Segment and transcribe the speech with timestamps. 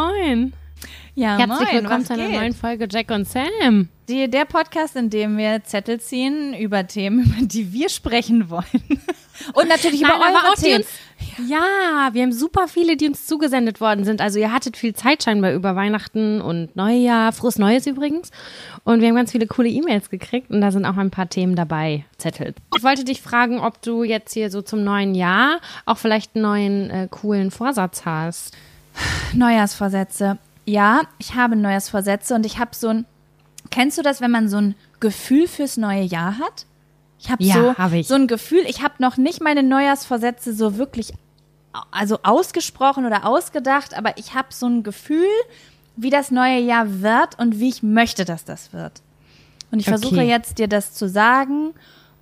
[0.00, 0.52] moin.
[1.14, 2.40] Ja, Herzlich moin, willkommen zu einer geht?
[2.40, 3.88] neuen Folge Jack und Sam.
[4.08, 8.64] Die, der Podcast, in dem wir Zettel ziehen über Themen, über die wir sprechen wollen.
[9.54, 10.82] Und natürlich über Nein, eure aber auch Themen.
[10.82, 14.20] uns, ja, wir haben super viele, die uns zugesendet worden sind.
[14.20, 18.30] Also ihr hattet viel Zeit scheinbar über Weihnachten und Neujahr, frohes Neues übrigens.
[18.84, 21.56] Und wir haben ganz viele coole E-Mails gekriegt und da sind auch ein paar Themen
[21.56, 22.54] dabei, Zettel.
[22.76, 26.42] Ich wollte dich fragen, ob du jetzt hier so zum neuen Jahr auch vielleicht einen
[26.42, 28.54] neuen äh, coolen Vorsatz hast.
[29.32, 30.38] Neujahrsvorsätze.
[30.66, 33.06] Ja, ich habe Neujahrsvorsätze und ich habe so ein.
[33.70, 36.66] Kennst du das, wenn man so ein Gefühl fürs neue Jahr hat?
[37.18, 38.08] Ich habe Ja, so, hab ich.
[38.08, 41.12] so ein Gefühl, ich habe noch nicht meine Neujahrsvorsätze so wirklich
[41.92, 45.28] also ausgesprochen oder ausgedacht, aber ich habe so ein Gefühl,
[45.96, 49.02] wie das neue Jahr wird und wie ich möchte, dass das wird.
[49.70, 49.98] Und ich Okay.
[49.98, 51.74] versuche jetzt dir das zu sagen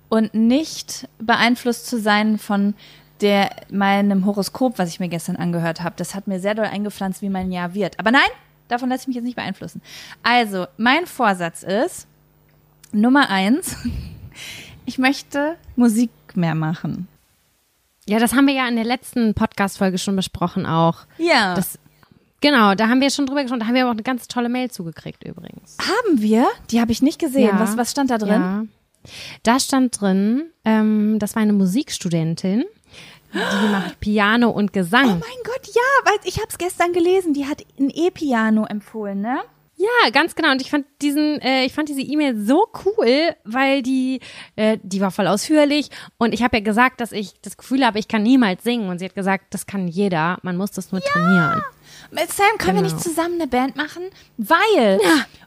[0.09, 2.75] und nicht beeinflusst zu sein von
[3.21, 5.95] der meinem Horoskop, was ich mir gestern angehört habe.
[5.97, 7.99] Das hat mir sehr doll eingepflanzt, wie mein Jahr wird.
[7.99, 8.29] Aber nein,
[8.67, 9.81] davon lasse ich mich jetzt nicht beeinflussen.
[10.23, 12.07] Also, mein Vorsatz ist
[12.91, 13.75] Nummer eins,
[14.85, 17.07] ich möchte Musik mehr machen.
[18.07, 21.05] Ja, das haben wir ja in der letzten Podcast-Folge schon besprochen auch.
[21.19, 21.53] Ja.
[21.53, 21.77] Das,
[22.41, 23.59] genau, da haben wir schon drüber gesprochen.
[23.59, 25.77] Da haben wir aber auch eine ganz tolle Mail zugekriegt übrigens.
[25.79, 26.47] haben wir?
[26.71, 27.49] Die habe ich nicht gesehen.
[27.49, 27.59] Ja.
[27.59, 28.41] Was, was stand da drin?
[28.41, 28.63] Ja.
[29.43, 32.65] Da stand drin, ähm, das war eine Musikstudentin,
[33.33, 35.07] die macht Piano und Oh Gesang.
[35.07, 37.33] mein Gott, ja, weil ich habe es gestern gelesen.
[37.33, 39.39] Die hat ein E-Piano empfohlen, ne?
[39.77, 40.51] Ja, ganz genau.
[40.51, 44.19] Und ich fand diesen, äh, ich fand diese E-Mail so cool, weil die,
[44.57, 45.89] äh, die war voll ausführlich.
[46.17, 48.89] Und ich habe ja gesagt, dass ich das Gefühl habe, ich kann niemals singen.
[48.89, 50.37] Und sie hat gesagt, das kann jeder.
[50.41, 51.61] Man muss das nur trainieren.
[52.11, 52.95] Mit Sam können wir Genau.
[52.95, 54.03] nicht zusammen eine Band machen?
[54.37, 54.99] Weil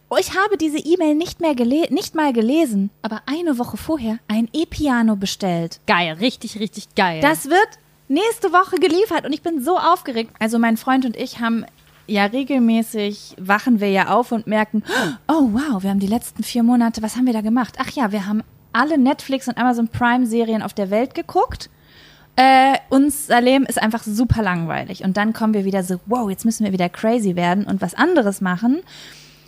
[0.08, 4.48] oh, ich habe diese E-Mail nicht mehr nicht mal gelesen, aber eine Woche vorher ein
[4.52, 5.80] E-Piano bestellt.
[5.86, 7.20] Geil, richtig, richtig geil.
[7.20, 7.68] Das wird
[8.08, 10.32] nächste Woche geliefert und ich bin so aufgeregt.
[10.38, 11.64] Also mein Freund und ich haben
[12.06, 14.82] ja regelmäßig wachen wir ja auf und merken,
[15.28, 17.76] oh wow, wir haben die letzten vier Monate, was haben wir da gemacht?
[17.78, 18.42] Ach ja, wir haben
[18.72, 21.70] alle Netflix und Amazon Prime Serien auf der Welt geguckt.
[22.36, 25.04] Äh, unser Leben ist einfach super langweilig.
[25.04, 27.94] Und dann kommen wir wieder so, wow, jetzt müssen wir wieder crazy werden und was
[27.94, 28.82] anderes machen.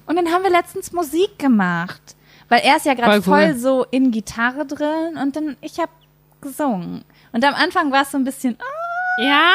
[0.06, 2.14] Und dann haben wir letztens Musik gemacht.
[2.48, 3.46] Weil er ist ja gerade Voll cool.
[3.46, 5.90] voll so in Gitarre drin und dann, ich habe
[6.42, 7.04] gesungen.
[7.32, 9.50] Und am Anfang war es so ein bisschen, ah, ja?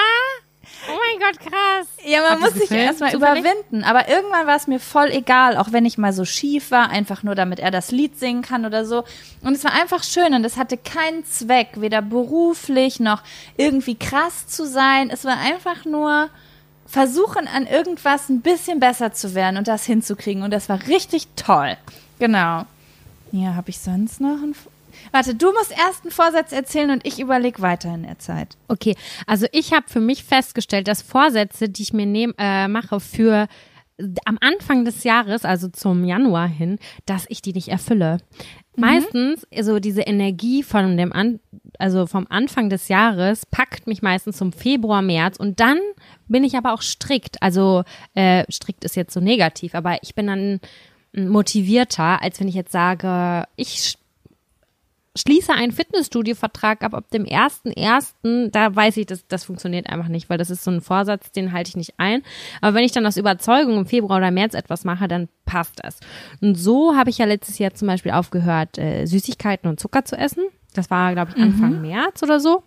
[0.88, 1.88] Oh mein Gott, krass.
[2.06, 3.42] ja, man Hat muss sich erstmal zufällig?
[3.44, 3.84] überwinden.
[3.84, 7.24] Aber irgendwann war es mir voll egal, auch wenn ich mal so schief war, einfach
[7.24, 9.04] nur damit er das Lied singen kann oder so.
[9.42, 13.24] Und es war einfach schön und es hatte keinen Zweck, weder beruflich noch
[13.58, 15.10] irgendwie krass zu sein.
[15.10, 16.30] Es war einfach nur
[16.86, 20.44] versuchen, an irgendwas ein bisschen besser zu werden und das hinzukriegen.
[20.44, 21.78] Und das war richtig toll.
[22.20, 22.66] Genau.
[23.32, 24.56] Ja, habe ich sonst noch einen.
[25.12, 28.58] Warte, du musst erst einen Vorsatz erzählen und ich überlege weiter in der Zeit.
[28.68, 28.96] Okay,
[29.28, 33.48] also ich habe für mich festgestellt, dass Vorsätze, die ich mir nehm, äh, mache für
[34.26, 38.20] am Anfang des Jahres, also zum Januar hin, dass ich die nicht erfülle.
[38.78, 41.42] Meistens, so diese Energie von dem An
[41.80, 45.80] also vom Anfang des Jahres packt mich meistens zum Februar, März und dann
[46.28, 47.42] bin ich aber auch strikt.
[47.42, 47.84] Also
[48.14, 50.60] äh, strikt ist jetzt so negativ, aber ich bin dann
[51.14, 53.98] motivierter, als wenn ich jetzt sage, ich
[55.16, 60.30] schließe einen Fitnessstudio-Vertrag ab ab dem 1.1., da weiß ich, das, das funktioniert einfach nicht,
[60.30, 62.24] weil das ist so ein Vorsatz, den halte ich nicht ein.
[62.62, 66.00] Aber wenn ich dann aus Überzeugung im Februar oder März etwas mache, dann passt das.
[66.42, 70.16] Und so habe ich ja letztes Jahr zum Beispiel aufgehört, äh, Süßigkeiten und Zucker zu
[70.16, 70.44] essen.
[70.74, 72.64] Das war, glaube ich, Anfang März oder so.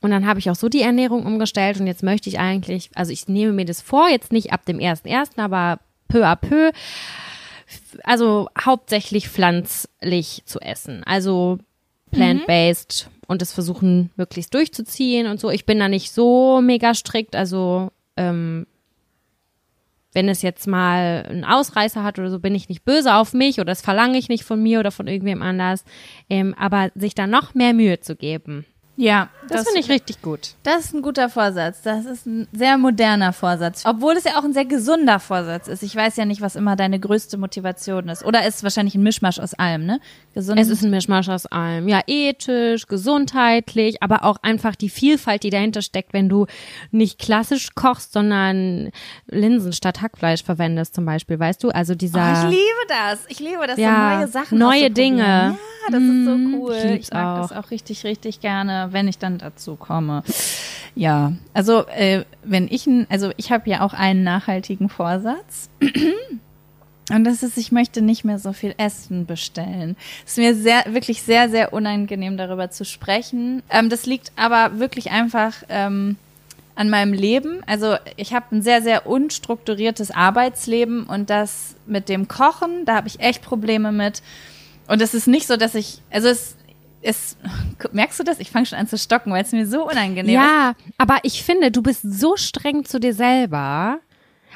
[0.00, 3.12] Und dann habe ich auch so die Ernährung umgestellt und jetzt möchte ich eigentlich, also
[3.12, 6.70] ich nehme mir das vor, jetzt nicht ab dem 1.1., aber peu à peu,
[8.02, 11.02] also hauptsächlich pflanzlich zu essen.
[11.04, 11.58] Also
[12.10, 15.50] plant-based und das versuchen möglichst durchzuziehen und so.
[15.50, 18.66] Ich bin da nicht so mega strikt, also ähm,
[20.12, 23.56] wenn es jetzt mal einen Ausreißer hat oder so, bin ich nicht böse auf mich
[23.56, 25.84] oder das verlange ich nicht von mir oder von irgendwem anders.
[26.30, 28.64] Ähm, aber sich da noch mehr Mühe zu geben,
[28.96, 30.54] Ja, das, finde ich richtig gut.
[30.62, 31.82] Das ist ein guter Vorsatz.
[31.82, 33.82] Das ist ein sehr moderner Vorsatz.
[33.84, 35.82] Obwohl es ja auch ein sehr gesunder Vorsatz ist.
[35.82, 38.24] Ich weiß ja nicht, was immer deine größte Motivation ist.
[38.24, 39.98] Oder ist wahrscheinlich ein Mischmasch aus allem, ne?
[40.32, 40.60] Gesund.
[40.60, 41.88] Es ist ein Mischmasch aus allem.
[41.88, 46.46] Ja, ethisch, gesundheitlich, aber auch einfach die Vielfalt, die dahinter steckt, wenn du
[46.92, 48.90] nicht klassisch kochst, sondern
[49.26, 51.70] Linsen statt Hackfleisch verwendest zum Beispiel, weißt du?
[51.70, 52.44] Also oh, dieser...
[52.44, 53.24] ich liebe das.
[53.28, 54.90] Ich liebe das, Ja, so neue Sachen neue.
[54.90, 55.22] Dinge.
[55.22, 55.56] Ja,
[55.90, 56.74] das ist so Mhm, cool.
[56.76, 57.48] ich lieb's mag auch.
[57.48, 60.22] das auch richtig, richtig gerne, wenn ich dann dazu komme.
[60.94, 65.68] Ja, also äh, wenn ich, also ich habe ja auch einen nachhaltigen Vorsatz.
[67.10, 69.96] Und das ist, ich möchte nicht mehr so viel Essen bestellen.
[70.24, 73.62] Es ist mir sehr, wirklich sehr, sehr unangenehm, darüber zu sprechen.
[73.68, 76.16] Ähm, das liegt aber wirklich einfach ähm,
[76.76, 77.62] an meinem Leben.
[77.66, 83.08] Also ich habe ein sehr, sehr unstrukturiertes Arbeitsleben und das mit dem Kochen, da habe
[83.08, 84.22] ich echt Probleme mit.
[84.86, 86.56] Und es ist nicht so, dass ich, also es,
[87.04, 87.36] es,
[87.92, 88.40] merkst du das?
[88.40, 90.32] Ich fange schon an zu stocken, weil es mir so unangenehm ist.
[90.34, 94.00] Ja, aber ich finde, du bist so streng zu dir selber.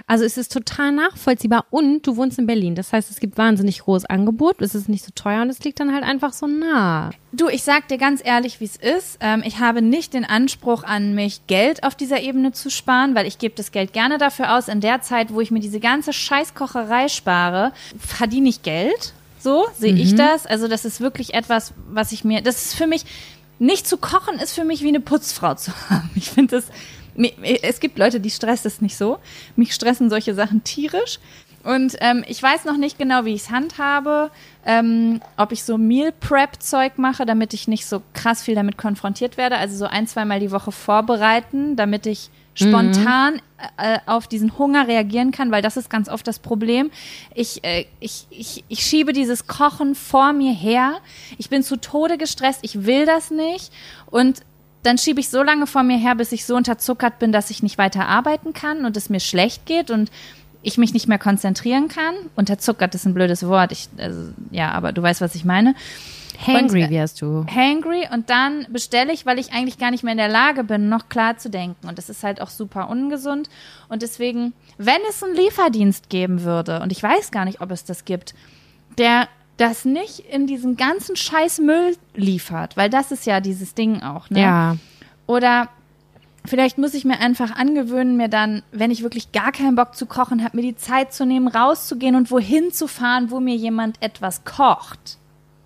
[0.06, 2.74] Also es ist total nachvollziehbar und du wohnst in Berlin.
[2.74, 5.80] Das heißt, es gibt wahnsinnig großes Angebot, es ist nicht so teuer und es liegt
[5.80, 7.10] dann halt einfach so nah.
[7.32, 9.18] Du, ich sag dir ganz ehrlich, wie es ist.
[9.20, 13.26] Ähm, ich habe nicht den Anspruch an mich, Geld auf dieser Ebene zu sparen, weil
[13.26, 14.68] ich gebe das Geld gerne dafür aus.
[14.68, 19.12] In der Zeit, wo ich mir diese ganze Scheißkocherei spare, verdiene ich Geld.
[19.38, 20.46] So sehe ich das.
[20.46, 23.04] Also das ist wirklich etwas, was ich mir, das ist für mich,
[23.58, 26.10] nicht zu kochen ist für mich wie eine Putzfrau zu haben.
[26.14, 26.66] Ich finde das,
[27.62, 29.18] es gibt Leute, die stresst es nicht so.
[29.56, 31.18] Mich stressen solche Sachen tierisch.
[31.64, 34.30] Und ähm, ich weiß noch nicht genau, wie ich es handhabe,
[34.64, 38.78] ähm, ob ich so Meal Prep Zeug mache, damit ich nicht so krass viel damit
[38.78, 39.56] konfrontiert werde.
[39.56, 43.40] Also so ein, zweimal die Woche vorbereiten, damit ich spontan
[43.76, 46.90] äh, auf diesen Hunger reagieren kann, weil das ist ganz oft das Problem.
[47.34, 50.98] Ich, äh, ich, ich, ich schiebe dieses Kochen vor mir her.
[51.38, 53.72] Ich bin zu Tode gestresst, ich will das nicht.
[54.06, 54.42] Und
[54.82, 57.62] dann schiebe ich so lange vor mir her, bis ich so unterzuckert bin, dass ich
[57.62, 60.10] nicht weiter arbeiten kann und es mir schlecht geht und
[60.62, 62.14] ich mich nicht mehr konzentrieren kann.
[62.36, 63.72] Unterzuckert ist ein blödes Wort.
[63.72, 65.74] Ich, also, ja, aber du weißt, was ich meine.
[66.46, 67.44] Hangry Und, äh, wärst du.
[67.52, 70.88] Hangry und dann bestelle ich, weil ich eigentlich gar nicht mehr in der Lage bin,
[70.88, 71.88] noch klar zu denken.
[71.88, 73.48] Und das ist halt auch super ungesund.
[73.88, 77.84] Und deswegen, wenn es einen Lieferdienst geben würde, und ich weiß gar nicht, ob es
[77.84, 78.34] das gibt,
[78.98, 84.02] der das nicht in diesen ganzen Scheiß Müll liefert, weil das ist ja dieses Ding
[84.02, 84.40] auch, ne?
[84.40, 84.76] Ja.
[85.26, 85.68] Oder
[86.44, 90.06] vielleicht muss ich mir einfach angewöhnen, mir dann, wenn ich wirklich gar keinen Bock zu
[90.06, 94.00] kochen habe, mir die Zeit zu nehmen, rauszugehen und wohin zu fahren, wo mir jemand
[94.00, 95.18] etwas kocht.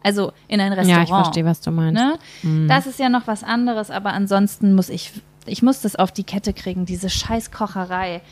[0.04, 1.08] Also in ein Restaurant.
[1.08, 2.00] Ja, ich verstehe, was du meinst.
[2.00, 2.66] Ne?
[2.68, 5.12] Das ist ja noch was anderes, aber ansonsten muss ich,
[5.46, 8.22] ich muss das auf die Kette kriegen, diese Scheißkocherei.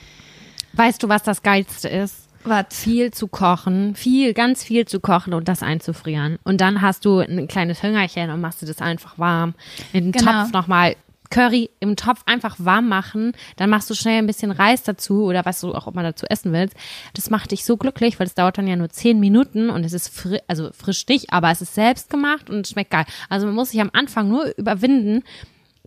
[0.72, 2.28] Weißt du, was das Geilste ist?
[2.44, 2.64] Was?
[2.70, 6.38] Viel zu kochen, viel, ganz viel zu kochen und das einzufrieren.
[6.44, 9.54] Und dann hast du ein kleines Hüngerchen und machst du das einfach warm.
[9.92, 10.44] In den Genau.
[10.44, 10.96] Topf nochmal
[11.30, 13.32] Curry im Topf einfach warm machen.
[13.56, 16.52] Dann machst du schnell ein bisschen Reis dazu oder was du auch immer dazu essen
[16.52, 16.76] willst.
[17.14, 19.92] Das macht dich so glücklich, weil es dauert dann ja nur zehn Minuten und es
[19.92, 23.06] ist fri also frisch dich, aber es ist selbst gemacht und schmeckt geil.
[23.28, 25.22] Also man muss sich am Anfang nur überwinden,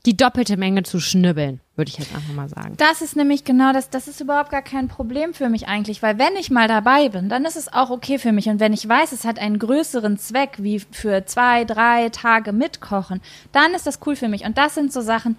[0.06, 2.76] die doppelte Menge zu schnibbeln, würde ich jetzt einfach mal sagen.
[2.76, 6.18] Das ist nämlich genau das, das ist überhaupt gar kein Problem für mich eigentlich, weil
[6.18, 8.48] wenn ich mal dabei bin, dann ist es auch okay für mich.
[8.50, 13.22] Und wenn ich weiß, es hat einen größeren Zweck, wie für zwei, drei Tage mitkochen,
[13.54, 14.44] dann ist das cool für mich.
[14.44, 15.38] Und das sind so Sachen,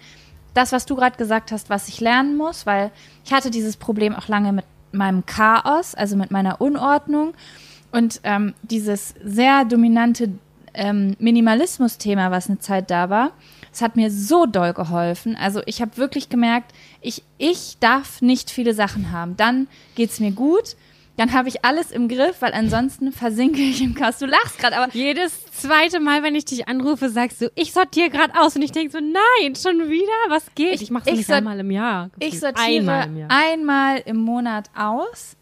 [0.55, 2.91] das, was du gerade gesagt hast, was ich lernen muss, weil
[3.25, 7.35] ich hatte dieses Problem auch lange mit meinem Chaos, also mit meiner Unordnung.
[7.93, 10.31] Und ähm, dieses sehr dominante
[10.73, 13.33] ähm, Minimalismus-Thema, was eine Zeit da war,
[13.75, 15.37] es hat mir so doll geholfen.
[15.37, 19.37] Also ich habe wirklich gemerkt, ich, ich darf nicht viele Sachen haben.
[19.37, 19.67] Dann
[19.97, 20.76] geht's mir gut.
[21.17, 24.19] Dann habe ich alles im Griff, weil ansonsten versinke ich im Chaos.
[24.19, 28.10] Du lachst gerade, aber Jedes zweite Mal, wenn ich dich anrufe, sagst du, ich sortiere
[28.10, 30.10] gerade aus und ich denke so, nein, schon wieder?
[30.29, 30.75] Was geht?
[30.75, 32.10] Ich- Ich, mache es ich nicht einmal im Jahr.
[32.19, 33.29] ich sortiere einmal im Jahr.
[33.31, 35.37] einmal im Monat aus,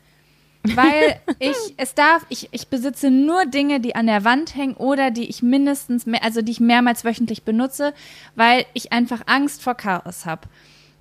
[0.63, 5.11] weil ich es darf, ich, ich besitze nur Dinge, die an der Wand hängen oder
[5.11, 7.95] die ich mindestens, mehr, also die ich mehrmals wöchentlich benutze,
[8.35, 10.43] weil ich einfach Angst vor Chaos habe.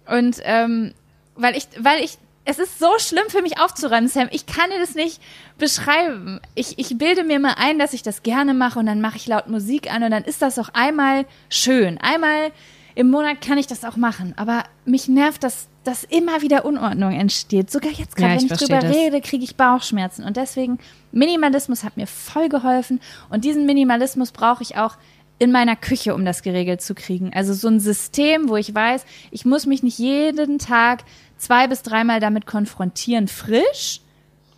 [0.08, 0.94] Und ähm,
[1.36, 4.27] weil ich, weil ich, es ist so schlimm für mich aufzuräumen, Sam.
[4.32, 5.22] Ich kann dir das nicht
[5.58, 6.39] beschreiben.
[6.56, 9.27] Ich, ich bilde mir mal ein, dass ich das gerne mache und dann mache ich
[9.27, 12.00] laut Musik an und dann ist das auch einmal schön.
[12.00, 12.51] Einmal
[12.95, 14.33] im Monat kann ich das auch machen.
[14.38, 17.71] Aber mich nervt, dass, dass immer wieder Unordnung entsteht.
[17.71, 18.95] Sogar jetzt gerade, Ja, wenn ich drüber das.
[18.95, 20.24] rede, kriege ich Bauchschmerzen.
[20.24, 20.79] Und deswegen,
[21.12, 23.00] Minimalismus hat mir voll geholfen.
[23.29, 24.95] Und diesen Minimalismus brauche ich auch
[25.39, 27.31] in meiner Küche, um das geregelt zu kriegen.
[27.33, 31.03] Also so ein System, wo ich weiß, ich muss mich nicht jeden Tag
[31.38, 34.01] zwei bis dreimal damit konfrontieren, frisch,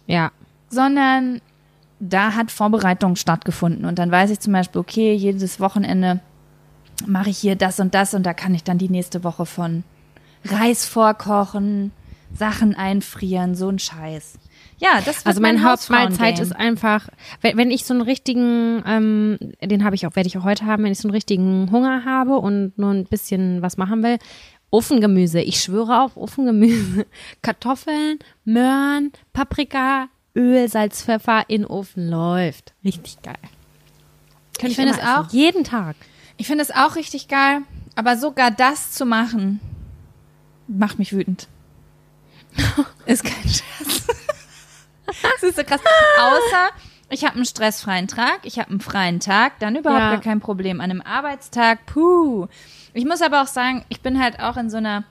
[0.08, 0.32] Ja.
[0.70, 1.40] sondern
[2.02, 3.86] da hat Vorbereitung stattgefunden.
[3.86, 6.20] Und dann weiß ich zum Beispiel, okay, jedes Wochenende
[7.06, 9.84] mache ich hier das und das und da kann ich dann die nächste Woche von
[10.46, 11.92] Reis vorkochen,
[12.34, 14.40] Sachen einfrieren, so ein Scheiß.
[14.80, 17.08] Ja, das Also meine mein Hauptmahlzeit ist einfach,
[17.42, 20.66] wenn, wenn ich so einen richtigen, ähm, den habe ich auch, werde ich auch heute
[20.66, 24.18] haben, wenn ich so einen richtigen Hunger habe und nur ein bisschen was machen will,
[24.72, 25.40] Ofengemüse.
[25.40, 27.06] Ich schwöre auf Ofengemüse.
[27.42, 32.74] Kartoffeln, Möhren, Paprika, Öl, Salz, Pfeffer in Ofen läuft.
[32.84, 33.36] Richtig geil.
[34.58, 35.32] Könnte Ich finde immer es auch.
[35.32, 35.96] Jeden Tag.
[36.44, 37.62] Ich finde es auch richtig geil,
[37.96, 39.62] aber sogar das zu machen,
[40.68, 41.48] macht mich wütend.
[43.06, 44.08] ist kein Scherz.
[45.06, 45.80] das ist so krass.
[46.20, 46.72] Außer
[47.08, 50.10] ich habe einen stressfreien Tag, ich habe einen freien Tag, dann überhaupt Ja.
[50.12, 50.82] gar kein Problem.
[50.82, 52.48] An einem Arbeitstag, puh.
[52.94, 55.06] Ich muss aber auch sagen, ich bin halt auch in so einer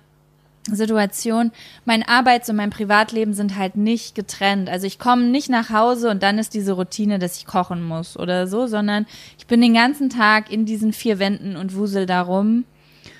[0.70, 1.50] Situation,
[1.84, 4.68] mein Arbeits- und mein Privatleben sind halt nicht getrennt.
[4.68, 8.16] Also ich komme nicht nach Hause und dann ist diese Routine, dass ich kochen muss
[8.16, 9.06] oder so, sondern
[9.38, 12.64] ich bin den ganzen Tag in diesen vier Wänden und wusel darum.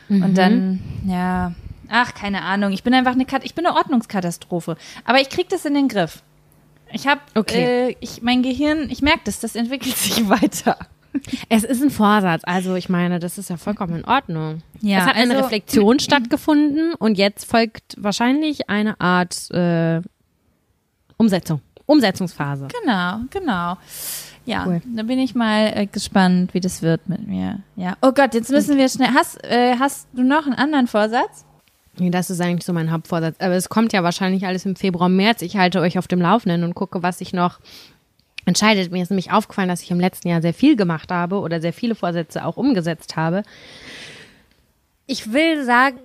[0.08, 0.22] Mhm.
[0.22, 1.52] Und dann, ja,
[1.88, 2.72] ach, keine Ahnung.
[2.72, 4.76] Ich bin einfach eine, Kat ich bin eine Ordnungskatastrophe.
[5.04, 6.22] Aber ich krieg das in den Griff.
[6.92, 7.88] Ich habe, okay.
[7.88, 10.76] äh, ich, mein Gehirn, ich merke das, das entwickelt sich weiter.
[11.48, 14.62] Es ist ein Vorsatz, also ich meine, das ist ja vollkommen in Ordnung.
[14.80, 20.00] Ja, es hat also, eine Reflexion stattgefunden und jetzt folgt wahrscheinlich eine Art äh,
[21.16, 22.68] Umsetzung, Umsetzungsphase.
[22.80, 23.76] Genau, genau.
[24.44, 24.82] Ja, cool.
[24.96, 27.60] da bin ich mal äh, gespannt, wie das wird mit mir.
[27.76, 27.96] Ja.
[28.02, 29.10] Oh Gott, jetzt müssen wir schnell.
[29.14, 31.44] Hast, äh, hast du noch einen anderen Vorsatz?
[31.98, 33.36] Nee, das ist eigentlich so mein Hauptvorsatz.
[33.38, 35.42] Aber es kommt ja wahrscheinlich alles im Februar, März.
[35.42, 37.60] Ich halte euch auf dem Laufenden und gucke, was ich noch
[38.44, 38.92] entscheidet.
[38.92, 41.72] Mir ist nämlich aufgefallen, dass ich im letzten Jahr sehr viel gemacht habe oder sehr
[41.72, 43.42] viele Vorsätze auch umgesetzt habe.
[45.06, 45.98] Ich will sagen,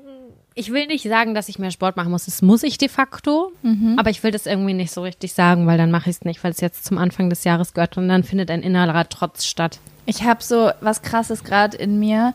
[0.57, 2.25] ich will nicht sagen, dass ich mehr Sport machen muss.
[2.25, 3.51] Das muss ich de facto.
[3.61, 3.95] Mhm.
[3.99, 6.43] Aber ich will das irgendwie nicht so richtig sagen, weil dann mache ich es nicht,
[6.43, 9.79] weil es jetzt zum Anfang des Jahres gehört und dann findet ein innerer Trotz statt.
[10.07, 12.33] Ich habe so was Krasses gerade in mir.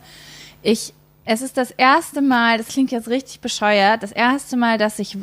[0.61, 0.93] Ich,
[1.25, 5.17] es ist das erste Mal, das klingt jetzt richtig bescheuert, das erste Mal, dass ich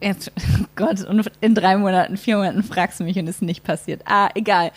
[0.00, 0.32] Jetzt,
[0.76, 4.02] Gott, und in drei Monaten, vier Monaten fragst du mich und es ist nicht passiert.
[4.06, 4.72] Ah, egal.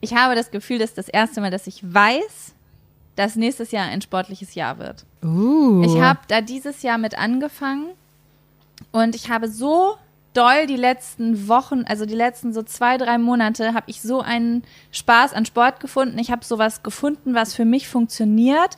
[0.00, 2.54] Ich habe das Gefühl, dass das erste Mal, dass ich weiß,
[3.16, 5.04] dass nächstes Jahr ein sportliches Jahr wird.
[5.22, 5.82] Uh.
[5.84, 7.88] Ich habe da dieses Jahr mit angefangen
[8.92, 9.96] und ich habe so
[10.32, 14.62] doll die letzten Wochen, also die letzten so zwei, drei Monate, habe ich so einen
[14.92, 16.18] Spaß an Sport gefunden.
[16.18, 18.76] Ich habe sowas gefunden, was für mich funktioniert.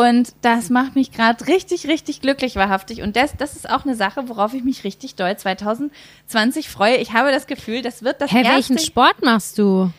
[0.00, 3.02] Und das macht mich gerade richtig, richtig glücklich, wahrhaftig.
[3.02, 6.96] Und das, das ist auch eine Sache, worauf ich mich richtig doll 2020 freue.
[6.96, 8.54] Ich habe das Gefühl, das wird das Hä, erste.
[8.54, 9.90] welchen Sport machst du?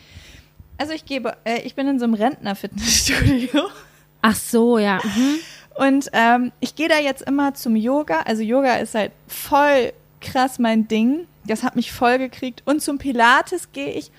[0.76, 3.68] Also ich gebe, äh, ich bin in so einem Rentner-Fitnessstudio.
[4.22, 4.98] Ach so, ja.
[5.04, 5.38] Mhm.
[5.76, 8.22] Und ähm, ich gehe da jetzt immer zum Yoga.
[8.22, 11.28] Also Yoga ist halt voll krass mein Ding.
[11.46, 12.62] Das hat mich voll gekriegt.
[12.64, 14.10] Und zum Pilates gehe ich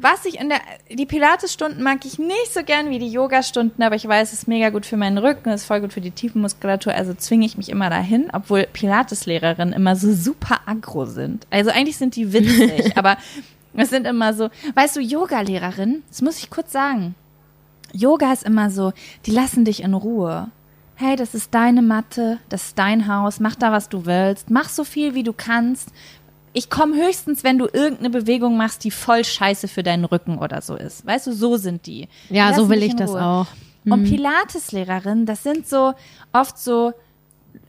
[0.00, 3.96] was ich in der, die Pilates-Stunden mag ich nicht so gern wie die Yoga-Stunden, aber
[3.96, 6.10] ich weiß, es ist mega gut für meinen Rücken, es ist voll gut für die
[6.10, 11.46] Tiefenmuskulatur, also zwinge ich mich immer dahin, obwohl Pilates-Lehrerinnen immer so super aggro sind.
[11.50, 13.16] Also eigentlich sind die witzig, aber
[13.74, 17.14] es sind immer so, weißt du, Yoga-Lehrerin, das muss ich kurz sagen.
[17.92, 18.92] Yoga ist immer so,
[19.26, 20.48] die lassen dich in Ruhe.
[20.94, 24.68] Hey, das ist deine Matte, das ist dein Haus, mach da, was du willst, mach
[24.68, 25.92] so viel, wie du kannst
[26.58, 30.60] ich komme höchstens, wenn du irgendeine Bewegung machst, die voll scheiße für deinen Rücken oder
[30.60, 31.06] so ist.
[31.06, 32.08] Weißt du, so sind die.
[32.30, 33.46] Ja, so will ich das auch.
[33.84, 33.92] Mhm.
[33.92, 35.94] Und Pilates-Lehrerinnen, das sind so
[36.32, 36.92] oft so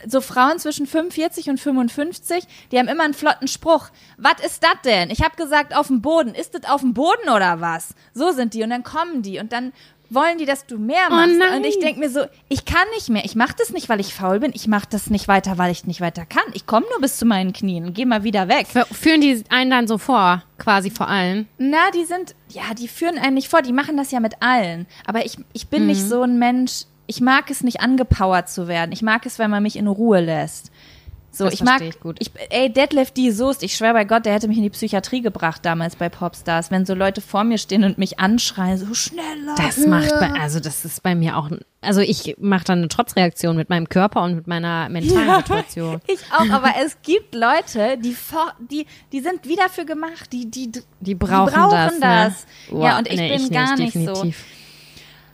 [0.07, 3.89] so Frauen zwischen 45 und 55, die haben immer einen flotten Spruch.
[4.17, 5.09] Was ist das denn?
[5.09, 6.35] Ich habe gesagt, auf dem Boden.
[6.35, 7.95] Ist das auf dem Boden oder was?
[8.13, 9.71] So sind die und dann kommen die und dann
[10.09, 11.35] wollen die, dass du mehr oh machst.
[11.39, 13.25] Oh und ich denke mir so, ich kann nicht mehr.
[13.25, 14.51] Ich mache das nicht, weil ich faul bin.
[14.53, 16.43] Ich mache das nicht weiter, weil ich nicht weiter kann.
[16.53, 18.67] Ich komme nur bis zu meinen Knien und gehe mal wieder weg.
[18.91, 21.47] Führen die einen dann so vor, quasi vor allen?
[21.57, 23.61] Na, die sind, ja, die führen einen nicht vor.
[23.61, 24.87] Die machen das ja mit allen.
[25.05, 25.87] Aber ich, ich bin mhm.
[25.89, 28.91] nicht so ein Mensch, ich mag es nicht angepowert zu werden.
[28.91, 30.71] Ich mag es, wenn man mich in Ruhe lässt.
[31.31, 32.17] So, das ich mag, ich gut.
[32.19, 35.21] Ich, ey, Deadlift die Soest, ich schwör bei Gott, der hätte mich in die Psychiatrie
[35.21, 39.55] gebracht damals bei Popstars, wenn so Leute vor mir stehen und mich anschreien, so schneller.
[39.57, 41.49] Das macht, bei, also das ist bei mir auch,
[41.81, 46.01] also ich mache dann eine Trotzreaktion mit meinem Körper und mit meiner mentalen ja, Situation.
[46.07, 50.49] Ich auch, aber es gibt Leute, die vor, die, die sind wie dafür gemacht, die,
[50.49, 51.99] die, die brauchen, die brauchen das.
[51.99, 52.45] das.
[52.71, 52.83] Ne?
[52.83, 54.31] Ja, und ich nee, bin ich gar nicht, nicht so.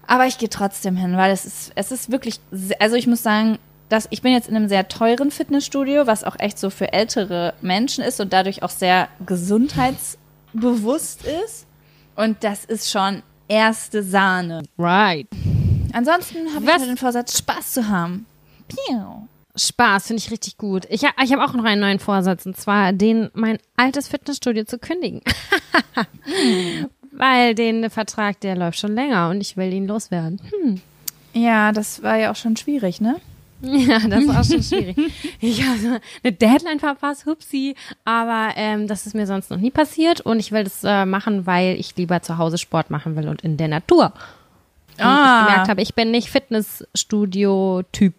[0.07, 2.39] Aber ich gehe trotzdem hin, weil es ist, es ist wirklich,
[2.79, 3.57] also ich muss sagen,
[3.89, 7.53] dass ich bin jetzt in einem sehr teuren Fitnessstudio, was auch echt so für ältere
[7.61, 11.67] Menschen ist und dadurch auch sehr gesundheitsbewusst ist.
[12.15, 14.63] Und das ist schon erste Sahne.
[14.77, 15.27] Right.
[15.93, 18.25] Ansonsten habe ich halt den Vorsatz, Spaß zu haben.
[18.67, 19.27] Piu.
[19.55, 20.85] Spaß finde ich richtig gut.
[20.89, 24.79] Ich, ich habe auch noch einen neuen Vorsatz und zwar den mein altes Fitnessstudio zu
[24.79, 25.21] kündigen.
[27.11, 30.41] Weil den Vertrag, der läuft schon länger und ich will ihn loswerden.
[30.49, 30.81] Hm.
[31.31, 33.21] Ja, das war ja auch schon schwierig, ne?
[33.85, 34.95] Ja, das war schon schwierig.
[35.39, 40.21] Ich habe eine Deadline verpasst, hupsi, aber ähm, das ist mir sonst noch nie passiert
[40.21, 43.41] und ich will das äh, machen, weil ich lieber zu Hause Sport machen will und
[43.41, 44.13] in der Natur.
[44.97, 45.41] Und ah.
[45.41, 48.13] ich gemerkt habe, ich bin nicht Fitnessstudio-Typ.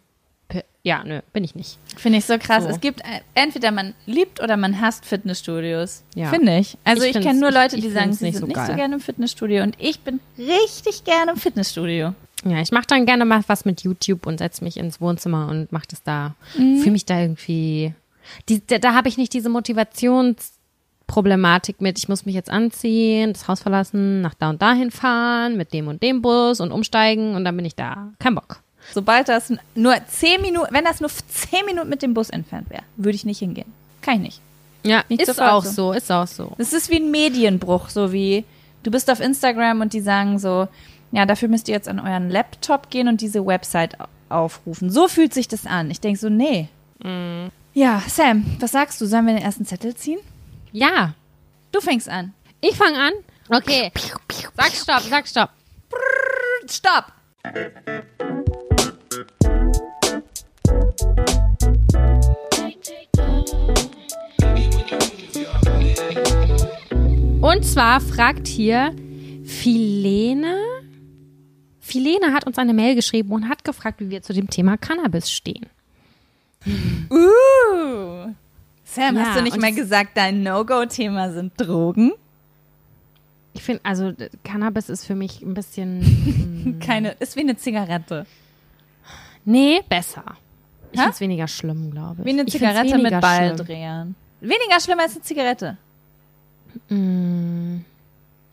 [0.82, 1.78] Ja, nö, bin ich nicht.
[1.96, 2.62] Finde ich so krass.
[2.62, 2.70] So.
[2.70, 6.04] Es gibt äh, entweder man liebt oder man hasst Fitnessstudios.
[6.14, 6.30] Ja.
[6.30, 6.78] Finde ich.
[6.84, 9.00] Also ich, ich kenne nur Leute, die sagen, sie sind so nicht so gerne im
[9.00, 12.14] Fitnessstudio und ich bin richtig gerne im Fitnessstudio.
[12.48, 15.72] Ja, ich mache dann gerne mal was mit YouTube und setze mich ins Wohnzimmer und
[15.72, 16.34] mache das da.
[16.56, 16.78] Mhm.
[16.78, 17.94] Fühle mich da irgendwie.
[18.48, 23.48] Die, da, da habe ich nicht diese Motivationsproblematik mit, ich muss mich jetzt anziehen, das
[23.48, 27.44] Haus verlassen, nach da und dahin fahren, mit dem und dem Bus und umsteigen und
[27.44, 28.12] dann bin ich da.
[28.18, 28.60] Kein Bock.
[28.92, 32.82] Sobald das nur zehn Minuten, wenn das nur zehn Minuten mit dem Bus entfernt wäre,
[32.96, 33.72] würde ich nicht hingehen.
[34.00, 34.40] Kann ich nicht.
[34.84, 35.70] Ja, Nicht ist auch so.
[35.70, 36.52] so, ist auch so.
[36.58, 38.44] Das ist wie ein Medienbruch, so wie
[38.84, 40.68] du bist auf Instagram und die sagen so,
[41.16, 44.90] ja, dafür müsst ihr jetzt an euren Laptop gehen und diese Website au- aufrufen.
[44.90, 45.90] So fühlt sich das an.
[45.90, 46.68] Ich denke so, nee.
[47.74, 49.06] Ja, Sam, was sagst du?
[49.06, 50.18] Sollen wir den ersten Zettel ziehen?
[50.72, 51.14] Ja,
[51.72, 52.32] Du fängst an.
[52.60, 53.12] ich fange an.
[53.50, 53.90] Okay.
[54.56, 55.50] Sag stopp, sag stopp.
[56.70, 57.12] Stopp!
[67.40, 68.94] Und zwar fragt hier
[69.44, 70.56] Filene.
[71.86, 75.30] Filene hat uns eine Mail geschrieben und hat gefragt, wie wir zu dem Thema Cannabis
[75.30, 75.66] stehen.
[77.10, 78.32] Uh.
[78.84, 82.12] Sam, Ja, hast du nicht mal es- gesagt, dein No-Go-Thema sind Drogen?
[83.54, 84.12] Ich finde, also
[84.44, 86.78] Cannabis ist für mich ein bisschen.
[86.84, 88.26] Keine, ist wie eine Zigarette.
[89.44, 90.24] nee, besser.
[90.92, 92.26] Ich finde es weniger schlimm, glaube ich.
[92.26, 93.20] Wie eine Zigarette mit.
[93.20, 94.14] Balldrehern.
[94.40, 95.76] Weniger schlimm als eine Zigarette.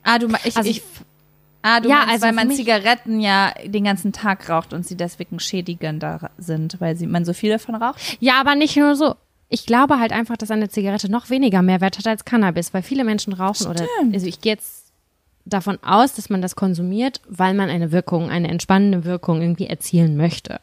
[0.04, 0.84] Ah, du, ich, Also ich-
[1.64, 4.96] ah, du Ja, meinst, also weil man Zigaretten ja den ganzen Tag raucht und sie
[4.96, 8.00] deswegen schädigender sind, weil sie, man so viel davon raucht?
[8.20, 9.16] Ja, aber nicht nur so.
[9.50, 13.04] Ich glaube halt einfach, dass eine Zigarette noch weniger Mehrwert hat als Cannabis, weil viele
[13.04, 14.14] Menschen rauchen oder Stimmt.
[14.14, 14.84] also ich gehe jetzt
[15.46, 20.16] davon aus, dass man das konsumiert, weil man eine Wirkung, eine entspannende Wirkung irgendwie erzielen
[20.16, 20.60] möchte.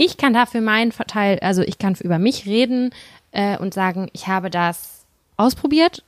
[0.00, 2.90] Ich kann dafür meinen Teil, also ich kann über mich reden
[3.30, 5.06] äh, und sagen, ich habe das
[5.36, 6.02] ausprobiert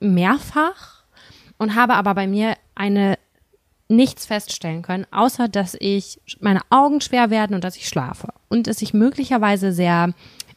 [0.00, 1.04] mehrfach
[1.58, 3.18] und habe aber bei mir eine
[3.92, 8.66] nichts feststellen können, außer dass ich meine Augen schwer werden und dass ich schlafe und
[8.66, 10.12] dass ich möglicherweise sehr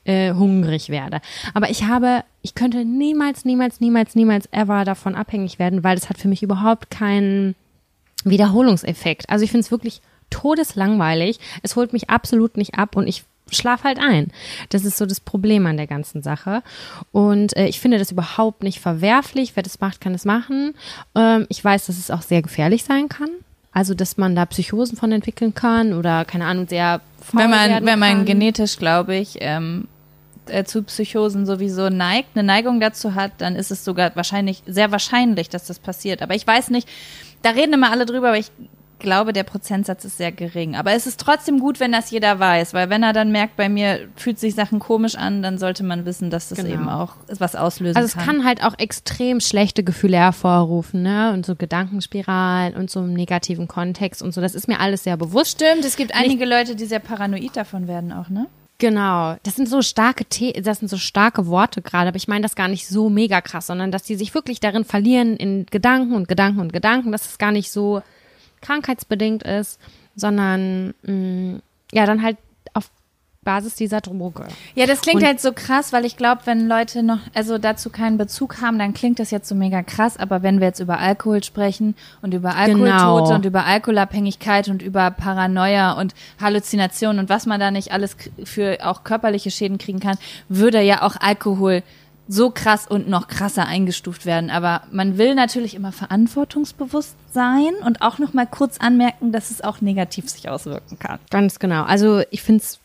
[0.05, 1.19] äh, hungrig werde.
[1.53, 6.09] Aber ich habe, ich könnte niemals, niemals, niemals, niemals ever davon abhängig werden, weil das
[6.09, 7.55] hat für mich überhaupt keinen
[8.23, 9.29] Wiederholungseffekt.
[9.29, 11.39] Also ich finde es wirklich todeslangweilig.
[11.61, 14.31] Es holt mich absolut nicht ab und ich schlaf halt ein.
[14.69, 16.63] Das ist so das Problem an der ganzen Sache.
[17.11, 19.51] Und äh, ich finde das überhaupt nicht verwerflich.
[19.55, 20.73] Wer das macht, kann es machen.
[21.15, 23.29] Ähm, ich weiß, dass es auch sehr gefährlich sein kann.
[23.71, 27.01] Also, dass man da Psychosen von entwickeln kann oder, keine Ahnung, sehr
[27.33, 28.25] Wenn man, wenn man kann.
[28.25, 29.89] genetisch, glaube ich, ähm,
[30.47, 34.91] äh, zu Psychosen sowieso neigt, eine Neigung dazu hat, dann ist es sogar wahrscheinlich, sehr
[34.91, 36.21] wahrscheinlich, dass das passiert.
[36.21, 36.87] Aber ich weiß nicht,
[37.41, 38.51] da reden immer alle drüber, aber ich
[38.99, 40.75] glaube, der Prozentsatz ist sehr gering.
[40.75, 43.69] Aber es ist trotzdem gut, wenn das jeder weiß, weil wenn er dann merkt, bei
[43.69, 46.69] mir fühlt sich Sachen komisch an, dann sollte man wissen, dass das Genau.
[46.69, 48.37] eben auch was auslösen Also es kann.
[48.37, 51.33] kann halt auch extrem schlechte Gefühle hervorrufen, ne?
[51.33, 54.41] Und so Gedankenspiralen und so im negativen Kontext und so.
[54.41, 55.51] Das ist mir alles sehr bewusst.
[55.61, 58.47] Stimmt, es gibt einige Leute, die sehr paranoid davon werden auch, ne?
[58.77, 62.41] Genau, das sind so starke The das sind so starke Worte gerade, aber ich meine
[62.41, 66.13] das gar nicht so mega krass, sondern dass die sich wirklich darin verlieren in Gedanken
[66.13, 68.01] und Gedanken und Gedanken, dass es gar nicht so
[68.65, 69.79] krankheitsbedingt ist,
[70.15, 71.59] sondern mh,
[71.91, 72.37] ja dann halt
[72.73, 72.89] auf
[73.43, 74.47] Basis dieser Droge.
[74.73, 77.91] Ja, das klingt Und- halt so krass, weil ich glaube, wenn Leute noch, also dazu
[77.91, 80.17] keinen Bezug haben, dann klingt das jetzt so mega krass.
[80.17, 83.35] Aber wenn wir jetzt über Alkohol sprechen und über Alkoholtote Genau.
[83.35, 88.79] und über Alkoholabhängigkeit und über Paranoia und Halluzinationen und was man da nicht alles für
[88.83, 90.17] auch körperliche Schäden kriegen kann,
[90.49, 91.83] würde ja auch Alkohol
[92.27, 94.49] so krass und noch krasser eingestuft werden.
[94.49, 99.61] Aber man will natürlich immer verantwortungsbewusst sein und auch noch mal kurz anmerken, dass es
[99.61, 101.19] auch negativ sich auswirken kann.
[101.29, 101.83] Ganz genau.
[101.83, 102.79] Also ich finde es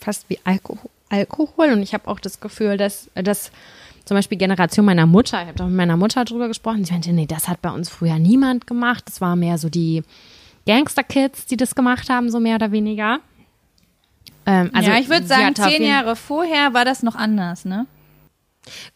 [0.00, 3.50] fast wie Alkohol, Alkohol und ich habe auch das Gefühl, dass dass
[4.04, 7.12] zum Beispiel Generation meiner Mutter, ich habe da mit meiner Mutter drüber gesprochen, sie meinte,
[7.12, 9.04] nee, das hat bei uns früher niemand gemacht.
[9.06, 10.02] Das war mehr so die
[10.66, 13.18] Gangster-Kids, die das gemacht haben, so mehr oder weniger.
[14.46, 17.86] Ähm, also ja, ich würde sagen, zehn Jahre vorher war das noch anders, ne?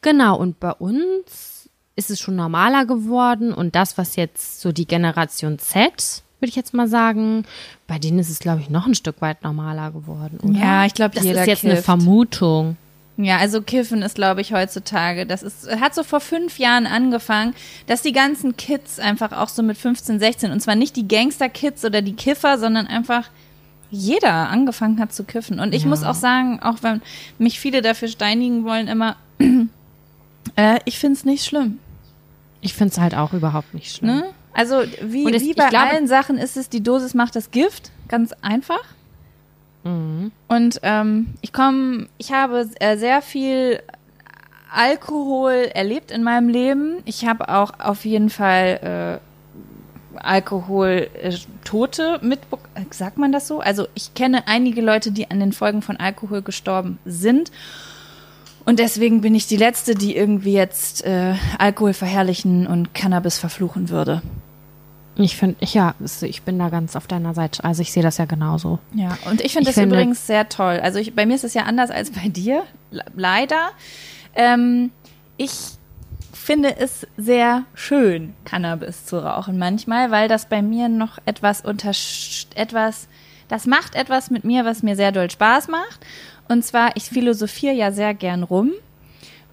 [0.01, 4.87] Genau, und bei uns ist es schon normaler geworden und das, was jetzt so die
[4.87, 7.45] Generation Z, würde ich jetzt mal sagen,
[7.87, 10.39] bei denen ist es, glaube ich, noch ein Stück weit normaler geworden.
[10.43, 10.59] Oder?
[10.59, 11.85] Ja, ich glaube, das ist jetzt eine kifft.
[11.85, 12.77] Vermutung.
[13.19, 17.55] Ja, also Kiffen ist, glaube ich, heutzutage, das ist, hat so vor fünf Jahren angefangen,
[17.87, 21.85] dass die ganzen Kids einfach auch so mit 15, 16, und zwar nicht die Gangster-Kids
[21.85, 23.29] oder die Kiffer, sondern einfach
[23.91, 25.61] jeder angefangen hat zu kiffen.
[25.61, 25.89] Und ich Ja.
[25.91, 27.03] muss auch sagen, auch wenn
[27.39, 29.17] mich viele dafür steinigen wollen, immer,
[30.57, 31.79] äh, ich finde es nicht schlimm.
[32.61, 34.17] Ich finde es halt auch überhaupt nicht schlimm.
[34.17, 34.25] Ne?
[34.55, 37.91] Also wie, es- wie bei glaube- allen Sachen ist es, die Dosis macht das Gift,
[38.09, 38.85] ganz einfach.
[39.85, 40.31] Mhm.
[40.49, 43.81] Und ähm, ich komme, ich habe äh, sehr viel
[44.75, 46.99] Alkohol erlebt in meinem Leben.
[47.05, 49.21] Ich habe auch auf jeden Fall
[50.15, 52.41] äh, Alkohol-Tote mit,
[52.91, 53.61] sagt man das so?
[53.61, 57.51] Also ich kenne einige Leute, die an den Folgen von Alkohol gestorben sind.
[58.65, 63.89] Und deswegen bin ich die Letzte, die irgendwie jetzt äh, Alkohol verherrlichen und Cannabis verfluchen
[63.89, 64.23] würde.
[65.17, 67.65] Ich finde, ich, ja, ich bin da ganz auf deiner Seite.
[67.65, 68.79] Also ich sehe das ja genauso.
[68.95, 70.81] Ja, und ich finde das finde, übrigens sehr toll.
[70.83, 72.63] Also ich, bei mir ist es ja anders als bei dir,
[73.15, 73.71] leider.
[74.35, 74.91] Ähm,
[75.37, 75.53] ich
[76.33, 81.93] finde es sehr schön, Cannabis zu rauchen manchmal, weil das bei mir noch etwas unter
[82.55, 83.09] etwas,
[83.49, 86.01] das macht etwas mit mir, was mir sehr doll Spaß macht.
[86.53, 88.73] Und zwar, ich philosophiere ja sehr gern rum.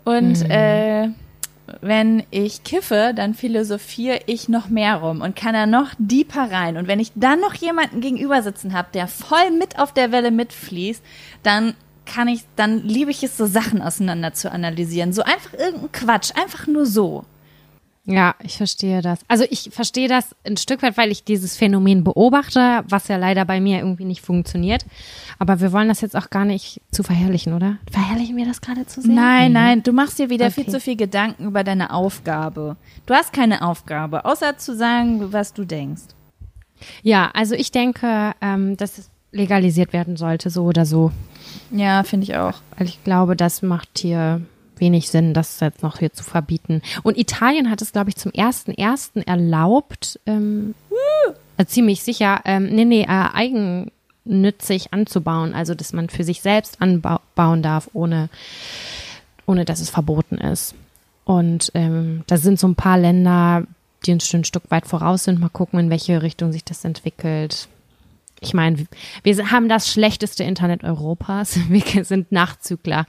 [0.03, 0.51] Und mhm.
[0.51, 1.09] äh,
[1.81, 6.77] wenn ich kiffe, dann philosophiere ich noch mehr rum und kann da noch deeper rein.
[6.77, 10.31] Und wenn ich dann noch jemanden gegenüber sitzen habe, der voll mit auf der Welle
[10.31, 11.03] mitfließt,
[11.43, 11.73] dann
[12.05, 15.13] kann ich, dann liebe ich es, so Sachen auseinander zu analysieren.
[15.13, 17.23] So einfach irgendein Quatsch, einfach nur so.
[18.09, 19.19] Ja, ich verstehe das.
[19.27, 23.45] Also ich verstehe das ein Stück weit, weil ich dieses Phänomen beobachte, was ja leider
[23.45, 24.83] bei mir irgendwie nicht funktioniert.
[25.37, 27.77] Aber wir wollen das jetzt auch gar nicht zu verherrlichen, oder?
[27.91, 29.13] Verherrlichen wir das gerade zu sehr?
[29.13, 30.63] Nein, nein, du machst dir wieder okay.
[30.63, 32.77] viel zu viel Gedanken über deine Aufgabe.
[33.05, 36.01] Du hast keine Aufgabe, außer zu sagen, was du denkst.
[37.03, 41.11] Ja, also ich denke, ähm, dass es legalisiert werden sollte, so oder so.
[41.69, 42.55] Ja, finde ich auch.
[42.75, 44.41] Weil ich glaube, das macht hier
[44.79, 46.81] wenig Sinn, das jetzt noch hier zu verbieten.
[47.03, 50.75] Und Italien hat es, glaube ich, zum ersten ersten erlaubt, ähm,
[51.57, 53.87] äh, ziemlich sicher, ähm, nee, nee, äh,
[54.25, 58.29] eigennützig anzubauen, also dass man für sich selbst anbauen darf, ohne,
[59.45, 60.75] ohne dass es verboten ist.
[61.25, 63.63] Und ähm, da sind so ein paar Länder,
[64.05, 65.39] die ein Stück weit voraus sind.
[65.39, 67.67] Mal gucken, in welche Richtung sich das entwickelt
[68.41, 68.85] ich meine,
[69.23, 71.59] wir haben das schlechteste Internet Europas.
[71.69, 73.05] Wir sind Nachzügler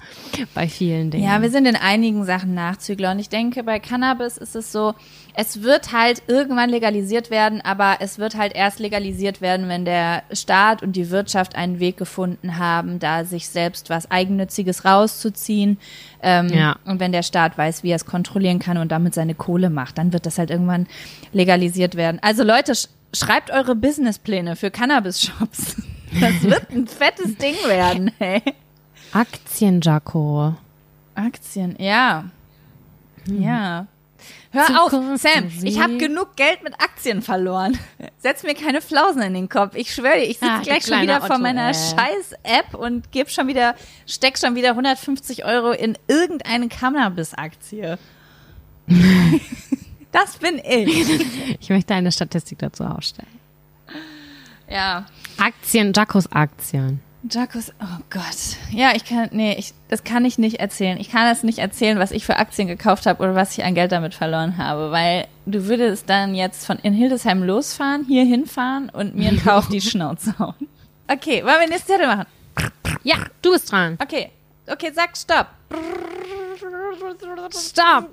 [0.55, 1.25] bei vielen Dingen.
[1.25, 3.13] Ja, wir sind in einigen Sachen Nachzügler.
[3.13, 4.95] Und ich denke, bei Cannabis ist es so,
[5.35, 10.23] es wird halt irgendwann legalisiert werden, aber es wird halt erst legalisiert werden, wenn der
[10.33, 15.79] Staat und die Wirtschaft einen Weg gefunden haben, da sich selbst was Eigennütziges rauszuziehen.
[16.23, 16.77] Ähm, ja.
[16.85, 19.99] Und wenn der Staat weiß, wie er es kontrollieren kann und damit seine Kohle macht,
[19.99, 20.87] dann wird das halt irgendwann
[21.33, 22.19] legalisiert werden.
[22.23, 22.75] Also Leute,
[23.15, 25.77] schreibt eure Businesspläne für Cannabis-Shops.
[26.21, 28.43] Das wird ein fettes Ding werden, hey.
[29.13, 30.57] Aktien, Jaco.
[31.15, 32.25] Aktien, ja.
[33.27, 33.43] Hm.
[33.43, 33.87] Ja.
[34.51, 37.79] Hör Zukunft auf, Sam, ich habe genug Geld mit Aktien verloren.
[38.19, 39.77] Setz mir keine Flausen in den Kopf.
[39.77, 41.75] Ich schwöre dir, ich sitze ah, gleich schon wieder Otto, vor meiner ey.
[41.75, 47.99] scheiß App und gebe schon wieder, steck schon wieder 150 Euro in irgendeine Cannabis-Aktie.
[50.13, 51.59] Das bin ich.
[51.61, 53.29] Ich möchte eine Statistik dazu aufstellen.
[54.69, 55.07] Ja.
[55.39, 57.01] Aktien, Jacos Aktien.
[57.29, 58.57] Jacos, oh Gott.
[58.71, 60.99] Ja, ich kann, nee, ich, das kann ich nicht erzählen.
[60.99, 63.75] Ich kann das nicht erzählen, was ich für Aktien gekauft habe oder was ich an
[63.75, 68.89] Geld damit verloren habe, weil du würdest dann jetzt von in Hildesheim losfahren, hier hinfahren
[68.89, 70.69] und mir einen Kauf die Schnauze hauen.
[71.09, 72.27] Okay, wollen wir nächste Zettel machen?
[73.03, 73.99] Ja, du bist dran.
[74.01, 74.31] Okay,
[74.67, 75.49] okay, sag Stopp.
[77.53, 78.11] Stopp.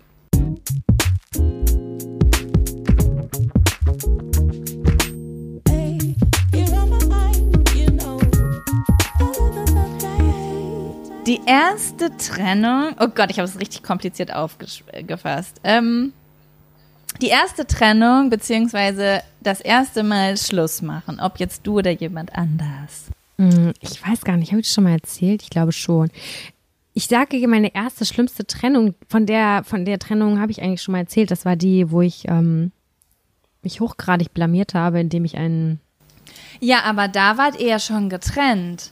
[11.27, 15.59] Die erste Trennung, oh Gott, ich habe es richtig kompliziert aufgefasst.
[15.65, 16.13] Ähm,
[17.21, 23.07] die erste Trennung, beziehungsweise das erste Mal Schluss machen, ob jetzt du oder jemand anders.
[23.37, 25.41] Hm, ich weiß gar nicht, habe ich das schon mal erzählt?
[25.43, 26.09] Ich glaube schon.
[26.93, 30.93] Ich sage meine erste schlimmste Trennung, von der, von der Trennung habe ich eigentlich schon
[30.93, 31.29] mal erzählt.
[31.29, 32.71] Das war die, wo ich ähm,
[33.63, 35.81] mich hochgradig blamiert habe, indem ich einen.
[36.61, 38.91] Ja, aber da wart ihr ja schon getrennt.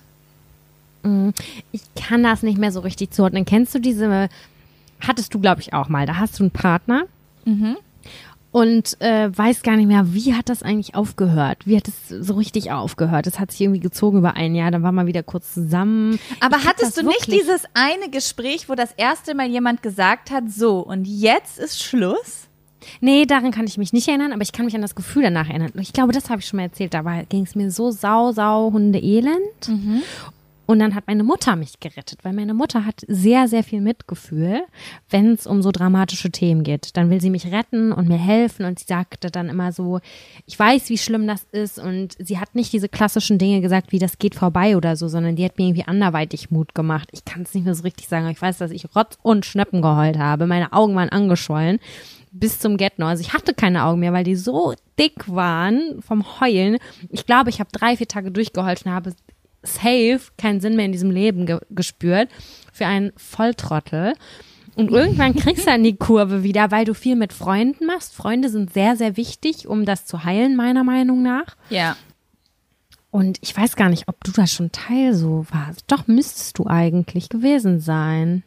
[1.06, 1.30] Mm,
[1.72, 3.46] ich kann das nicht mehr so richtig zuordnen.
[3.46, 4.30] Kennst du diese,
[5.00, 6.06] hattest du, glaube ich, auch mal.
[6.06, 7.04] Da hast du einen Partner
[7.46, 7.78] mhm.
[8.52, 11.60] und äh, weiß gar nicht mehr, wie hat das eigentlich aufgehört?
[11.65, 13.28] Wie hat es so richtig aufgehört?
[13.28, 16.20] Das hat sich irgendwie gezogen über ein Jahr, dann war man wieder kurz zusammen.
[16.39, 20.50] Aber ich hattest du nicht dieses eine Gespräch, wo das erste Mal jemand gesagt hat,
[20.50, 22.48] so, und jetzt ist Schluss?
[23.02, 25.50] Nee, daran kann ich mich nicht erinnern, aber ich kann mich an das Gefühl danach
[25.50, 25.72] erinnern.
[25.80, 26.94] Ich glaube, das habe ich schon mal erzählt.
[26.94, 29.68] Da ging es mir so sau, sau, Hunde elend.
[29.68, 30.04] Mhm.
[30.65, 34.63] Und dann hat meine Mutter mich gerettet, weil meine Mutter hat sehr, sehr viel Mitgefühl,
[35.10, 36.97] wenn es um so dramatische Themen geht.
[36.97, 39.99] Dann will sie mich retten und mir helfen und sie sagte dann immer so,
[40.45, 43.99] ich weiß, wie schlimm das ist und sie hat nicht diese klassischen Dinge gesagt, wie
[43.99, 47.10] das geht vorbei oder so, sondern die hat mir irgendwie anderweitig Mut gemacht.
[47.12, 49.45] Ich kann es nicht mehr so richtig sagen, aber ich weiß, dass ich Rotz und
[49.45, 50.47] Schnöppen geheult habe.
[50.47, 51.80] Meine Augen waren angeschwollen
[52.36, 53.08] bis zum Get-No.
[53.08, 56.78] Also ich hatte keine Augen mehr, weil die so dick waren vom Heulen.
[57.10, 59.13] Ich glaube, ich habe drei, vier Tage durchgeheult und habe
[59.65, 62.30] safe keinen Sinn mehr in diesem Leben ge gespürt
[62.71, 64.13] für einen Volltrottel.
[64.75, 68.13] Und irgendwann kriegst du dann die Kurve wieder, weil du viel mit Freunden machst.
[68.13, 71.56] Freunde sind sehr, sehr wichtig, um das zu heilen, meiner Meinung nach.
[71.69, 71.95] Ja.
[73.10, 75.86] Und ich weiß gar nicht, ob du da schon Teil so warst.
[75.88, 78.43] Doch müsstest du eigentlich gewesen sein.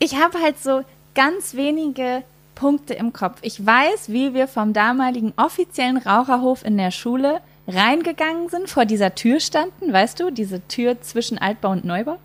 [0.00, 0.82] Ich habe halt so
[1.14, 2.24] ganz wenige
[2.56, 3.38] Punkte im Kopf.
[3.42, 7.40] Ich weiß, wie wir vom damaligen offiziellen Raucherhof in der Schule
[7.74, 12.18] reingegangen sind, vor dieser Tür standen, weißt du, diese Tür zwischen Altbau und Neubau,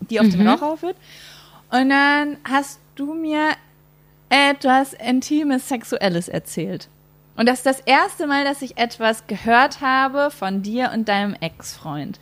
[0.00, 0.30] die auf mhm.
[0.30, 0.96] den Raucherhof führt.
[1.70, 3.50] Und dann hast du mir
[4.28, 6.88] etwas Intimes, Sexuelles erzählt.
[7.36, 11.34] Und das ist das erste Mal, dass ich etwas gehört habe von dir und deinem
[11.34, 12.20] Ex-Freund.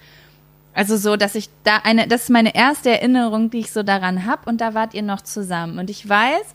[0.75, 4.27] Also so, dass ich da eine, das ist meine erste Erinnerung, die ich so daran
[4.27, 4.49] habe.
[4.49, 5.79] Und da wart ihr noch zusammen.
[5.79, 6.55] Und ich weiß,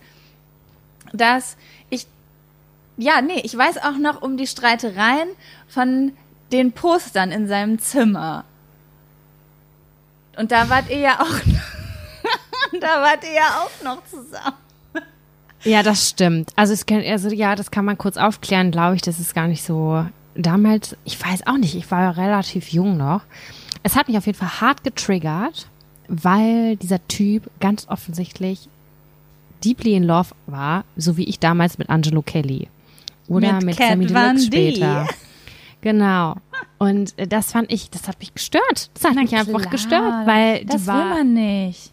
[1.12, 1.58] dass
[2.98, 5.30] ja, nee, ich weiß auch noch um die Streitereien
[5.68, 6.14] von
[6.52, 8.46] den Postern in seinem Zimmer.
[10.38, 11.40] Und da wart ihr ja auch,
[12.80, 14.58] da wart ihr ja auch noch zusammen.
[15.64, 16.52] Ja, das stimmt.
[16.56, 19.02] Also, es kann, also ja, das kann man kurz aufklären, glaube ich.
[19.02, 20.06] Das ist gar nicht so.
[20.36, 23.22] Damals, ich weiß auch nicht, ich war ja relativ jung noch.
[23.84, 25.68] Es hat mich auf jeden Fall hart getriggert,
[26.08, 28.68] weil dieser Typ ganz offensichtlich
[29.64, 32.68] deeply in love war, so wie ich damals mit Angelo Kelly.
[33.28, 35.08] Oder mit, mit Sammy Deluxe später.
[35.82, 36.36] Genau.
[36.78, 38.90] Und das fand ich, das hat mich gestört.
[38.94, 41.92] Das hat Na mich klar, einfach gestört, weil das war, will man nicht.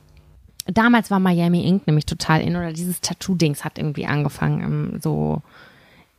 [0.66, 5.42] Damals war Miami Ink nämlich total in oder dieses Tattoo-Dings hat irgendwie angefangen, im, so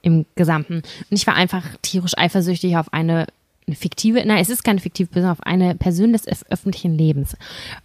[0.02, 0.76] im Gesamten.
[0.76, 3.28] Und ich war einfach tierisch eifersüchtig auf eine
[3.68, 7.38] eine fiktive, nein, es ist keine fiktive Person, auf eine Person des öffentlichen Lebens,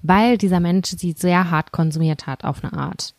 [0.03, 3.15] weil dieser Mensch sie sehr hart konsumiert hat auf eine Art.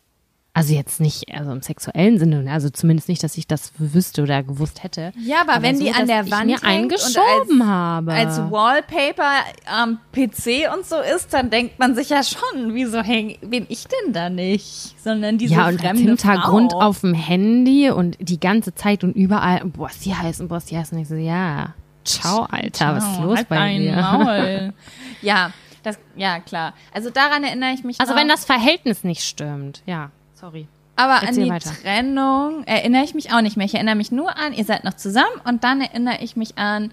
[0.58, 2.52] Also jetzt nicht, also im sexuellen Sinne, ne?
[2.52, 5.12] also zumindest nicht, dass ich das wüsste oder gewusst hätte.
[5.16, 8.12] Ja, aber, aber wenn so, die an der Wand mir eingeschoben als, habe.
[8.12, 13.38] als Wallpaper am PC und so ist, dann denkt man sich ja schon, wieso häng,
[13.42, 15.00] bin ich denn da nicht?
[15.00, 16.80] Sondern diese ja, und fremde Hintergrund Frau.
[16.80, 20.98] auf dem Handy und die ganze Zeit und überall, boah, sie heißen, boah, sie heißen.
[20.98, 23.94] Ich so, ja, ciao, Alter, ciao, was ist los halt bei dir?
[23.94, 24.74] Maul.
[25.22, 25.52] ja,
[25.84, 26.74] das, ja, klar.
[26.92, 28.20] Also daran erinnere ich mich Also noch.
[28.20, 30.10] wenn das Verhältnis nicht stimmt, ja.
[30.38, 30.68] Sorry.
[30.94, 31.70] Aber Erzähl an die weiter.
[31.82, 33.66] Trennung erinnere ich mich auch nicht mehr.
[33.66, 36.92] Ich erinnere mich nur an, ihr seid noch zusammen und dann erinnere ich mich an,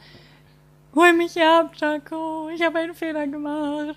[0.95, 3.95] hol mich ab, Jaco, ich habe einen Fehler gemacht.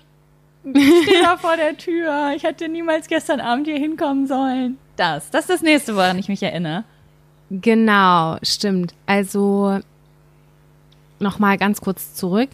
[0.63, 2.33] Ich stehe da vor der Tür.
[2.35, 4.77] Ich hätte niemals gestern Abend hier hinkommen sollen.
[4.97, 6.83] Das, das ist das nächste, woran ich mich erinnere.
[7.49, 8.93] Genau, stimmt.
[9.05, 9.79] Also
[11.19, 12.49] nochmal ganz kurz zurück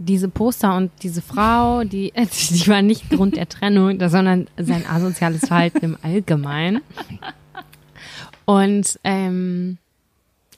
[0.00, 2.12] diese Poster und diese Frau, die,
[2.50, 6.80] die war nicht Grund der Trennung, sondern sein asoziales Verhalten im Allgemeinen.
[8.46, 9.78] Und ähm,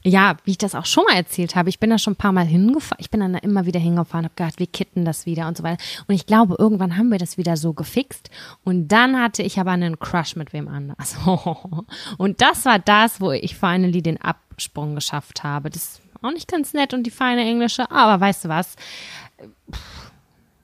[0.04, 2.32] ja, wie ich das auch schon mal erzählt habe, ich bin da schon ein paar
[2.32, 5.46] Mal hingefahren, ich bin dann da immer wieder hingefahren, habe gedacht, wir kitten das wieder
[5.46, 5.82] und so weiter.
[6.08, 8.30] Und ich glaube, irgendwann haben wir das wieder so gefixt.
[8.64, 11.16] Und dann hatte ich aber einen Crush mit wem anders.
[12.18, 15.70] Und das war das, wo ich finally den Absprung geschafft habe.
[15.70, 18.76] Das auch nicht ganz nett und die feine Englische, aber weißt du was?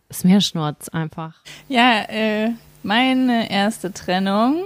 [0.09, 1.35] Ist mir Schnurz einfach.
[1.69, 2.51] Ja, äh,
[2.83, 4.65] meine erste Trennung.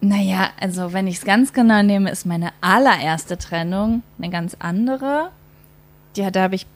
[0.00, 5.30] Naja, also wenn ich es ganz genau nehme, ist meine allererste Trennung eine ganz andere.
[6.16, 6.66] Ja, da habe ich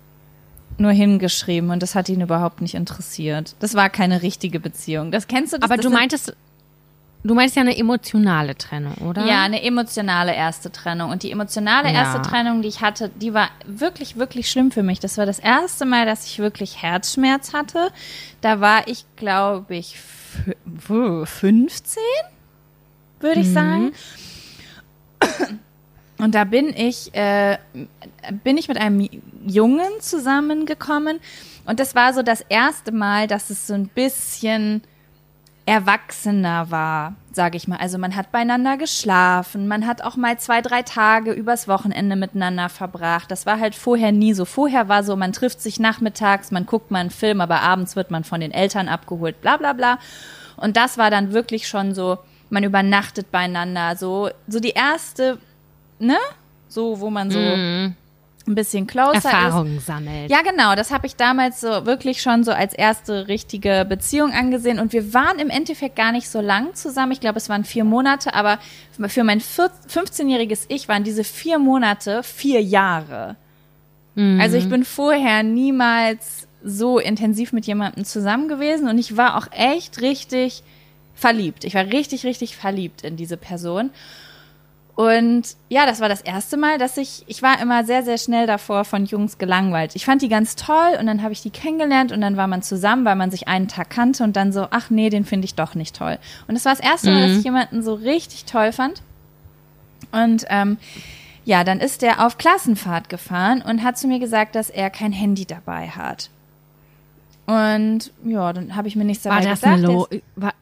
[0.79, 3.55] nur hingeschrieben und das hat ihn überhaupt nicht interessiert.
[3.61, 5.11] Das war keine richtige Beziehung.
[5.13, 5.59] Das kennst du?
[5.59, 6.37] Das, Aber das du meintest,
[7.25, 9.25] Du meinst ja eine emotionale Trennung, oder?
[9.25, 11.11] Ja, eine emotionale erste Trennung.
[11.11, 12.03] Und die emotionale ja.
[12.03, 14.99] erste Trennung, die ich hatte, die war wirklich, wirklich schlimm für mich.
[14.99, 17.93] Das war das erste Mal, dass ich wirklich Herzschmerz hatte.
[18.41, 20.01] Da war ich, glaube ich,
[20.81, 22.03] 15,
[23.21, 23.53] würde ich mhm.
[23.53, 23.93] sagen.
[26.19, 27.59] Und da bin ich, äh,
[28.45, 29.09] bin ich mit einem
[29.47, 31.21] Jungen zusammengekommen.
[31.67, 34.83] Und das war so das erste Mal, dass es so ein bisschen
[35.65, 37.77] erwachsener war, sage ich mal.
[37.77, 42.69] Also man hat beieinander geschlafen, man hat auch mal zwei, drei Tage übers Wochenende miteinander
[42.69, 43.31] verbracht.
[43.31, 44.45] Das war halt vorher nie so.
[44.45, 48.11] Vorher war so, man trifft sich nachmittags, man guckt mal einen Film, aber abends wird
[48.11, 49.99] man von den Eltern abgeholt, bla bla bla.
[50.57, 52.19] Und das war dann wirklich schon so,
[52.51, 55.39] man übernachtet beieinander, so, so die erste,
[55.99, 56.19] ne?
[56.69, 57.39] So, wo man so.
[57.39, 57.97] Mm
[58.47, 60.31] ein bisschen closer Erfahrungen sammelt.
[60.31, 60.75] Ja, genau.
[60.75, 64.79] Das habe ich damals so wirklich schon so als erste richtige Beziehung angesehen.
[64.79, 67.13] Und wir waren im Endeffekt gar nicht so lang zusammen.
[67.13, 68.59] Ich glaube, es waren vier Monate, aber
[69.09, 73.37] für mein 15-jähriges Ich waren diese vier Monate vier Jahre.
[74.15, 74.41] Mhm.
[74.41, 79.47] Also ich bin vorher niemals so intensiv mit jemandem zusammen gewesen und ich war auch
[79.51, 80.63] echt richtig
[81.15, 81.65] verliebt.
[81.65, 83.91] Ich war richtig, richtig verliebt in diese Person.
[84.95, 88.47] Und ja, das war das erste Mal, dass ich, ich war immer sehr, sehr schnell
[88.47, 89.97] davor von Jungs gelangweilt.
[89.97, 92.63] Ich fand die ganz toll und dann habe ich die kennengelernt und dann war man
[92.63, 95.55] zusammen, weil man sich einen Tag kannte und dann so, ach nee, den finde ich
[95.55, 96.19] doch nicht toll.
[96.47, 97.39] Und das war das erste Mal, dass mhm.
[97.39, 99.03] ich jemanden so richtig toll fand.
[100.13, 100.77] Und ähm,
[101.45, 105.13] ja, dann ist er auf Klassenfahrt gefahren und hat zu mir gesagt, dass er kein
[105.13, 106.29] Handy dabei hat.
[107.47, 109.79] Und ja, dann habe ich mir nichts dabei war das gesagt.
[109.79, 110.53] Eine Lo war,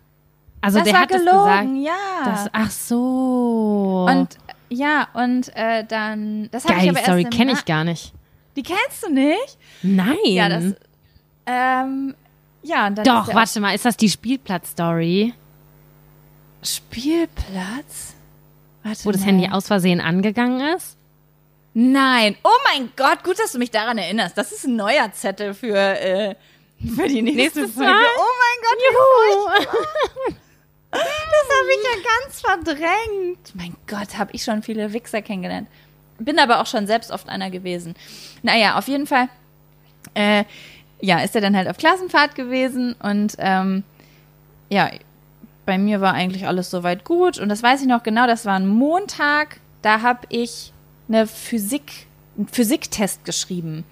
[0.60, 1.96] Also das der war hat gelogen, gesagt.
[2.24, 2.24] ja.
[2.24, 4.06] Das, ach so.
[4.08, 4.28] und
[4.68, 7.64] ja, und äh, dann, das habe ich Geil, aber die Story erst im kenne ich
[7.64, 8.12] gar nicht.
[8.56, 9.58] Die kennst du nicht?
[9.82, 10.16] Nein.
[10.24, 10.74] Ja, das,
[11.46, 12.14] ähm,
[12.62, 15.34] ja, und dann Doch, warte mal, ist das die Spielplatz-Story,
[16.62, 18.14] Spielplatz?
[18.82, 19.26] Warte wo das mal.
[19.28, 20.96] Handy aus Versehen angegangen ist?
[21.72, 24.36] Nein, oh mein Gott, gut, dass du mich daran erinnerst.
[24.36, 26.34] Das ist ein neuer Zettel für, äh,
[26.78, 27.92] für die nächste Nächstes Folge.
[28.18, 28.94] Oh mein Gott, wie
[29.66, 30.39] furchtbar.
[30.90, 33.54] Das habe ich ja ganz verdrängt.
[33.54, 35.68] Mein Gott, habe ich schon viele Wichser kennengelernt.
[36.18, 37.94] Bin aber auch schon selbst oft einer gewesen.
[38.42, 39.28] Naja, auf jeden Fall,
[40.14, 40.44] äh,
[41.00, 43.84] ja, ist er dann halt auf Klassenfahrt gewesen und ähm,
[44.68, 44.90] ja,
[45.64, 48.56] bei mir war eigentlich alles soweit gut und das weiß ich noch genau, das war
[48.56, 50.72] ein Montag, da habe ich
[51.08, 53.84] eine Physik, einen Physiktest geschrieben.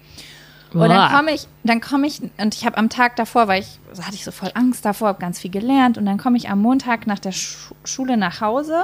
[0.73, 3.79] Und dann komme ich, dann komme ich, und ich habe am Tag davor, weil ich,
[3.93, 5.97] so hatte ich so voll Angst davor, habe ganz viel gelernt.
[5.97, 8.83] Und dann komme ich am Montag nach der Schu Schule nach Hause.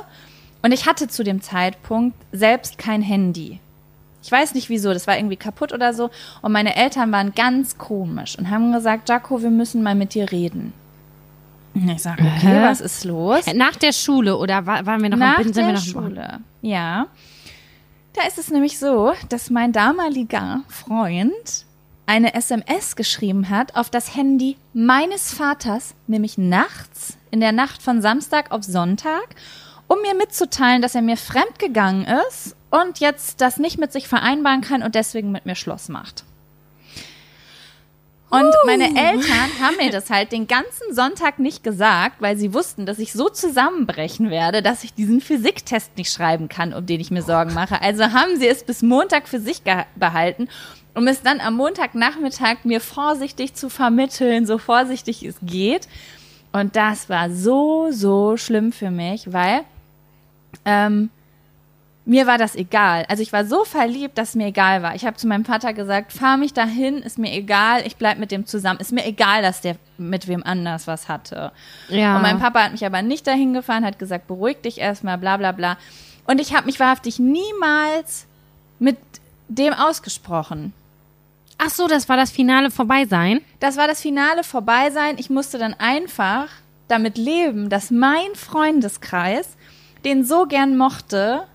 [0.64, 3.60] Und ich hatte zu dem Zeitpunkt selbst kein Handy.
[4.24, 6.10] Ich weiß nicht wieso, das war irgendwie kaputt oder so.
[6.42, 10.32] Und meine Eltern waren ganz komisch und haben gesagt, Jaco, wir müssen mal mit dir
[10.32, 10.74] reden.
[11.76, 13.46] Und ich sage, okay, was ist los?
[13.54, 16.40] Nach der Schule oder wa- waren wir noch Nach im sind der noch Schule.
[16.64, 17.08] Ja.
[18.14, 21.65] Da ist es nämlich so, dass mein damaliger Freund
[22.06, 28.02] eine SMS geschrieben hat auf das Handy meines Vaters, nämlich nachts, in der Nacht von
[28.02, 29.36] Samstag auf Sonntag,
[29.88, 34.62] um mir mitzuteilen, dass er mir fremdgegangen ist und jetzt das nicht mit sich vereinbaren
[34.62, 36.24] kann und deswegen mit mir Schluss macht.
[38.30, 42.86] Und meine Eltern haben mir das halt den ganzen Sonntag nicht gesagt, weil sie wussten,
[42.86, 47.12] dass ich so zusammenbrechen werde, dass ich diesen Physiktest nicht schreiben kann, um den ich
[47.12, 47.82] mir Sorgen mache.
[47.82, 49.62] Also haben sie es bis Montag für sich
[49.96, 50.50] behalten,
[50.96, 55.88] um es dann am Montagnachmittag mir vorsichtig zu vermitteln, so vorsichtig es geht.
[56.52, 59.62] Und das war so, so schlimm für mich, weil
[60.64, 61.10] ähm,
[62.06, 63.04] mir war das egal.
[63.10, 64.96] Also ich war so verliebt, dass es mir egal war.
[64.96, 68.32] Ich habe zu meinem Vater gesagt, fahr mich dahin, ist mir egal, ich bleib mit
[68.32, 68.80] dem zusammen.
[68.80, 71.52] Ist mir egal, dass der mit wem anders was hatte.
[71.90, 72.16] Ja.
[72.16, 75.36] Und mein Papa hat mich aber nicht dahin gefahren, hat gesagt, beruhig dich erstmal, bla
[75.38, 75.78] bla bla.
[76.26, 78.28] Und ich habe mich wahrhaftig niemals
[78.80, 78.98] mit
[79.50, 80.74] dem ausgesprochen.
[81.58, 83.42] Ach so, das war das Finale vorbei sein.
[83.60, 85.16] Das war das Finale vorbei sein.
[85.18, 86.50] Ich musste dann einfach
[86.88, 89.56] damit leben, dass mein Freundeskreis
[90.04, 91.48] den so gern mochte,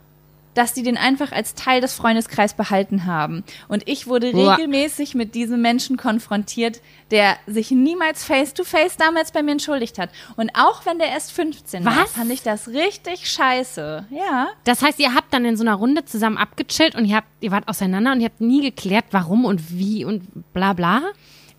[0.54, 3.44] dass die den einfach als Teil des Freundeskreises behalten haben.
[3.68, 4.52] Und ich wurde Boah.
[4.56, 10.10] regelmäßig mit diesem Menschen konfrontiert, der sich niemals face-to-face damals bei mir entschuldigt hat.
[10.36, 12.12] Und auch wenn der erst 15 war, Was?
[12.12, 14.06] fand ich das richtig scheiße.
[14.10, 14.48] Ja.
[14.64, 17.50] Das heißt, ihr habt dann in so einer Runde zusammen abgechillt und ihr habt, ihr
[17.50, 21.02] wart auseinander und ihr habt nie geklärt, warum und wie und bla bla.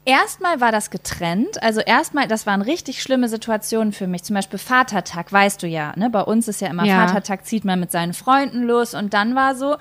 [0.03, 1.61] Erstmal war das getrennt.
[1.61, 4.23] Also erstmal, das waren richtig schlimme Situationen für mich.
[4.23, 5.93] Zum Beispiel Vatertag, weißt du ja.
[5.95, 6.09] Ne?
[6.09, 7.05] Bei uns ist ja immer Ja.
[7.05, 8.95] Vatertag, zieht man mit seinen Freunden los.
[8.95, 9.77] Und dann war so,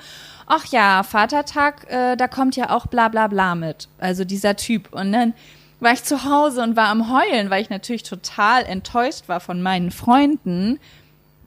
[0.47, 3.89] ach ja, Vatertag, äh, da kommt ja auch bla bla bla mit.
[3.99, 4.93] Also dieser Typ.
[4.93, 5.33] Und dann
[5.81, 9.63] war ich zu Hause und war am Heulen, weil ich natürlich total enttäuscht war von
[9.63, 10.79] meinen Freunden,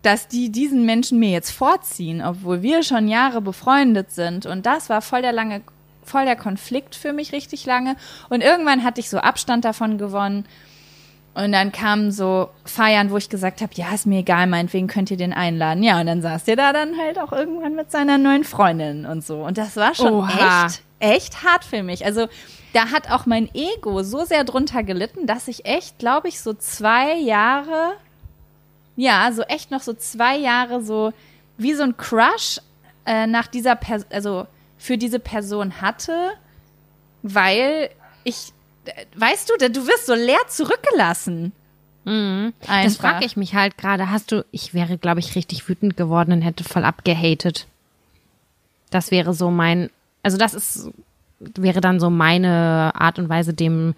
[0.02, 4.48] dass die diesen Menschen mir jetzt vorziehen, obwohl wir schon Jahre befreundet sind.
[4.48, 5.62] Und das war voll der lange,
[6.06, 7.96] voll der Konflikt für mich richtig lange.
[8.30, 10.46] Und irgendwann hatte ich so Abstand davon gewonnen.
[11.36, 15.10] Und dann kamen so Feiern, wo ich gesagt habe, ja, ist mir egal, meinetwegen könnt
[15.10, 15.82] ihr den einladen.
[15.82, 19.26] Ja, und dann saß der da dann halt auch irgendwann mit seiner neuen Freundin und
[19.26, 19.44] so.
[19.44, 20.66] Und das war schon Oha.
[20.66, 22.06] echt, echt hart für mich.
[22.06, 22.28] Also
[22.74, 26.54] da hat auch mein Ego so sehr drunter gelitten, dass ich echt, glaube ich, so
[26.54, 27.94] zwei Jahre,
[28.96, 31.14] ja, so echt noch so zwei Jahre so
[31.58, 32.60] wie so ein Crush
[33.06, 34.48] äh, nach dieser Person, also
[34.84, 36.32] für diese Person hatte,
[37.22, 37.90] weil
[38.26, 38.52] ich,
[39.16, 41.54] weißt du, du wirst so leer zurückgelassen.
[42.04, 42.52] Mhm.
[42.68, 44.10] Das frage ich mich halt gerade.
[44.12, 47.66] Hast du, ich wäre, glaube ich, richtig wütend geworden und hätte voll abgehatet.
[48.90, 49.90] Das wäre so mein,
[50.22, 50.90] also das ist,
[51.40, 53.96] wäre dann so meine Art und Weise, dem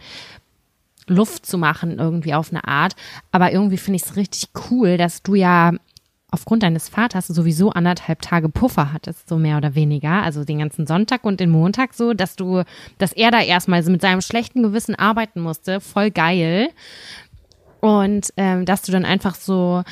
[1.08, 2.96] Luft zu machen, irgendwie auf eine Art.
[3.32, 5.72] Aber irgendwie finde ich es richtig cool, dass du ja
[6.36, 10.22] aufgrund deines Vaters sowieso anderthalb Tage Puffer hattest, so mehr oder weniger.
[10.22, 12.64] Also den ganzen Sonntag und den Montag so, dass du,
[12.98, 15.80] dass er da erstmal mit seinem schlechten Gewissen arbeiten musste.
[15.80, 16.70] Voll geil.
[17.80, 19.84] Und ähm, dass du dann einfach so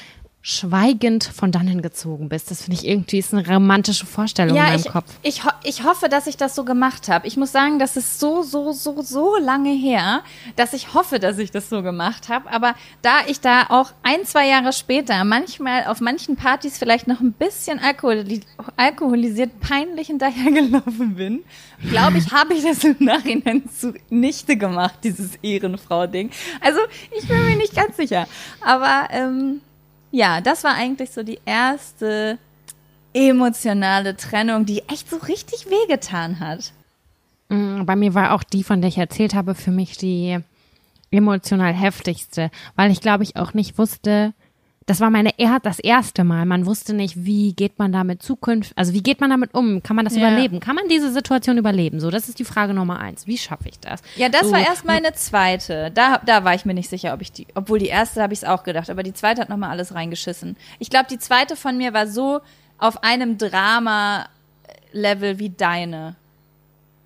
[0.46, 2.52] schweigend von dannen gezogen bist.
[2.52, 5.06] Das finde ich irgendwie ist eine romantische Vorstellung in meinem ich, Kopf.
[5.22, 7.26] Ich, ho ich hoffe, dass ich das so gemacht habe.
[7.28, 10.22] Ich muss sagen, das ist so, so, so, so lange her,
[10.58, 12.52] dass ich hoffe, dass ich das so gemacht habe.
[12.52, 17.22] Aber da ich da auch ein, zwei Jahre später manchmal auf manchen Partys vielleicht noch
[17.22, 18.42] ein bisschen alkoholi
[18.76, 21.44] alkoholisiert peinlich hinterhergelaufen bin,
[21.90, 26.32] glaube ich, habe ich das im Nachhinein zunichte gemacht, dieses Ehrenfrau-Ding.
[26.60, 26.80] Also
[27.18, 28.28] ich bin mir nicht ganz sicher.
[28.62, 29.62] Aber ähm,
[30.14, 32.38] ja, das war eigentlich so die erste
[33.14, 36.72] emotionale Trennung, die echt so richtig wehgetan hat.
[37.50, 40.38] Mm, Bei mir war auch die, von der ich erzählt habe, für mich die
[41.12, 44.34] emotional heftigste, weil ich glaube ich auch nicht wusste,
[44.86, 46.46] das war meine er das erste Mal.
[46.46, 49.82] Man wusste nicht, wie geht man damit Zukunft, also wie geht man damit um?
[49.84, 50.22] Kann man das Ja.
[50.28, 50.60] überleben?
[50.60, 52.00] Kann man diese Situation überleben?
[52.00, 53.28] So, das ist die Frage Nummer eins.
[53.28, 54.02] Wie schaffe ich das?
[54.18, 55.92] Ja, das so, war erst meine zweite.
[55.94, 58.40] Da, da war ich mir nicht sicher, ob ich die, obwohl die erste habe ich
[58.40, 60.58] es auch gedacht, aber die zweite hat nochmal alles reingeschissen.
[60.80, 62.42] Ich glaube, die zweite von mir war so
[62.78, 66.16] auf einem Drama-Level wie deine.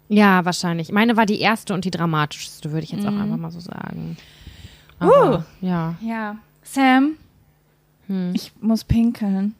[0.09, 0.91] Ja, wahrscheinlich.
[0.91, 3.09] Meine war die erste und die dramatischste, würde ich jetzt Mhm.
[3.09, 4.17] auch einfach mal so sagen.
[4.99, 5.95] Aber, ja.
[6.01, 6.37] Ja.
[6.63, 7.17] Sam,
[8.33, 9.55] ich muss pinkeln.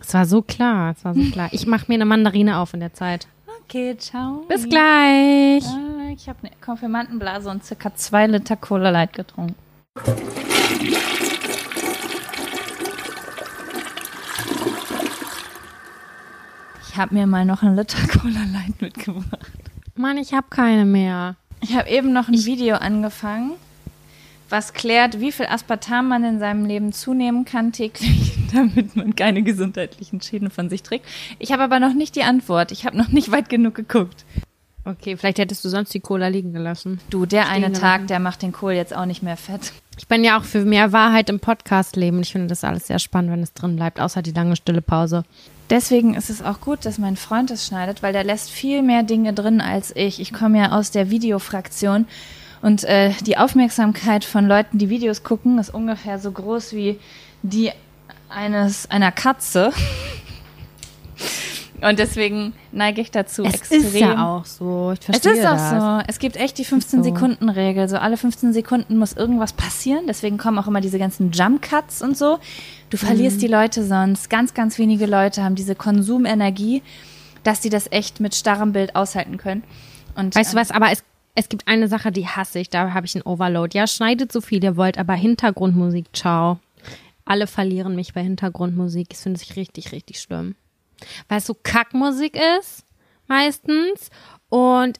[0.00, 1.48] Es war so klar, es war so klar.
[1.52, 3.26] Ich mache mir eine Mandarine auf in der Zeit.
[3.64, 4.44] Okay, ciao.
[4.48, 5.64] Bis gleich.
[5.66, 9.56] Ah, Ich habe eine Konfirmandenblase und circa zwei Liter Cola Light getrunken.
[16.88, 19.50] Ich habe mir mal noch ein Liter Cola Light mitgebracht.
[19.94, 21.36] Mann, ich habe keine mehr.
[21.60, 23.52] Ich habe eben noch ein Video angefangen,
[24.48, 29.42] was klärt, wie viel Aspartam man in seinem Leben zunehmen kann täglich, damit man keine
[29.42, 31.06] gesundheitlichen Schäden von sich trägt.
[31.38, 32.72] Ich habe aber noch nicht die Antwort.
[32.72, 34.24] Ich habe noch nicht weit genug geguckt.
[34.84, 36.98] Okay, vielleicht hättest du sonst die Cola liegen gelassen.
[37.10, 37.82] Du, der eine gelassen.
[37.82, 39.72] Tag, der macht den Kohl jetzt auch nicht mehr fett.
[39.98, 42.20] Ich bin ja auch für mehr Wahrheit im Podcast leben.
[42.20, 45.24] Ich finde das alles sehr spannend, wenn es drin bleibt, außer die lange stille Pause.
[45.68, 49.02] Deswegen ist es auch gut, dass mein Freund es schneidet, weil der lässt viel mehr
[49.02, 50.20] Dinge drin als ich.
[50.20, 52.06] Ich komme ja aus der Videofraktion
[52.62, 56.98] und äh, die Aufmerksamkeit von Leuten, die Videos gucken, ist ungefähr so groß wie
[57.42, 57.70] die
[58.28, 59.72] eines einer Katze.
[61.80, 64.16] Und deswegen neige ich dazu extrem.
[64.18, 64.90] auch so.
[64.94, 65.70] Ich Es verstehe ist auch das.
[65.70, 66.02] so.
[66.08, 67.88] Es gibt echt die 15-Sekunden-Regel.
[67.88, 70.06] So alle 15 Sekunden muss irgendwas passieren.
[70.08, 72.40] Deswegen kommen auch immer diese ganzen Jump-Cuts und so.
[72.90, 73.40] Du verlierst Mhm.
[73.40, 74.28] die Leute sonst.
[74.28, 76.82] Ganz, ganz wenige Leute haben diese Konsumenergie,
[77.44, 79.62] dass sie das echt mit starrem Bild aushalten können.
[80.16, 81.04] Und, Weißt du ähm, was, aber es,
[81.38, 83.78] es gibt eine Sache, die hasse ich, da habe ich einen Overload.
[83.78, 86.58] Ja, schneidet so viel ihr wollt, aber Hintergrundmusik, ciao.
[87.24, 89.10] Alle verlieren mich bei Hintergrundmusik.
[89.10, 90.56] Das finde ich richtig, richtig schlimm.
[91.28, 92.82] Weil es so Kackmusik ist,
[93.28, 94.10] meistens.
[94.48, 94.98] Und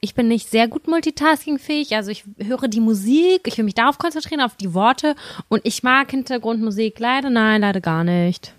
[0.00, 1.96] ich bin nicht sehr gut multitaskingfähig.
[1.96, 5.16] Also ich höre die Musik, ich will mich darauf konzentrieren, auf die Worte.
[5.48, 8.54] Und ich mag Hintergrundmusik leider, nein, leider gar nicht.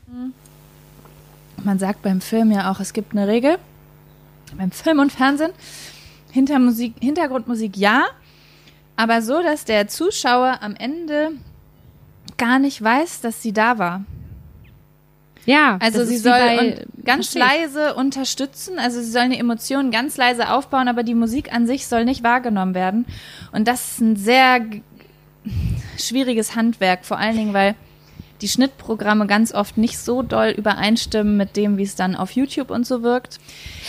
[1.63, 3.59] Man sagt beim Film ja auch, es gibt eine Regel.
[4.57, 5.53] Beim Film und Fernsehen.
[6.37, 8.05] Hintermusik, Hintergrundmusik ja,
[8.95, 11.31] aber so, dass der Zuschauer am Ende
[12.37, 14.05] gar nicht weiß, dass sie da war.
[15.47, 20.87] Ja, Also sie soll ganz leise unterstützen, also sie soll eine Emotion ganz leise aufbauen,
[20.87, 23.07] aber die Musik an sich soll nicht wahrgenommen werden.
[23.51, 24.63] Und das ist ein sehr
[25.97, 27.73] schwieriges Handwerk, vor allen Dingen, weil
[28.41, 32.69] die Schnittprogramme ganz oft nicht so doll übereinstimmen mit dem, wie es dann auf YouTube
[32.71, 33.39] und so wirkt.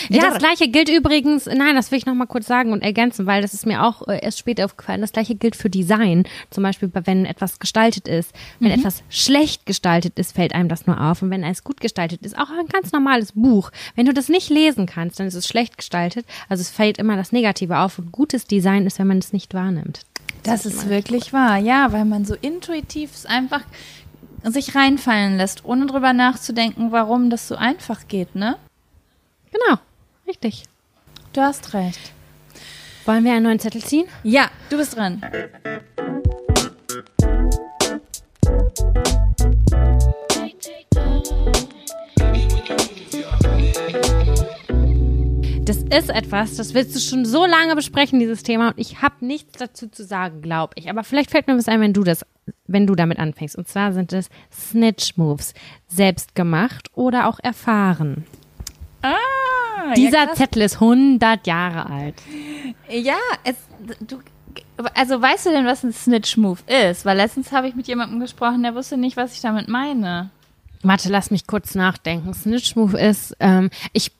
[0.09, 3.27] Ja, das gleiche gilt übrigens, nein, das will ich noch mal kurz sagen und ergänzen,
[3.27, 5.01] weil das ist mir auch äh, erst später aufgefallen.
[5.01, 6.25] Das gleiche gilt für Design.
[6.51, 8.33] Zum Beispiel, bei- wenn etwas gestaltet ist.
[8.61, 11.23] Wenn etwas schlecht gestaltet ist, fällt einem das nur auf.
[11.23, 13.71] Und wenn es gut gestaltet ist, auch ein ganz normales Buch.
[13.97, 16.27] Wenn du das nicht lesen kannst, dann ist es schlecht gestaltet.
[16.49, 17.99] Also es fällt immer das Negative auf.
[17.99, 20.01] Und gutes Design ist, wenn man es nicht wahrnimmt.
[20.45, 23.63] Das ist wirklich wahr, ja, weil man so intuitiv es einfach
[24.45, 28.57] sich reinfallen lässt, ohne drüber nachzudenken, warum das so einfach geht, ne?
[29.53, 29.79] Genau,
[30.27, 30.65] richtig.
[31.33, 32.13] Du hast recht.
[33.05, 34.07] Wollen wir einen neuen Zettel ziehen?
[34.23, 35.23] Ja, du bist dran.
[45.69, 49.17] Das ist etwas, das willst du schon so lange besprechen, dieses Thema, und ich habe
[49.21, 50.89] nichts dazu zu sagen, glaube ich.
[50.89, 52.25] Aber vielleicht fällt mir was ein, wenn du das,
[52.67, 53.55] wenn du damit anfängst.
[53.55, 55.53] Und zwar sind es Snitch-Moves,
[55.87, 58.25] selbst gemacht oder auch erfahren.
[59.03, 60.33] Ah, Dieser ja.
[60.33, 62.15] Zettel ist 100 Jahre alt.
[62.89, 63.57] ja es,
[64.01, 64.21] du,
[64.95, 67.05] also weißt du denn, was ein Snitch-Move ist?
[67.05, 70.31] Weil letztens habe ich mit jemandem gesprochen, der wusste nicht, was ich damit meine.
[70.83, 72.33] Warte, lass mich kurz nachdenken.
[72.33, 74.13] Snitch-Move ist, ähm, ich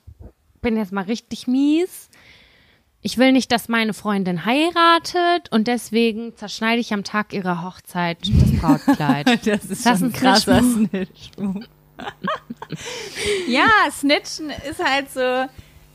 [0.61, 2.09] bin jetzt mal richtig mies.
[3.01, 8.17] ich will nicht, dass meine Freundin heiratet und deswegen zerschneide ich am Tag ihrer Hochzeit
[8.21, 9.27] das Brautkleid.
[9.45, 10.61] Das ist Das ein krasser.
[10.61, 11.65] Snitch-Move.
[13.47, 15.45] ja, Snitchen ist halt so,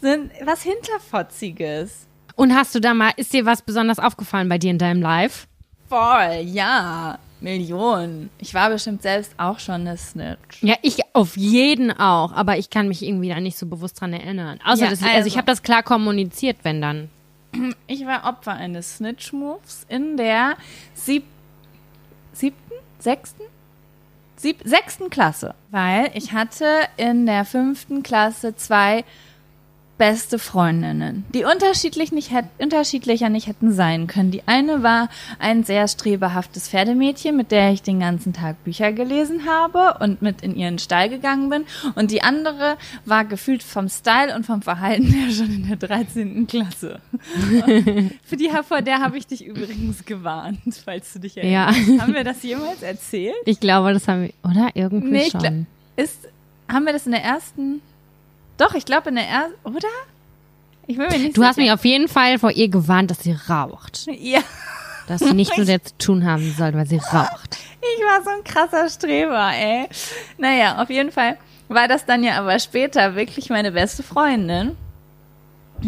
[0.03, 0.09] so
[0.45, 2.07] was Hinterfotziges.
[2.37, 5.47] Und hast du da mal, ist dir was besonders aufgefallen bei dir in deinem Live?
[5.89, 7.19] Voll, ja.
[7.45, 8.31] Millionen.
[8.39, 10.63] Ich war bestimmt selbst auch schon eine Snitch.
[10.63, 14.13] Ja, ich auf jeden auch, aber ich kann mich irgendwie da nicht so bewusst dran
[14.13, 14.59] erinnern.
[14.65, 17.11] Außer, Ja, dass ich, also, ich also- habe das klar kommuniziert, wenn dann.
[17.87, 20.57] Ich war Opfer eines Snitch-Moves in der
[20.95, 21.23] sieb
[22.33, 23.43] siebten, sechsten,
[24.35, 25.55] sieb sechsten Klasse.
[25.71, 26.67] Weil ich hatte
[26.97, 29.05] in der fünften Klasse zwei
[29.97, 34.33] beste Freundinnen, die unterschiedlich nicht unterschiedlicher nicht hätten sein können.
[34.33, 39.43] Die eine war ein sehr strebehaftes Pferdemädchen, mit der ich den ganzen Tag Bücher gelesen
[39.47, 41.65] habe und mit in ihren Stall gegangen bin.
[41.95, 46.47] Und die andere war gefühlt vom Style und vom Verhalten her schon in der 13.
[46.49, 47.01] Klasse.
[48.25, 51.43] Für die vor der habe ich dich übrigens gewarnt, falls du dich Ja.
[51.69, 52.01] erinnerst.
[52.03, 53.35] Haben wir das jemals erzählt?
[53.47, 54.71] Ich glaube, das haben wir, oder?
[54.75, 55.67] Irgendwie Nee, ich schon.
[55.97, 56.29] Ist,
[56.69, 57.81] haben wir das in der ersten?
[58.57, 59.89] Doch, ich glaube in der ersten, oder?
[60.87, 61.75] Ich bin mir nicht Du hast mich sicher.
[61.75, 64.07] auf jeden Fall vor ihr gewarnt, dass sie raucht.
[64.19, 64.41] Ja,
[65.09, 67.57] Dass sie nichts mit dir zu tun haben soll, weil sie raucht.
[67.81, 69.89] ich war so ein krasser Streber, ey.
[70.39, 71.39] Naja, auf jeden Fall
[71.69, 74.77] war das dann ja aber später wirklich meine beste Freundin.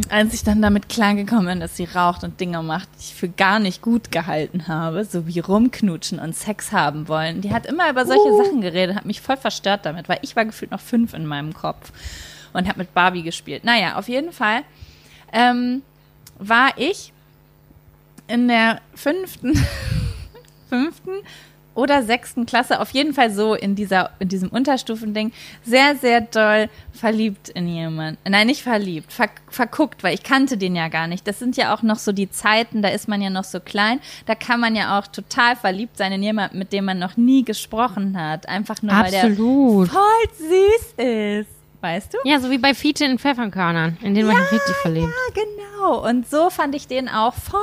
[0.08, 3.28] Als ich dann damit klargekommen bin, dass sie raucht und Dinge macht, die ich für
[3.28, 7.40] gar nicht gut gehalten habe, so wie rumknutschen und Sex haben wollen.
[7.40, 10.44] Die hat immer über solche Sachen geredet, hat mich voll verstört damit, weil ich war
[10.44, 11.92] gefühlt noch fünf in meinem Kopf
[12.56, 13.64] und habe mit Barbie gespielt.
[13.64, 14.62] Naja, auf jeden Fall
[15.32, 15.82] ähm,
[16.38, 17.12] war ich
[18.28, 19.54] in der fünften,
[20.68, 21.22] fünften
[21.74, 25.30] oder sechsten Klasse, auf jeden Fall so in dieser, in diesem Unterstufending,
[25.62, 28.18] sehr, sehr doll verliebt in jemanden.
[28.26, 31.28] Nein, nicht verliebt, ver verguckt, weil ich kannte den ja gar nicht.
[31.28, 34.00] Das sind ja auch noch so die Zeiten, da ist man ja noch so klein,
[34.24, 37.44] da kann man ja auch total verliebt sein in jemanden, mit dem man noch nie
[37.44, 38.48] gesprochen hat.
[38.48, 39.90] Einfach nur, weil der Absolut.
[39.90, 40.00] voll
[40.38, 41.55] süß ist.
[41.86, 42.18] Weißt du?
[42.24, 45.06] Ja, so wie bei Fiete in Pfefferkörnern, in denen man sich richtig verliebt.
[45.06, 46.04] Ja, genau.
[46.04, 47.60] Und so fand ich den auch voll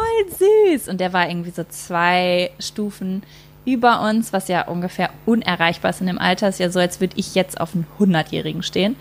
[0.71, 0.87] süß.
[0.87, 3.23] Und der war irgendwie so zwei Stufen
[3.65, 6.47] über uns, was ja ungefähr unerreichbar ist in dem Alter.
[6.47, 8.95] Ist ja so, als würde ich jetzt auf einen 100-Jährigen stehen.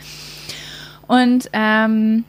[1.07, 2.25] Und ähm,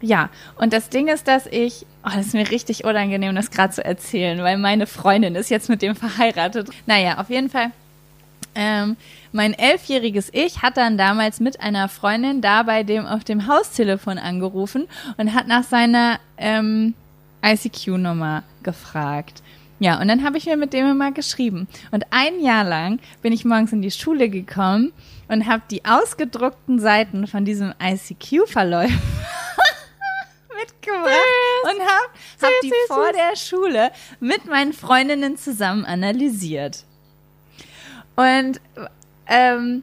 [0.00, 3.74] ja, und das Ding ist, dass ich, oh, das ist mir richtig unangenehm, das gerade
[3.74, 6.70] zu erzählen, weil meine Freundin ist jetzt mit dem verheiratet.
[6.86, 7.70] Naja, auf jeden Fall.
[8.54, 8.96] Ähm,
[9.32, 14.18] mein elfjähriges Ich hat dann damals mit einer Freundin da bei dem auf dem Haustelefon
[14.18, 14.88] angerufen
[15.18, 16.94] und hat nach seiner ähm,
[17.44, 19.42] ICQ-Nummer gefragt.
[19.78, 21.66] Ja, und dann habe ich mir mit dem immer geschrieben.
[21.90, 24.92] Und ein Jahr lang bin ich morgens in die Schule gekommen
[25.28, 28.92] und habe die ausgedruckten Seiten von diesem ICQ-Verläufer
[30.58, 31.08] mitgebracht
[31.62, 32.12] und habe
[32.42, 36.84] hab die vor der Schule mit meinen Freundinnen zusammen analysiert.
[38.20, 38.60] Und
[39.26, 39.82] ähm,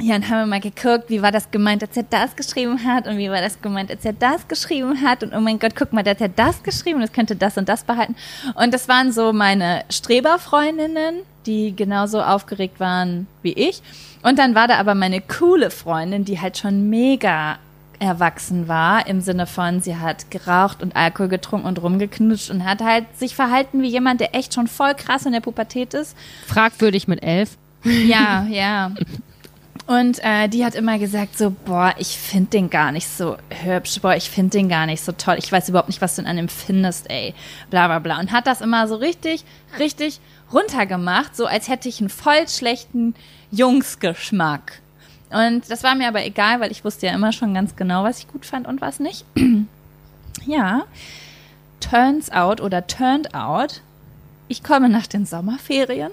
[0.00, 3.08] ja, dann haben wir mal geguckt, wie war das gemeint, als er das geschrieben hat
[3.08, 5.92] und wie war das gemeint, als er das geschrieben hat und oh mein Gott, guck
[5.92, 8.14] mal, hat ja das geschrieben, das könnte das und das behalten.
[8.54, 13.82] Und das waren so meine Streberfreundinnen, die genauso aufgeregt waren wie ich.
[14.22, 17.58] Und dann war da aber meine coole Freundin, die halt schon mega
[17.98, 22.80] erwachsen war, im Sinne von, sie hat geraucht und Alkohol getrunken und rumgeknutscht und hat
[22.82, 26.16] halt sich verhalten wie jemand, der echt schon voll krass in der Pubertät ist.
[26.46, 27.56] Fragwürdig mit elf.
[27.84, 28.90] Ja, ja.
[29.86, 34.00] Und äh, die hat immer gesagt so, boah, ich finde den gar nicht so hübsch,
[34.02, 36.36] boah, ich finde den gar nicht so toll, ich weiß überhaupt nicht, was du an
[36.36, 37.34] ihm findest, ey,
[37.70, 38.20] bla bla bla.
[38.20, 39.44] Und hat das immer so richtig,
[39.78, 40.20] richtig
[40.52, 43.14] runtergemacht, so als hätte ich einen voll schlechten
[43.50, 44.80] Jungsgeschmack.
[45.30, 48.18] Und das war mir aber egal, weil ich wusste ja immer schon ganz genau, was
[48.18, 49.24] ich gut fand und was nicht.
[50.46, 50.84] ja,
[51.80, 53.82] turns out oder turned out,
[54.48, 56.12] ich komme nach den Sommerferien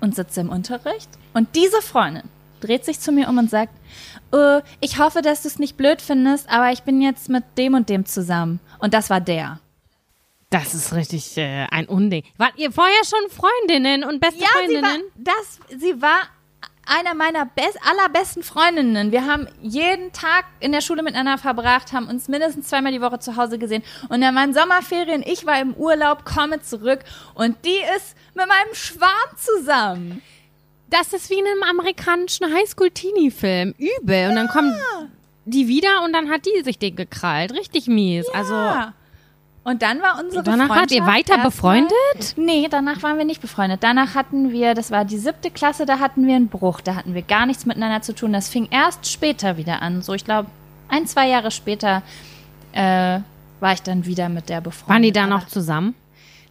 [0.00, 1.08] und sitze im Unterricht.
[1.34, 2.28] Und diese Freundin
[2.60, 3.72] dreht sich zu mir um und sagt,
[4.32, 7.74] äh, ich hoffe, dass du es nicht blöd findest, aber ich bin jetzt mit dem
[7.74, 8.60] und dem zusammen.
[8.78, 9.58] Und das war der.
[10.50, 12.24] Das ist richtig äh, ein Unding.
[12.36, 15.02] Wart ihr vorher schon Freundinnen und beste Ja, sie war, Freundinnen?
[15.16, 16.20] das, sie war
[16.86, 19.12] einer meiner best, allerbesten Freundinnen.
[19.12, 23.18] Wir haben jeden Tag in der Schule miteinander verbracht, haben uns mindestens zweimal die Woche
[23.18, 23.82] zu Hause gesehen.
[24.08, 27.00] Und dann waren Sommerferien, ich war im Urlaub, komme zurück
[27.34, 30.22] und die ist mit meinem Schwarm zusammen.
[30.90, 33.74] Das ist wie in einem amerikanischen Highschool-Teenie-Film.
[33.78, 34.28] Übel.
[34.28, 34.74] Und dann kommt
[35.46, 37.52] die wieder und dann hat die sich den gekrallt.
[37.52, 38.28] Richtig mies.
[38.28, 38.92] Also Ja.
[39.64, 42.34] Und dann war unsere danach wart ihr Freundschaft weiter befreundet?
[42.36, 43.82] Nee, danach waren wir nicht befreundet.
[43.84, 46.80] Danach hatten wir, das war die siebte Klasse, da hatten wir einen Bruch.
[46.80, 48.32] Da hatten wir gar nichts miteinander zu tun.
[48.32, 50.02] Das fing erst später wieder an.
[50.02, 50.48] So, ich glaube,
[50.88, 52.02] ein, zwei Jahre später
[52.72, 53.20] äh,
[53.60, 54.88] war ich dann wieder mit der befreundet.
[54.88, 55.94] Waren die da noch zusammen?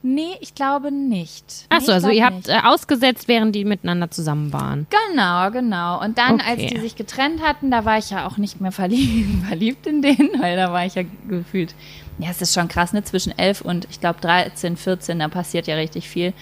[0.03, 1.68] Nee, ich glaube nicht.
[1.70, 2.49] Ach Nee, also ihr habt nicht.
[2.49, 4.88] äh, ausgesetzt, während die miteinander zusammen waren.
[5.12, 6.01] Genau, genau.
[6.01, 6.72] Und dann, als Okay.
[6.74, 10.32] die sich getrennt hatten, da war ich ja auch nicht mehr verliebt, verliebt in den,
[10.39, 11.76] weil da war ich ja gefühlt,
[12.20, 13.03] ja, es ist schon krass, ne?
[13.03, 16.34] Zwischen 11 und ich glaube 13, 14, da passiert ja richtig viel.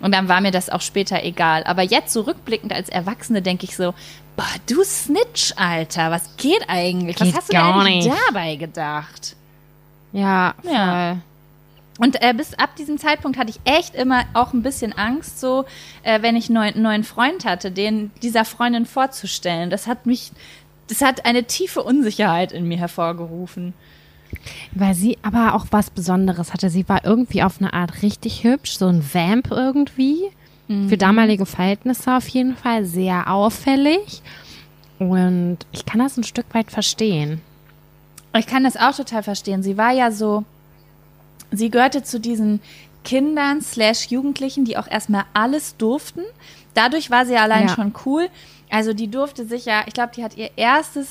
[0.00, 1.62] Und dann war mir das auch später egal.
[1.64, 3.94] Aber jetzt so rückblickend als Erwachsene denke ich so,
[4.36, 7.16] boah, du Snitch, Alter, was geht eigentlich?
[7.16, 8.16] Geht was hast du eigentlich nicht.
[8.28, 9.36] dabei gedacht?
[10.12, 11.18] Ja, Ja.
[11.98, 15.66] Und äh, bis ab diesem Zeitpunkt hatte ich echt immer auch ein bisschen Angst, so
[16.02, 19.70] äh, wenn ich einen neuen, neuen Freund hatte, den dieser Freundin vorzustellen.
[19.70, 20.32] Das hat mich,
[20.88, 23.74] das hat eine tiefe Unsicherheit in mir hervorgerufen.
[24.74, 26.70] Weil sie aber auch was Besonderes hatte.
[26.70, 30.30] Sie war irgendwie auf eine Art richtig hübsch, so ein Vamp irgendwie.
[30.88, 34.22] Für damalige Verhältnisse auf jeden Fall sehr auffällig.
[34.98, 37.42] Und ich kann das ein Stück weit verstehen.
[38.38, 39.62] Ich kann das auch total verstehen.
[39.62, 40.44] Sie war ja so,
[41.50, 42.60] sie gehörte zu diesen
[43.04, 46.22] Kindern slash Jugendlichen, die auch erstmal alles durften.
[46.72, 47.74] Dadurch war sie allein Ja.
[47.74, 48.28] schon cool.
[48.70, 51.08] Also die durfte sich ja, ich glaube, die hat ihr erstes,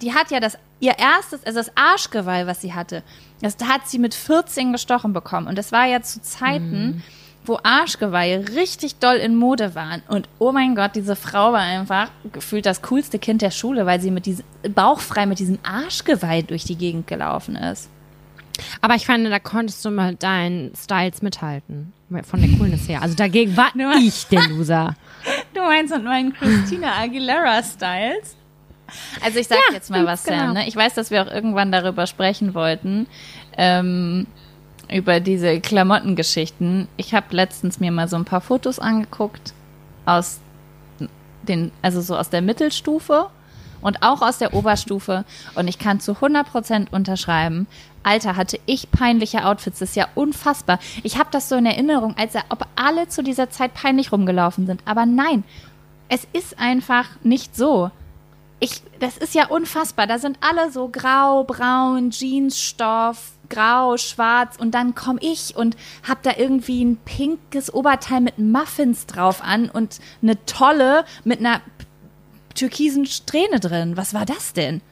[0.00, 3.02] die hat ja das, ihr erstes, also das Arschgeweih, was sie hatte,
[3.40, 5.46] das hat sie mit 14 gestochen bekommen.
[5.46, 7.02] Und das war ja zu Zeiten,
[7.44, 10.02] wo Arschgeweihe richtig doll in Mode waren.
[10.08, 14.00] Und oh mein Gott, diese Frau war einfach gefühlt das coolste Kind der Schule, weil
[14.00, 17.88] sie mit diesem, bauchfrei mit diesem Arschgeweih durch die Gegend gelaufen ist.
[18.82, 21.92] Aber ich fand, da konntest du mal deinen Styles mithalten.
[22.24, 23.02] Von der Coolness her.
[23.02, 24.96] Also dagegen war ich der Loser.
[25.52, 28.36] Du meinst mit meinen Christina Aguilera Styles?
[29.24, 30.48] Also ich sag Ja, jetzt mal was, ganz Sam.
[30.48, 30.60] genau.
[30.60, 30.68] Ne?
[30.68, 33.06] Ich weiß, dass wir auch irgendwann darüber sprechen wollten.
[33.56, 34.26] Ähm,
[34.92, 36.88] über diese Klamottengeschichten.
[36.96, 39.52] Ich habe letztens mir mal so ein paar Fotos angeguckt
[40.04, 40.40] aus
[41.42, 43.28] den, also so aus der Mittelstufe
[43.80, 45.24] und auch aus der Oberstufe.
[45.54, 47.66] Und ich kann zu 100% unterschreiben.
[48.02, 49.78] Alter, hatte ich peinliche Outfits.
[49.78, 50.78] Das ist ja unfassbar.
[51.02, 54.82] Ich habe das so in Erinnerung, als ob alle zu dieser Zeit peinlich rumgelaufen sind.
[54.86, 55.44] Aber nein,
[56.08, 57.90] es ist einfach nicht so.
[58.60, 60.06] Ich, das ist ja unfassbar.
[60.06, 66.22] Da sind alle so grau, braun, Jeansstoff, grau, schwarz und dann komme ich und hab
[66.22, 71.60] da irgendwie ein pinkes Oberteil mit Muffins drauf an und eine tolle mit einer
[72.54, 73.96] türkisen Strähne drin.
[73.96, 74.82] Was war das denn?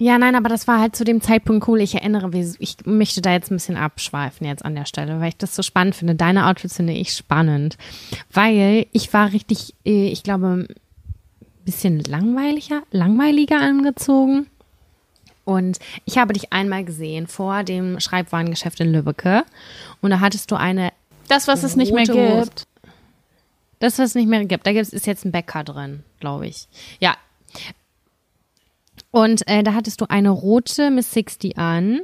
[0.00, 1.80] Ja, nein, aber das war halt zu dem Zeitpunkt cool.
[1.80, 2.30] Ich erinnere,
[2.60, 5.62] ich möchte da jetzt ein bisschen abschweifen jetzt an der Stelle, weil ich das so
[5.62, 6.14] spannend finde.
[6.14, 7.76] Deine Outfits finde ich spannend,
[8.32, 10.68] weil ich war richtig, äh, ich glaube,
[11.68, 14.46] bisschen langweiliger, langweiliger angezogen.
[15.44, 19.44] Und ich habe dich einmal gesehen vor dem Schreibwarengeschäft in Lübbecke
[20.00, 20.92] und da hattest du eine
[21.28, 22.66] Das, was es nicht mehr gibt.
[23.80, 26.68] Das, was es nicht mehr gibt, da gibt's, ist jetzt ein Bäcker drin, glaube ich.
[27.00, 27.16] Ja.
[29.10, 32.00] Und äh, da hattest du eine rote Miss 60 an.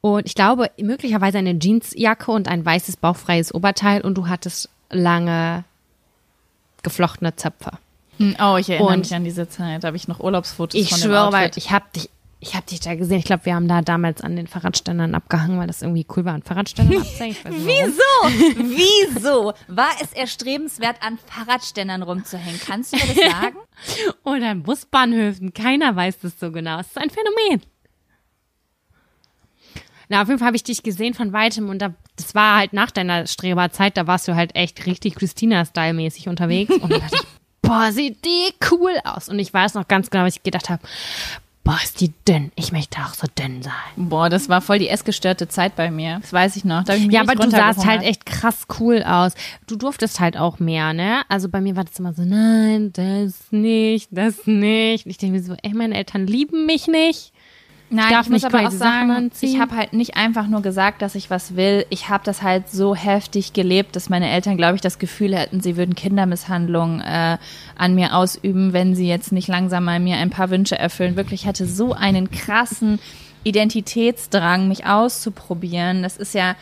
[0.00, 5.64] Und ich glaube, möglicherweise eine Jeansjacke und ein weißes bauchfreies Oberteil und du hattest lange
[6.82, 7.72] geflochtene Zöpfe.
[8.18, 9.82] Hm, Oh, ich erinnere Und- mich an diese Zeit.
[9.84, 11.56] Da habe ich noch Urlaubsfotos Ich von dem schwöre, Outfit.
[11.56, 12.10] ich habe dich,
[12.40, 13.18] ich habe dich da gesehen.
[13.18, 16.34] Ich glaube, wir haben da damals an den Fahrradständern abgehangen, weil das irgendwie cool war,
[16.34, 17.36] an Fahrradständern abzuhängen.
[17.44, 19.16] Wieso?
[19.16, 19.52] Wieso?
[19.68, 22.60] War es erstrebenswert, an Fahrradständern rumzuhängen?
[22.64, 23.56] Kannst du mir das sagen?
[24.24, 25.54] Oder an Busbahnhöfen.
[25.54, 26.78] Keiner weiß das so genau.
[26.80, 27.62] Es ist ein Phänomen.
[30.10, 32.74] Na, auf jeden Fall habe ich dich gesehen von weitem und da, das war halt
[32.74, 37.22] nach deiner Streberzeit, da warst du halt echt richtig Christina-Style-mäßig unterwegs und dann dachte ich,
[37.64, 39.28] boah, sieht die cool aus.
[39.28, 40.82] Und ich weiß noch ganz genau, was ich gedacht habe,
[41.64, 42.52] boah, ist die dünn.
[42.54, 43.72] Ich möchte auch so dünn sein.
[43.96, 46.18] Boah, das war voll die essgestörte Zeit bei mir.
[46.20, 46.86] Das weiß ich noch.
[46.88, 49.32] Ich Ja, aber du sahst halt echt krass cool aus.
[49.66, 51.22] Du durftest halt auch mehr, ne?
[51.28, 55.06] Also bei mir war das immer so, nein, das nicht, das nicht.
[55.06, 57.32] Und ich denke mir so, ey, meine Eltern lieben mich nicht.
[57.94, 59.48] Nein, darf ich muss nicht aber auch Sachen sagen, anziehen.
[59.48, 61.86] ich habe halt nicht einfach nur gesagt, dass ich was will.
[61.90, 65.60] Ich habe das halt so heftig gelebt, dass meine Eltern, glaube ich, das Gefühl hätten,
[65.60, 67.38] sie würden Kindermisshandlung äh,
[67.76, 71.16] an mir ausüben, wenn sie jetzt nicht langsam mal mir ein paar Wünsche erfüllen.
[71.16, 72.98] Wirklich, ich hatte so einen krassen
[73.44, 76.02] Identitätsdrang, mich auszuprobieren.
[76.02, 76.56] Das ist ja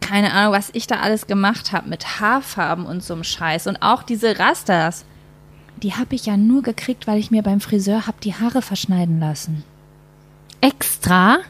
[0.00, 3.66] keine Ahnung, was ich da alles gemacht habe mit Haarfarben und so einem Scheiß.
[3.66, 5.06] Und auch diese Rastas,
[5.82, 9.18] die habe ich ja nur gekriegt, weil ich mir beim Friseur habe die Haare verschneiden
[9.18, 9.64] lassen.
[10.64, 11.40] Extra?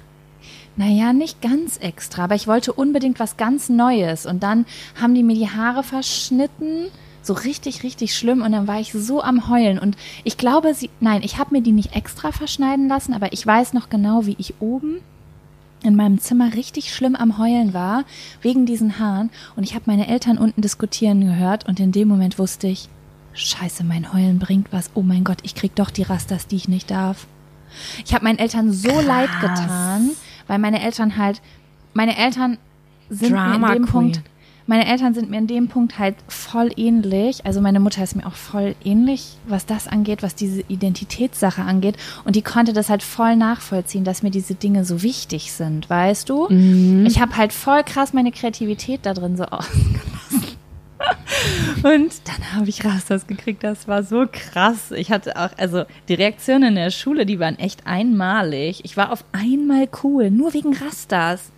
[0.75, 4.27] Naja, nicht ganz extra, aber ich wollte unbedingt was ganz Neues.
[4.27, 4.67] Und dann
[5.01, 6.87] haben die mir die Haare verschnitten.
[7.23, 8.43] So richtig, richtig schlimm.
[8.43, 9.79] Und dann war ich so am Heulen.
[9.79, 10.91] Und ich glaube, sie.
[10.99, 14.35] Nein, ich habe mir die nicht extra verschneiden lassen, aber ich weiß noch genau, wie
[14.41, 14.97] ich oben
[15.85, 18.05] in meinem Zimmer richtig schlimm am Heulen war,
[18.43, 19.31] wegen diesen Haaren.
[19.55, 21.69] Und ich habe meine Eltern unten diskutieren gehört.
[21.69, 22.89] Und in dem Moment wusste ich,
[23.33, 24.91] Scheiße, mein Heulen bringt was.
[24.95, 27.29] Oh mein Gott, ich krieg doch die Rastas, die ich nicht darf.
[28.05, 30.11] Ich habe meinen Eltern so leid getan,
[30.47, 31.41] weil meine Eltern halt,
[31.93, 32.59] meine Eltern
[33.11, 33.93] sind Drama mir in dem Queen.
[33.93, 34.23] Punkt,
[34.67, 37.45] meine Eltern sind mir in dem Punkt halt voll ähnlich.
[37.45, 41.97] Also meine Mutter ist mir auch voll ähnlich, was das angeht, was diese Identitätssache angeht.
[42.25, 46.31] Und die konnte das halt voll nachvollziehen, dass mir diese Dinge so wichtig sind, weißt
[46.31, 46.49] du?
[47.07, 50.57] Ich habe halt voll krass meine Kreativität da drin so ausgelassen.
[51.83, 53.63] Und dann habe ich Rastas gekriegt.
[53.65, 54.91] Das war so krass.
[54.93, 58.81] Ich hatte auch, also die Reaktionen in der Schule, die waren echt einmalig.
[58.85, 61.51] Ich war auf einmal cool, nur wegen Rastas.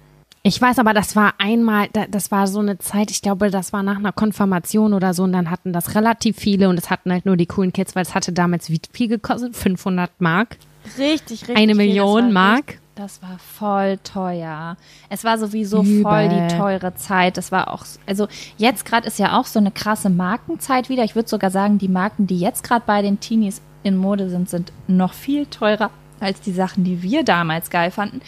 [0.42, 3.72] Ich weiß aber, das war einmal, da- das war so eine Zeit, ich glaube, das
[3.72, 7.11] war nach einer Konfirmation oder so und dann hatten das relativ viele und es hatten
[7.11, 9.57] halt nur die coolen Kids, weil es hatte damals wie viel gekostet?
[9.57, 10.57] 500 Mark?
[10.99, 11.57] Richtig, richtig.
[11.57, 11.74] Eine.
[11.74, 12.78] Million Mark?
[12.97, 14.78] Das war voll teuer.
[15.11, 16.01] Es war sowieso Übel.
[16.01, 17.36] voll die teure Zeit.
[17.36, 18.26] Das war auch, also
[18.57, 21.05] jetzt gerade ist ja auch so eine krasse Markenzeit wieder.
[21.05, 24.49] Ich würde sogar sagen, die Marken, die jetzt gerade bei den Teenies in Mode sind,
[24.49, 25.90] sind noch viel teurer
[26.20, 28.22] als die Sachen, die wir damals geil fanden.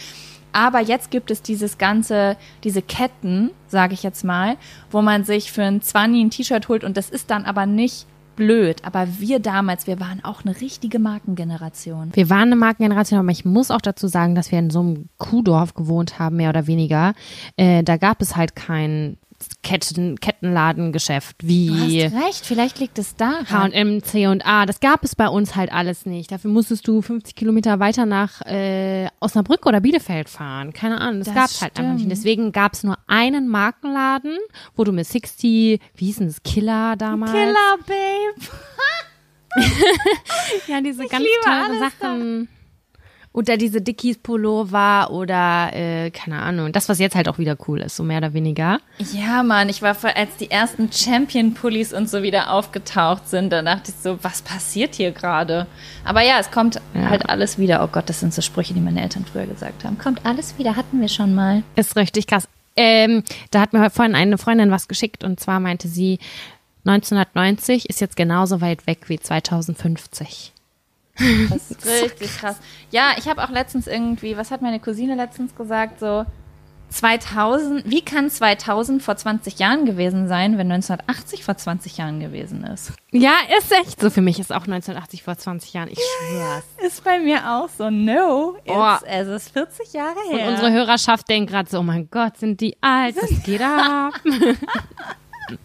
[0.52, 4.58] Aber jetzt gibt es dieses ganze, diese Ketten, sage ich jetzt mal,
[4.90, 8.06] wo man sich für ein 20 ein T-Shirt holt und das ist dann aber nicht
[8.38, 8.84] blöd.
[8.84, 12.10] Aber wir damals, wir waren auch eine richtige Markengeneration.
[12.14, 15.08] Wir waren eine Markengeneration, aber ich muss auch dazu sagen, dass wir in so einem
[15.18, 17.14] Kuhdorf gewohnt haben, mehr oder weniger.
[17.56, 19.18] Äh, da gab es halt kein
[19.62, 23.72] Ketten, Kettenladengeschäft wie Du hast recht, vielleicht liegt es daran.
[23.72, 24.66] H&M, C&A.
[24.66, 26.32] Das gab es bei uns halt alles nicht.
[26.32, 30.72] Dafür musstest du 50 Kilometer weiter nach äh, Osnabrück oder Bielefeld fahren.
[30.72, 32.10] Keine Ahnung, das, Das gab es halt einfach nicht.
[32.10, 34.38] Deswegen gab es nur einen Markenladen,
[34.74, 37.32] wo du mit 60, wie hieß denn das, Killer damals?
[37.32, 38.46] Killer Babe.
[40.66, 42.57] Ja, diese ganz liebe teuren alles
[43.38, 46.72] Oder diese Dickies Pullover oder äh, keine Ahnung.
[46.72, 48.80] Das, was jetzt halt auch wieder cool ist, so mehr oder weniger.
[49.12, 53.62] Ja, Mann, ich war, voll- als die ersten Champion-Pullis und so wieder aufgetaucht sind, da
[53.62, 55.68] dachte ich so, was passiert hier gerade?
[56.04, 57.10] Aber ja, es kommt Ja.
[57.10, 57.84] halt alles wieder.
[57.84, 59.98] Oh Gott, das sind so Sprüche, die meine Eltern früher gesagt haben.
[59.98, 61.62] Kommt alles wieder, hatten wir schon mal.
[61.76, 62.48] Ist richtig krass.
[62.74, 63.22] Ähm,
[63.52, 66.18] da hat mir vorhin eine Freundin was geschickt und zwar meinte sie,
[66.86, 70.52] 1990 ist jetzt genauso weit weg wie 2050.
[71.50, 72.56] Das ist richtig krass.
[72.90, 76.24] Ja, ich habe auch letztens irgendwie, was hat meine Cousine letztens gesagt, so
[76.90, 82.64] 2000, wie kann 2000 vor 20 Jahren gewesen sein, wenn 1980 vor 20 Jahren gewesen
[82.64, 82.92] ist?
[83.10, 84.08] Ja, ist echt so.
[84.08, 85.88] Für mich ist auch 1980 vor 20 Jahren.
[85.90, 86.64] Ich schwör's.
[86.86, 88.96] Ist bei mir auch so, no, it's, Oh.
[89.06, 90.48] es ist 40 Jahre Und her.
[90.48, 94.14] unsere Hörerschaft denkt gerade so, oh mein Gott, sind die alt, was geht ab?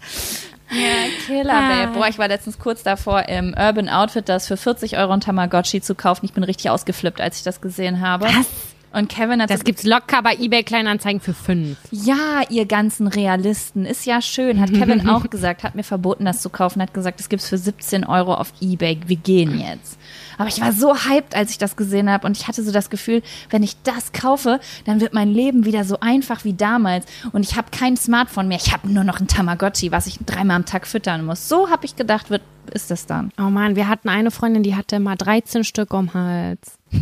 [0.73, 1.85] Ja, Killer, Ah.
[1.85, 1.93] Babe.
[1.93, 5.95] Boah, ich war letztens kurz davor, im Urban Outfitters für 40 Euro ein Tamagotchi zu
[5.95, 6.25] kaufen.
[6.25, 8.25] Ich bin richtig ausgeflippt, als ich das gesehen habe.
[8.25, 8.47] Was?
[8.91, 11.77] Und Kevin hat Das so, gibt's locker bei eBay Kleinanzeigen für fünf.
[11.89, 14.61] ja, ihr ganzen Realisten, ist ja schön.
[14.61, 17.57] Hat Kevin auch gesagt, hat mir verboten, das zu kaufen, hat gesagt, das gibt's für
[17.57, 18.99] 17 Euro auf Ebay.
[19.07, 19.97] Wir gehen jetzt.
[20.37, 22.89] Aber ich war so hyped, als ich das gesehen habe und ich hatte so das
[22.89, 27.43] Gefühl, wenn ich das kaufe, dann wird mein Leben wieder so einfach wie damals und
[27.43, 28.59] ich habe kein Smartphone mehr.
[28.63, 31.47] Ich habe nur noch ein Tamagotchi, was ich dreimal am Tag füttern muss.
[31.49, 33.31] So habe ich gedacht, wird ist das dann.
[33.37, 36.77] Oh man, wir hatten eine Freundin, die hatte mal 13 Stück um Hals.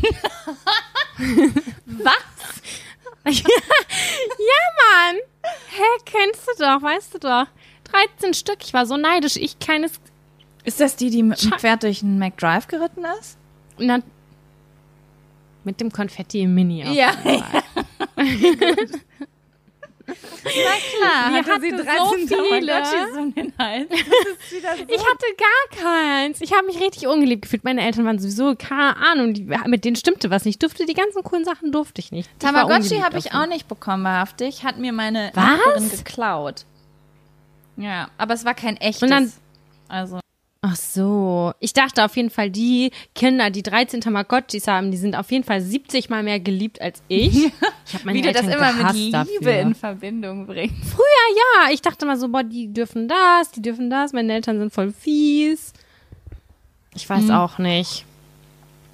[1.86, 2.14] Was?
[3.44, 5.18] Ja, Mann.
[5.70, 7.46] Hä, kennst du doch, weißt du doch.
[8.18, 8.58] 13 Stück.
[8.62, 9.36] Ich war so neidisch.
[9.36, 9.94] Ich keines.
[10.64, 13.38] Ist das die, die mit dem Pferd durch einen McDrive geritten ist?
[13.80, 14.00] Na,
[15.64, 16.84] mit dem Konfetti im Mini.
[16.84, 17.14] auf Ja.
[20.08, 22.72] Na klar, Wir hatte hatten sie so 13 viele.
[22.74, 23.88] Tamagotchis um den Hals.
[23.90, 23.96] So.
[24.88, 26.42] Ich hatte gar keins.
[26.42, 27.64] Ich habe mich richtig ungeliebt gefühlt.
[27.64, 30.56] Meine Eltern waren sowieso, keine Ahnung, die, mit denen stimmte was nicht.
[30.56, 32.30] Ich durfte die ganzen coolen Sachen durfte ich nicht.
[32.40, 34.64] Tamagotchi habe ich auch nicht bekommen, wahrhaftig.
[34.66, 35.46] Hat mir meine Was?
[35.46, 36.66] Nachbarin geklaut.
[37.78, 39.04] Ja, aber es war kein echtes.
[39.04, 39.32] Und dann-
[39.88, 40.20] also,
[40.64, 41.54] Ach so.
[41.60, 45.44] Ich dachte auf jeden Fall, die Kinder, die 13 Tamagotchis haben, die sind auf jeden
[45.44, 47.52] Fall 70 mal mehr geliebt als ich.
[47.84, 49.60] Ich habe meine wie du das Eltern immer mit Liebe dafür.
[49.60, 50.86] in Verbindung bringst.
[50.86, 54.60] Früher ja, ich dachte mal so, boah, die dürfen das, die dürfen das, meine Eltern
[54.60, 55.74] sind voll fies.
[56.94, 58.06] Ich weiß auch nicht.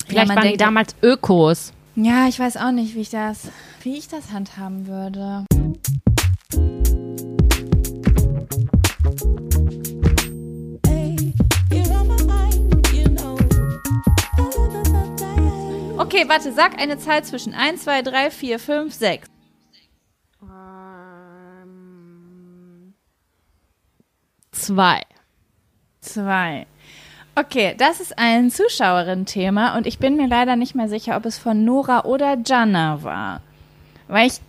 [0.07, 1.73] Vielleicht man waren die damals Ökos.
[1.95, 3.49] Ja, ich weiß auch nicht, wie ich das,
[3.83, 5.45] wie ich das handhaben würde.
[16.07, 19.27] Okay, warte, sag eine Zahl zwischen 1, 2, 3, 4, 5, 6.
[24.53, 25.01] Zwei.
[25.99, 26.65] Zwei.
[27.35, 31.37] Okay, das ist ein Zuschauerinnen-Thema und ich bin mir leider nicht mehr sicher, ob es
[31.37, 33.41] von Nora oder Jana war,
[34.07, 34.39] weil ich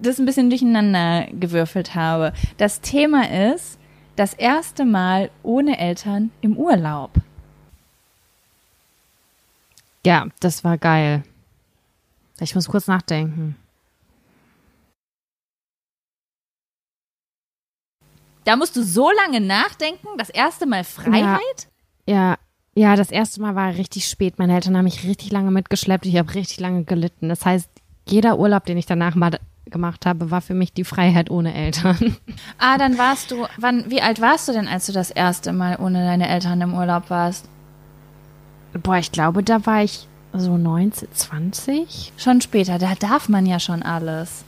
[0.00, 2.32] das ein bisschen durcheinander gewürfelt habe.
[2.58, 3.76] Das Thema ist
[4.14, 7.10] das erste Mal ohne Eltern im Urlaub.
[10.04, 11.22] Ja, das war geil.
[12.40, 13.56] Ich muss kurz nachdenken.
[18.44, 21.68] Da musst du so lange nachdenken, das erste Mal Freiheit?
[22.06, 22.38] Ja, ja,
[22.74, 24.38] ja das erste Mal war richtig spät.
[24.38, 26.06] Meine Eltern haben mich richtig lange mitgeschleppt.
[26.06, 27.28] Ich habe richtig lange gelitten.
[27.28, 27.68] Das heißt,
[28.08, 32.16] jeder Urlaub, den ich danach mal gemacht habe, war für mich die Freiheit ohne Eltern.
[32.56, 35.76] Ah, dann warst du, wann, wie alt warst du denn, als du das erste Mal
[35.78, 37.48] ohne deine Eltern im Urlaub warst?
[38.82, 42.12] Boah, ich glaube, da war ich so 19, 20.
[42.16, 44.44] Schon später, da darf man ja schon alles.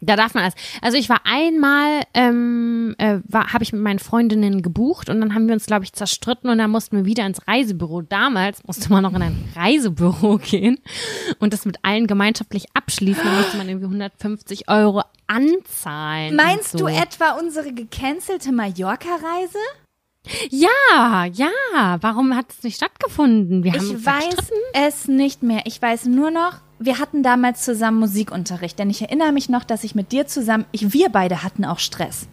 [0.00, 0.54] Da darf man alles.
[0.80, 5.48] Also ich war einmal, ähm, äh, habe ich mit meinen Freundinnen gebucht und dann haben
[5.48, 8.02] wir uns, glaube ich, zerstritten und dann mussten wir wieder ins Reisebüro.
[8.02, 10.78] Damals musste man noch in ein Reisebüro gehen
[11.40, 13.24] und das mit allen gemeinschaftlich abschließen.
[13.24, 16.36] Da musste man irgendwie 150 Euro anzahlen.
[16.36, 16.94] Meinst und du so.
[16.94, 19.58] etwa unsere gecancelte Mallorca-Reise?
[20.50, 21.98] Ja, ja.
[22.00, 23.64] Warum hat es nicht stattgefunden?
[23.64, 25.62] Wir haben Ich uns weiß es nicht mehr.
[25.64, 29.84] Ich weiß nur noch, wir hatten damals zusammen Musikunterricht, denn ich erinnere mich noch, dass
[29.84, 32.28] ich mit dir zusammen, ich, wir beide hatten auch Stress.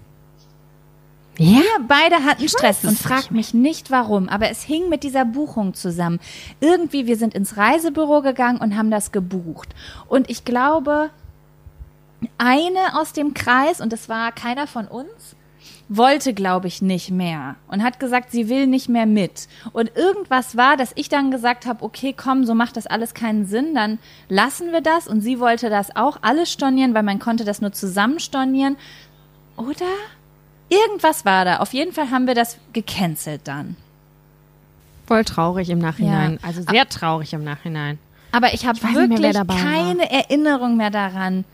[1.38, 1.58] Ja.
[1.58, 5.04] Wir beide hatten Stress es und frag nicht mich nicht warum, aber es hing mit
[5.04, 6.20] dieser Buchung zusammen.
[6.62, 9.70] Irgendwie, wir sind ins Reisebüro gegangen und haben das gebucht.
[10.08, 11.10] Und ich glaube,
[12.38, 15.36] eine aus dem Kreis, und das war keiner von uns,
[15.90, 19.48] wollte, glaube ich, nicht mehr und hat gesagt, sie will nicht mehr mit.
[19.72, 23.46] Und irgendwas war, dass ich dann gesagt habe, okay, komm, so macht das alles keinen
[23.46, 24.00] Sinn, dann
[24.30, 25.08] lassen wir das.
[25.08, 28.78] Und sie wollte das auch alles stornieren, weil man konnte das nur zusammen stornieren.
[29.58, 29.86] Oder?
[30.70, 31.58] Irgendwas war da.
[31.58, 33.76] Auf jeden Fall haben wir das gecancelt dann.
[35.08, 36.34] Voll traurig im Nachhinein.
[36.34, 36.48] Ja.
[36.48, 38.00] Also sehr traurig im Nachhinein.
[38.32, 39.62] Aber ich habe Ich weiß nicht mehr, wirklich dabei war.
[39.62, 41.46] keine Erinnerung mehr daran,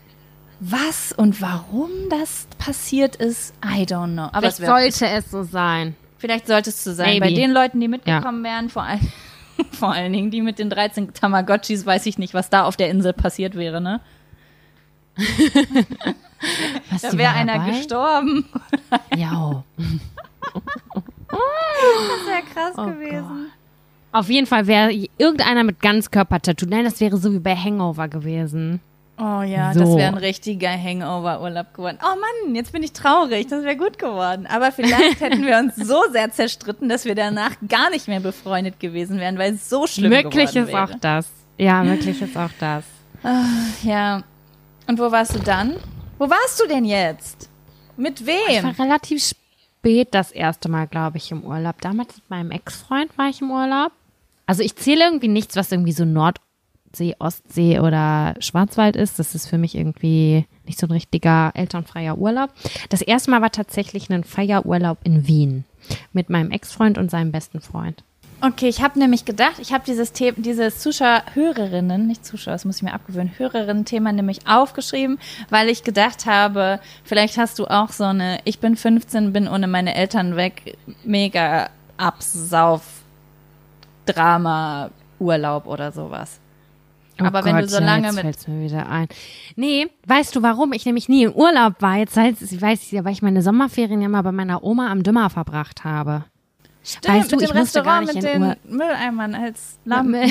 [0.64, 3.52] was und warum das passiert ist.
[3.64, 4.28] I don't know.
[4.32, 5.96] Aber Vielleicht sollte es so sein.
[6.18, 7.18] vielleicht sollte es so sein.
[7.18, 7.26] Maybe.
[7.26, 9.00] Bei den Leuten, die mitgekommen wären, vor, all,
[9.72, 12.90] vor allen Dingen die mit den 13 Tamagotchis, weiß ich nicht, was da auf der
[12.90, 14.00] Insel passiert wäre, ne?
[16.90, 17.70] Was, Da wäre einer dabei?
[17.70, 18.44] gestorben.
[19.16, 19.62] Ja.
[21.30, 23.50] Das wäre krass Oh gewesen.
[24.12, 26.66] Auf jeden Fall wäre irgendeiner mit Ganzkörpertattoo.
[26.68, 28.80] Nein, das wäre so wie bei Hangover gewesen.
[29.18, 29.80] Oh ja, So.
[29.80, 31.98] das wäre ein richtiger Hangover-Urlaub geworden.
[32.02, 33.46] Oh Mann, jetzt bin ich traurig.
[33.48, 34.46] Das wäre gut geworden.
[34.46, 38.80] Aber vielleicht hätten wir uns so sehr zerstritten, dass wir danach gar nicht mehr befreundet
[38.80, 40.82] gewesen wären, weil es so schlimm Möglich geworden ist wäre.
[40.84, 41.28] auch das.
[41.58, 42.84] Ja, möglich ist auch das.
[43.84, 44.22] Ja.
[44.88, 45.76] Und wo warst du dann?
[46.18, 47.48] Wo warst du denn jetzt?
[47.96, 48.64] Mit Ich wem?
[48.64, 51.80] war relativ spät das erste Mal, glaube ich, im Urlaub.
[51.80, 53.92] Damals mit meinem Ex-Freund war ich im Urlaub.
[54.46, 56.04] Also ich zähle irgendwie nichts, was irgendwie so
[56.92, 59.18] Nordsee, Ostsee oder Schwarzwald ist.
[59.18, 62.50] Das ist für mich irgendwie nicht so ein richtiger elternfreier Urlaub.
[62.90, 65.64] Das erste Mal war tatsächlich ein Feierurlaub in Wien
[66.12, 68.04] mit meinem Ex-Freund und seinem besten Freund.
[68.42, 72.64] Okay, ich habe nämlich gedacht, ich habe dieses Thema, dieses Zuschauer, Hörerinnen, nicht Zuschauer, das
[72.64, 77.90] muss ich mir abgewöhnen, Hörerinnen-Thema nämlich aufgeschrieben, weil ich gedacht habe, vielleicht hast du auch
[77.90, 82.82] so eine, ich bin 15, bin ohne meine Eltern weg, mega Absauf,
[84.06, 84.90] Drama,
[85.20, 86.41] Urlaub oder sowas.
[87.22, 89.08] Oh Aber wenn du so ja, lange jetzt mit- mir wieder ein.
[89.56, 91.96] Nee, weißt du, warum ich nämlich nie im Urlaub war?
[91.96, 95.02] Jetzt es, ich weiß ja, weil ich meine Sommerferien ja mal bei meiner Oma am
[95.02, 96.24] Dümmer verbracht habe.
[96.84, 100.28] Stimmt, Weißt du, mit dem Restaurant mit den Ur- Mülleimern als Lampen.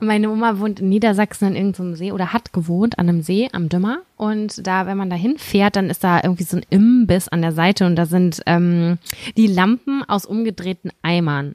[0.00, 3.68] Meine Oma wohnt in Niedersachsen an irgendeinem See oder hat gewohnt an einem See am
[3.68, 3.98] Dümmer.
[4.16, 7.52] Und da, wenn man da hinfährt, dann ist da irgendwie so ein Imbiss an der
[7.52, 8.98] Seite und da sind ähm,
[9.36, 11.54] die Lampen aus umgedrehten Eimern.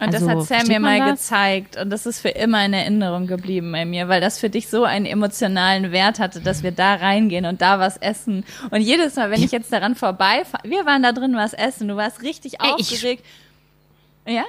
[0.00, 1.20] Und das Also, hat Sam versteht mir mal das?
[1.20, 4.68] gezeigt und das ist für immer in Erinnerung geblieben bei mir, weil das für dich
[4.68, 8.44] so einen emotionalen Wert hatte, dass wir da reingehen und da was essen.
[8.70, 11.96] Und jedes Mal, wenn ich jetzt daran vorbeifahre, wir waren da drin was essen, du
[11.96, 13.24] warst richtig Ey, ich- aufgeregt.
[14.26, 14.44] ja?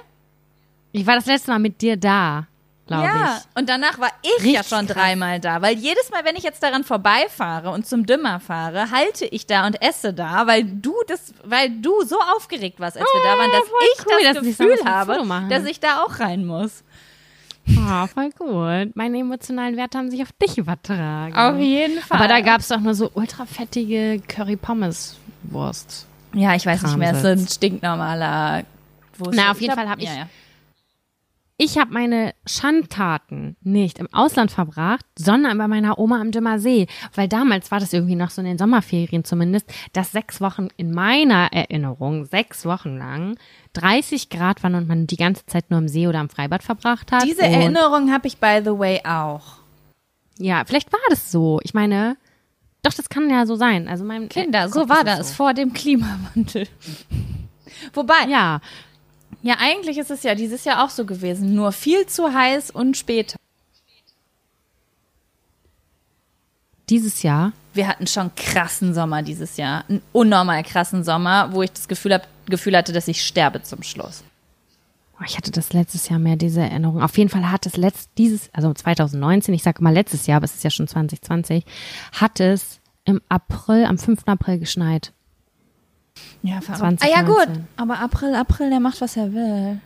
[0.92, 2.48] Ich war das letzte Mal mit dir da,
[2.88, 3.60] glaube Ja, ich.
[3.60, 4.96] und danach war ich ja Richtig schon krass.
[4.98, 9.26] dreimal da, weil jedes Mal, wenn ich jetzt daran vorbeifahre und zum Dümmer fahre, halte
[9.26, 13.24] ich da und esse da, weil du das, weil du so aufgeregt warst, als wir
[13.24, 15.50] da waren, dass Ah, ich cool, das dass ich Gefühl ein habe, machen.
[15.50, 16.84] dass ich da auch rein muss.
[17.68, 18.96] Oh, voll gut.
[18.96, 21.34] Meine emotionalen Werte haben sich auf dich übertragen.
[21.36, 22.20] Auf jeden Fall.
[22.20, 26.06] Aber da gab es doch nur so ultrafettige Curry-Pommes-Wurst.
[26.34, 27.56] Ja, ich weiß nicht mehr, es ist ein Kramsitz.
[27.56, 28.60] stinknormaler.
[28.60, 30.30] es- Na, auf jeden glaub- Fall hab ich- Ja, ja.
[31.58, 36.88] Ich habe meine Schandtaten nicht im Ausland verbracht, sondern bei meiner Oma am Dümmer See.
[37.14, 40.92] Weil damals war das irgendwie noch so in den Sommerferien zumindest, dass sechs Wochen in
[40.92, 43.38] meiner Erinnerung, sechs Wochen lang,
[43.72, 47.14] 30 Grad waren und man die ganze Zeit nur im See oder am Freibad verbracht
[47.14, 47.24] hat.
[47.24, 49.60] Diese und, Erinnerung habe ich, by the way, auch.
[50.38, 51.62] Ja, vielleicht war das so.
[51.64, 52.18] Ich meine,
[52.84, 53.88] doch, das kann ja so sein.
[53.88, 55.36] Also mein Kinder, so war das So.
[55.36, 56.68] vor dem Klimawandel.
[57.94, 58.60] Wobei, ja.
[59.46, 62.98] Ja, eigentlich ist es ja dieses Jahr auch so gewesen, nur viel zu heiß und
[62.98, 63.38] später.
[66.90, 67.52] dieses Jahr.
[67.74, 69.86] Wir hatten schon krassen Sommer dieses Jahr.
[69.90, 73.84] Einen unnormal krassen Sommer, wo ich das Gefühl, hab, Gefühl hatte, dass ich sterbe zum
[73.84, 74.24] Schluss.
[75.20, 77.02] Oh, Ich hatte das letztes Jahr mehr, diese Erinnerung.
[77.02, 80.46] Auf jeden Fall hat es letzt, dieses, also 2019, ich sage mal letztes Jahr, aber
[80.46, 81.66] es ist ja schon 2020,
[82.14, 84.24] hat es im April, am 5.
[84.26, 85.14] April geschneit.
[86.44, 87.02] Ja, verrückt.
[87.02, 87.54] Ah ja, 2019.
[87.56, 87.66] gut.
[87.76, 89.80] Aber April, April, der macht, was er will.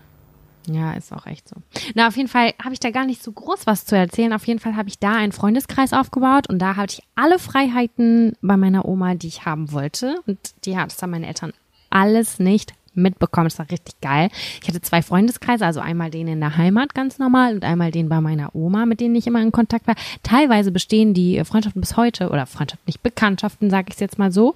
[0.68, 1.56] Ja, ist auch echt so.
[1.96, 4.34] Na, auf jeden Fall habe ich da gar nicht so groß was zu erzählen.
[4.34, 8.34] Auf jeden Fall habe ich da einen Freundeskreis aufgebaut und da hatte ich alle Freiheiten
[8.42, 10.16] bei meiner Oma, die ich haben wollte.
[10.28, 11.54] Und die hat es dann meine Eltern
[11.90, 13.48] alles nicht mitbekommen.
[13.48, 14.30] Das war richtig geil.
[14.62, 18.10] Ich hatte zwei Freundeskreise, also einmal den in der Heimat ganz normal und einmal den
[18.10, 19.96] bei meiner Oma, mit denen ich immer in Kontakt war.
[20.24, 24.32] Teilweise bestehen die Freundschaften bis heute oder Freundschaften nicht Bekanntschaften, sage ich es jetzt mal
[24.32, 24.54] so.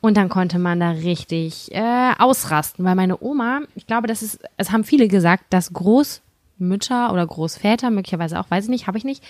[0.00, 4.40] Und dann konnte man da richtig äh, ausrasten, weil meine Oma, ich glaube, das ist,
[4.56, 9.04] es haben viele gesagt, dass Großmütter oder Großväter, möglicherweise auch, weiß ich nicht, habe ich
[9.04, 9.22] nicht,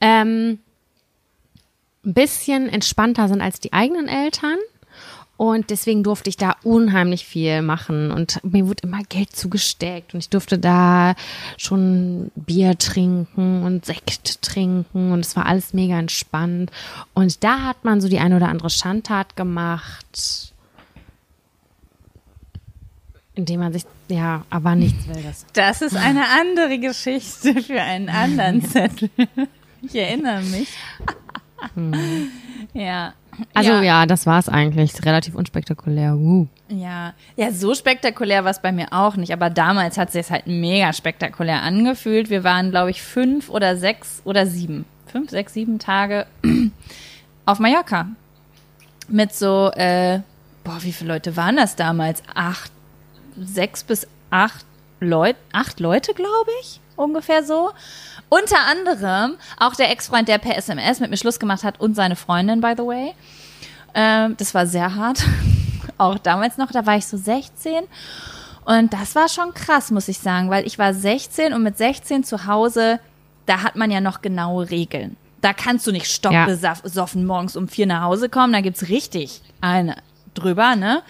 [0.00, 0.58] ähm,
[2.04, 4.56] ein bisschen entspannter sind als die eigenen Eltern.
[5.40, 10.20] Und deswegen durfte ich da unheimlich viel machen und mir wurde immer Geld zugesteckt und
[10.20, 11.14] ich durfte da
[11.56, 16.70] schon Bier trinken und Sekt trinken und es war alles mega entspannt.
[17.14, 20.52] Und da hat man so die eine oder andere Schandtat gemacht,
[23.34, 25.46] indem man sich, ja, aber nichts Wildes.
[25.54, 29.08] Das ist eine andere Geschichte für einen anderen Zettel.
[29.80, 30.68] Ich erinnere mich.
[32.72, 33.14] Ja.
[33.54, 35.04] Also ja, das war es eigentlich.
[35.04, 36.14] Relativ unspektakulär.
[36.14, 36.46] Uh.
[36.68, 40.46] Ja, ja, so spektakulär war es bei mir auch nicht, aber damals hat sich halt
[40.46, 42.30] mega spektakulär angefühlt.
[42.30, 46.26] Wir waren, glaube ich, fünf oder sechs oder sieben, fünf, sechs, sieben Tage
[47.46, 48.08] auf Mallorca.
[49.08, 50.20] Mit so, äh,
[50.62, 52.22] boah, wie viele Leute waren das damals?
[52.34, 52.70] Acht,
[53.36, 54.64] sechs bis acht
[55.00, 57.70] Leute, acht Leute, glaube ich, ungefähr so.
[58.30, 62.16] Unter anderem auch der Ex-Freund, der per SMS mit mir Schluss gemacht hat und seine
[62.16, 63.14] Freundin, by the way.
[63.92, 65.24] Ähm, das war sehr hart.
[65.98, 67.82] Auch damals noch, da war ich so 16.
[68.64, 72.22] Und das war schon krass, muss ich sagen, weil ich war 16 und mit 16
[72.22, 73.00] zu Hause,
[73.46, 75.16] da hat man ja noch genaue Regeln.
[75.40, 79.96] Da kannst du nicht stockbesoffen morgens um vier nach Hause kommen, da gibt's richtig eine
[80.34, 81.02] drüber, ne?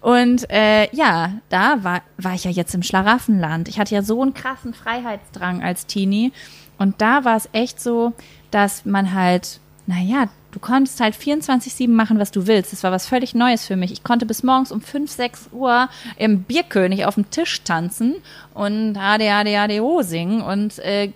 [0.00, 3.68] Und äh, ja, da war, war ich ja jetzt im Schlaraffenland.
[3.68, 6.32] Ich hatte ja so einen krassen Freiheitsdrang als Teenie.
[6.78, 8.12] Und da war es echt so,
[8.50, 12.72] dass man halt, naja, du konntest halt 24-7 machen, was du willst.
[12.72, 13.92] Das war was völlig Neues für mich.
[13.92, 18.16] Ich konnte bis morgens um 5, 6 Uhr im Bierkönig auf dem Tisch tanzen
[18.54, 20.40] und ADADADO singen.
[20.40, 21.12] Und äh,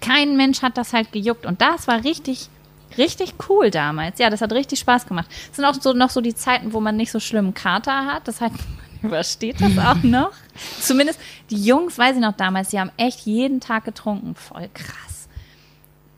[0.00, 1.46] kein Mensch hat das halt gejuckt.
[1.46, 2.48] Und das war richtig,
[2.98, 4.18] richtig cool damals.
[4.18, 5.26] Ja, das hat richtig Spaß gemacht.
[5.50, 8.26] Es sind auch so noch so die Zeiten, wo man nicht so schlimmen Kater hat.
[8.28, 8.62] Das heißt, man
[9.10, 10.32] übersteht das auch noch.
[10.80, 11.18] Zumindest
[11.50, 14.34] die Jungs, weiß ich noch damals, die haben echt jeden Tag getrunken.
[14.34, 14.96] Voll krass.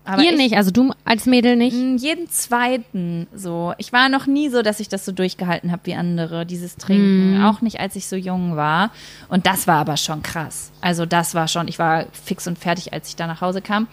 [0.04, 1.76] Aber Ihr ich- nicht, also du als Mädel nicht?
[1.76, 3.74] Mm, Jeden zweiten so.
[3.76, 7.42] Ich war noch nie so, dass ich das so durchgehalten habe wie andere, dieses Trinken.
[7.44, 8.90] Auch nicht, als ich so jung war.
[9.28, 10.72] Und das war aber schon krass.
[10.80, 13.86] Also das war schon, ich war fix und fertig, als ich da nach Hause kam.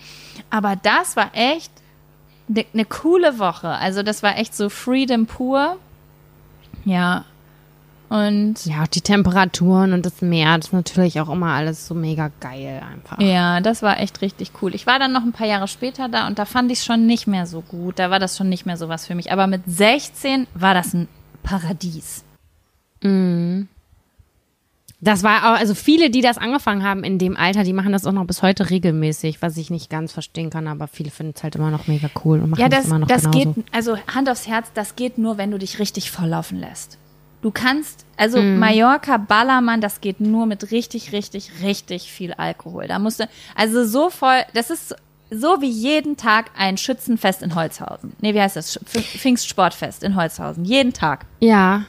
[0.49, 1.69] Aber das war echt
[2.49, 3.69] eine ne coole Woche.
[3.69, 5.77] Also das war echt so Freedom pur.
[6.83, 7.25] Ja.
[8.07, 11.95] Und Ja, auch die Temperaturen und das Meer, das ist natürlich auch immer alles so
[11.95, 13.19] mega geil einfach.
[13.19, 14.75] Ja, das war echt richtig cool.
[14.75, 17.07] Ich war dann noch ein paar Jahre später da und da fand ich es schon
[17.07, 17.97] nicht mehr so gut.
[17.97, 19.31] Da war das schon nicht mehr so was für mich.
[19.31, 21.07] Aber mit 16 war das ein
[21.41, 22.23] Paradies.
[25.05, 28.05] Das war auch, also viele, die das angefangen haben in dem Alter, die machen das
[28.05, 31.43] auch noch bis heute regelmäßig, was ich nicht ganz verstehen kann, aber viele finden es
[31.43, 33.53] halt immer noch mega cool und machen Ja, das, immer noch das genauso.
[33.53, 36.97] geht, also Hand aufs Herz, das geht nur, wenn du dich richtig volllaufen lässt.
[37.41, 42.87] Du kannst, also Mallorca, Ballermann, das geht nur mit richtig, richtig, richtig viel Alkohol.
[42.87, 44.95] Da musst du, also so voll, das ist
[45.29, 48.13] so wie jeden Tag ein Schützenfest in Holzhausen.
[48.21, 48.79] Nee, wie heißt das?
[48.79, 50.65] Pf- Pfingstsportfest in Holzhausen.
[50.65, 51.25] Jeden Tag.
[51.39, 51.83] Ja.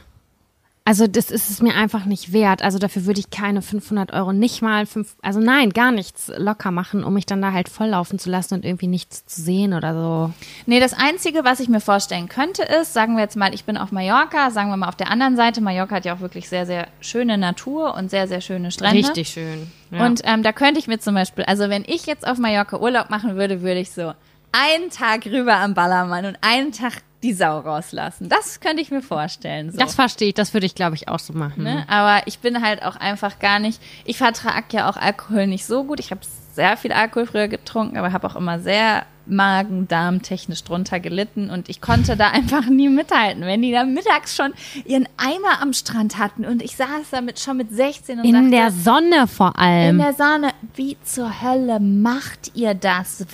[0.87, 2.61] Also das ist es mir einfach nicht wert.
[2.61, 6.71] Also dafür würde ich keine 500 Euro, nicht mal fünf, also nein, gar nichts locker
[6.71, 9.93] machen, um mich dann da halt volllaufen zu lassen und irgendwie nichts zu sehen oder
[9.93, 10.33] so.
[10.65, 13.75] Nee, das Einzige, was ich mir vorstellen könnte, ist, sagen wir jetzt mal, ich bin
[13.75, 15.59] auf Mallorca, sagen wir mal auf der anderen Seite.
[15.59, 19.05] Mallorca hat ja auch wirklich sehr, sehr schöne Natur und sehr, sehr schöne Strände.
[19.05, 19.69] Richtig schön.
[19.91, 20.05] Ja.
[20.05, 23.09] Und ähm, da könnte ich mir zum Beispiel, also wenn ich jetzt auf Mallorca Urlaub
[23.09, 24.13] machen würde, würde ich so
[24.53, 28.29] einen Tag rüber am Ballermann und einen Tag die Sau rauslassen.
[28.29, 29.71] Das könnte ich mir vorstellen.
[29.71, 29.77] So.
[29.77, 31.63] das verstehe ich, das würde ich glaube ich auch so machen.
[31.63, 31.85] Ne?
[31.87, 35.83] Aber ich bin halt auch einfach gar nicht, ich vertrage ja auch Alkohol nicht so
[35.83, 35.99] gut.
[35.99, 36.21] Ich habe
[36.53, 41.81] sehr viel Alkohol früher getrunken, aber habe auch immer sehr Magen-Darm-technisch drunter gelitten und ich
[41.81, 43.43] konnte da einfach nie mithalten.
[43.43, 44.53] Wenn die da mittags schon
[44.85, 48.49] ihren Eimer am Strand hatten und ich saß damit schon mit 16 und In sagte,
[48.51, 49.97] der Sonne vor in allem.
[49.97, 53.25] der Sonne, wie zur Hölle macht ihr das?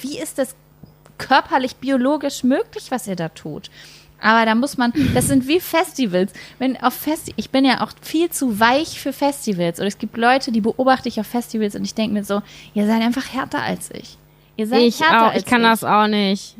[0.00, 0.54] Wie ist das?
[1.28, 3.70] Körperlich, biologisch möglich, was ihr da tut.
[4.20, 6.32] Aber da muss man, das sind wie Festivals.
[6.60, 9.80] Wenn auf Festi ich bin ja auch viel zu weich für Festivals.
[9.80, 12.40] Und es gibt Leute, die beobachte ich auf Festivals und ich denke mir so,
[12.74, 14.16] ihr seid einfach härter als ich.
[14.56, 15.68] Ihr seid Ich härter auch, als ich kann ich.
[15.68, 16.56] das auch nicht.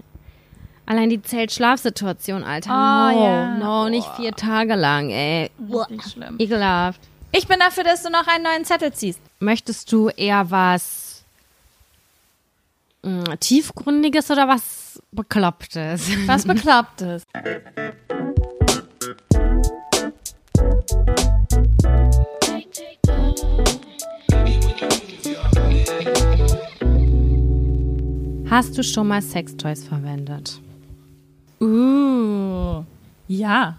[0.87, 2.71] Allein die Zelt-Schlafsituation, Alter.
[2.71, 3.55] Oh, no, ja.
[3.59, 5.49] no, nicht vier Tage lang, ey.
[5.73, 6.37] Richtig schlimm.
[6.41, 7.01] Ekelhaft.
[7.31, 9.21] Ich bin dafür, dass du noch einen neuen Zettel ziehst.
[9.39, 11.12] Möchtest du eher was
[13.03, 16.11] mh, tiefgründiges oder was beklopptes?
[16.27, 17.25] Was Beklopptes.
[28.49, 30.61] Hast du schon mal Sextoys verwendet?
[31.61, 32.85] Uh,
[33.27, 33.79] ja.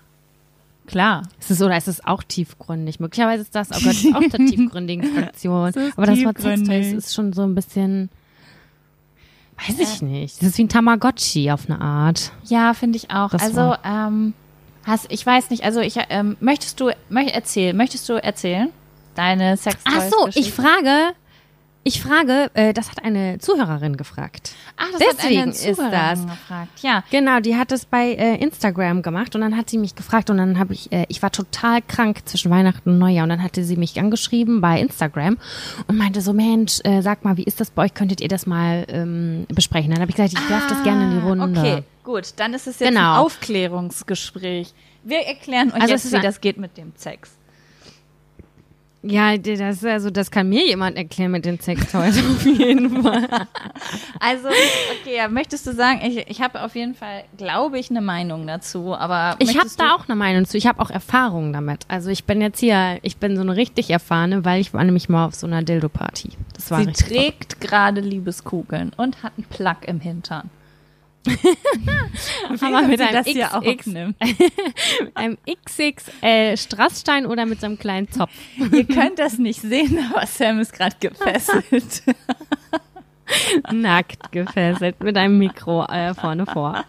[0.88, 1.24] Klar.
[1.40, 3.00] Ist es oder ist es auch tiefgründig?
[3.00, 5.70] Möglicherweise ist das oh Gott, auch der tiefgründigen Fraktion.
[5.70, 8.10] Ist Aber das Wort Sextoys ist schon so ein bisschen,
[9.68, 10.42] weiß ich nicht.
[10.42, 12.32] Das ist wie ein Tamagotchi auf eine Art.
[12.46, 13.30] Ja, finde ich auch.
[13.32, 14.34] Das also, ähm,
[14.86, 18.70] hast, ich weiß nicht, also ich, ähm, möchtest du, möcht, erzähl, möchtest du erzählen?
[19.16, 21.14] Deine sex Ach so, ich frage,
[21.86, 24.54] ich frage, äh, das hat eine Zuhörerin gefragt.
[24.78, 26.22] Ach, das deswegen hat eine ist Zuhörerin das.
[26.26, 26.80] gefragt.
[26.82, 27.04] Ja.
[27.12, 30.38] Genau, die hat es bei äh, Instagram gemacht und dann hat sie mich gefragt und
[30.38, 33.64] dann habe ich, äh, ich war total krank zwischen Weihnachten und Neujahr und dann hatte
[33.64, 35.38] sie mich angeschrieben bei Instagram
[35.88, 37.94] und meinte so, Mensch, äh, sag mal, wie ist das bei euch?
[37.94, 39.92] Könntet ihr das mal ähm, besprechen?
[39.92, 41.60] Dann habe ich gesagt, ich werfe das gerne in die Runde.
[41.60, 43.14] Ah, Okay, gut, dann ist es jetzt Genau.
[43.16, 44.74] ein Aufklärungsgespräch.
[45.04, 47.32] Wir erklären euch Also jetzt, ist wie das geht mit dem Sex.
[49.06, 53.28] Ja, das, also das kann mir jemand erklären mit den Sextoys auf jeden Fall.
[54.18, 58.00] Also, okay, ja, möchtest du sagen, ich, ich habe auf jeden Fall, glaube ich, eine
[58.00, 60.58] Meinung dazu, aber Ich habe da auch eine Meinung zu.
[60.58, 61.86] Ich habe auch Erfahrungen damit.
[61.90, 65.10] Also ich bin jetzt hier, ich bin so eine richtig erfahrene, weil ich war nämlich
[65.10, 66.30] mal auf so einer Dildo-Party.
[66.54, 70.50] Das war Sie trägt gerade Liebeskugeln und hat einen Plug im Hintern.
[72.62, 74.16] Aber mit einem XX aufnimmt.
[75.14, 78.32] einem XXL Strassstein oder mit so einem kleinen Zopf.
[78.72, 82.04] Ihr könnt das nicht sehen, aber Sam ist gerade gefesselt.
[83.72, 86.84] Nackt gefesselt mit einem Mikro äh, vorne vor.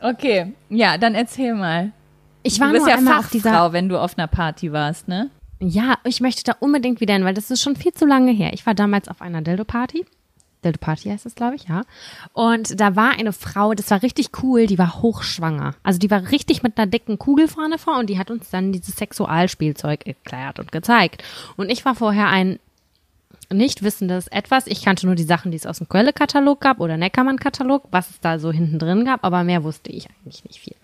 [0.00, 1.92] Okay, ja, dann erzähl mal.
[2.42, 3.72] Ich war Du bist ja einmal auf Fachfrau, dieser.
[3.72, 5.30] wenn du auf einer Party warst, ne?
[5.60, 8.52] Ja, ich möchte da unbedingt wieder hin, weil das ist schon viel zu lange her.
[8.52, 10.04] Ich war damals auf einer Dildo-Party.
[10.64, 11.82] Dildo-Party heißt es, glaube ich, ja.
[12.32, 15.74] Und da war eine Frau, das war richtig cool, die war hochschwanger.
[15.82, 18.72] Also die war richtig mit einer dicken Kugel vorne vor und die hat uns dann
[18.72, 21.22] dieses Sexualspielzeug erklärt und gezeigt.
[21.56, 22.58] Und ich war vorher ein
[23.52, 24.66] nicht wissendes etwas.
[24.66, 28.20] Ich kannte nur die Sachen, die es aus dem Quelle-Katalog gab oder Neckermann-Katalog, was es
[28.20, 30.76] da so hinten drin gab, aber mehr wusste ich eigentlich nicht viel.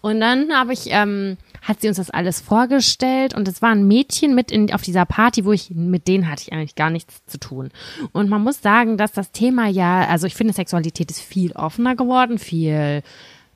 [0.00, 3.86] Und dann habe ich, ähm, hat sie uns das alles vorgestellt und es war ein
[3.86, 7.24] Mädchen mit in, auf dieser Party, wo ich, mit denen hatte ich eigentlich gar nichts
[7.26, 7.70] zu tun.
[8.12, 11.96] Und man muss sagen, dass das Thema ja, also ich finde, Sexualität ist viel offener
[11.96, 13.02] geworden, viel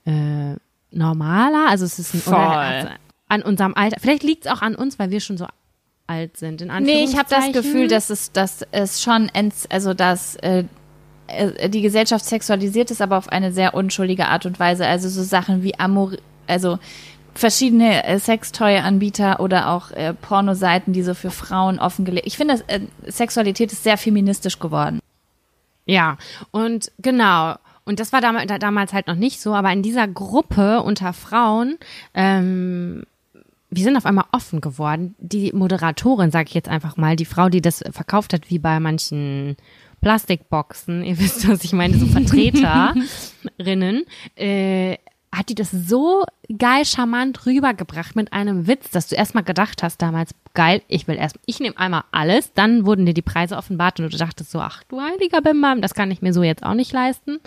[0.04, 0.56] äh,
[0.90, 1.68] normaler.
[1.68, 2.88] Also es ist ein, also
[3.28, 3.98] an unserem Alter.
[4.00, 5.46] Vielleicht liegt es auch an uns, weil wir schon so
[6.06, 6.62] alt sind.
[6.62, 7.52] In Nee, ich habe das.
[7.52, 10.64] Gefühl, dass es, dass es schon, ents, also dass äh,
[11.26, 14.86] äh, die Gesellschaft sexualisiert ist, aber auf eine sehr unschuldige Art und Weise.
[14.86, 16.12] Also so Sachen wie Amor,
[16.46, 16.78] also
[17.34, 22.26] verschiedene äh, Sextoy-Anbieter oder auch äh, Pornoseiten, die so für Frauen offengelegt.
[22.26, 25.00] Ich finde, äh, Sexualität ist sehr feministisch geworden.
[25.84, 26.18] Ja,
[26.50, 27.56] und genau.
[27.84, 31.78] Und das war damals, damals halt noch nicht so, aber in dieser Gruppe unter Frauen,
[32.14, 33.04] ähm,
[33.76, 35.14] wir sind auf einmal offen geworden.
[35.18, 38.80] Die Moderatorin, sage ich jetzt einfach mal, die Frau, die das verkauft hat, wie bei
[38.80, 39.56] manchen
[40.00, 44.04] Plastikboxen, ihr wisst, was ich meine, so Vertreterinnen,
[44.34, 44.96] äh,
[45.36, 46.24] hat die das so
[46.58, 51.16] geil charmant rübergebracht mit einem Witz, dass du erstmal gedacht hast damals, geil, ich will
[51.16, 54.60] erst, ich nehme einmal alles, dann wurden dir die Preise offenbart und du dachtest so,
[54.60, 57.38] ach du heiliger Bimbam, das kann ich mir so jetzt auch nicht leisten.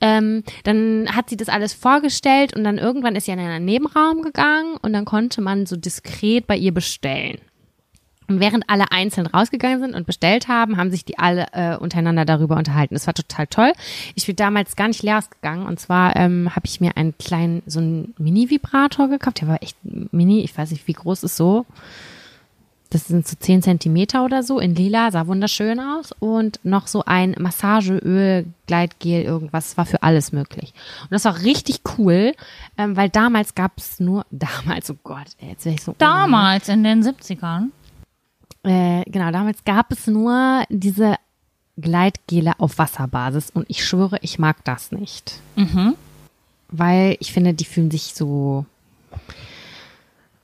[0.00, 4.22] Ähm, dann hat sie das alles vorgestellt und dann irgendwann ist sie in einen Nebenraum
[4.22, 7.38] gegangen und dann konnte man so diskret bei ihr bestellen.
[8.30, 12.56] Während alle einzeln rausgegangen sind und bestellt haben, haben sich die alle äh, untereinander darüber
[12.56, 12.94] unterhalten.
[12.94, 13.72] Das war total toll.
[14.14, 15.66] Ich bin damals gar nicht leer ausgegangen.
[15.66, 19.40] Und zwar ähm, habe ich mir einen kleinen, so einen Mini-Vibrator gekauft.
[19.40, 20.40] Der war echt mini.
[20.40, 21.64] Ich weiß nicht, wie groß ist so.
[22.90, 26.12] Das sind so 10 Zentimeter oder so in lila, sah wunderschön aus.
[26.18, 30.72] Und noch so ein Massageöl, Gleitgel, irgendwas, war für alles möglich.
[31.02, 32.34] Und das war richtig cool,
[32.78, 35.94] ähm, weil damals gab es nur, damals, oh Gott, ey, jetzt wäre ich so.
[35.98, 37.68] Damals in den 70ern.
[38.68, 41.16] Äh, genau, damals gab es nur diese
[41.78, 45.40] Gleitgele auf Wasserbasis und ich schwöre, ich mag das nicht.
[45.56, 45.94] Mhm.
[46.70, 48.66] Weil ich finde, die fühlen sich so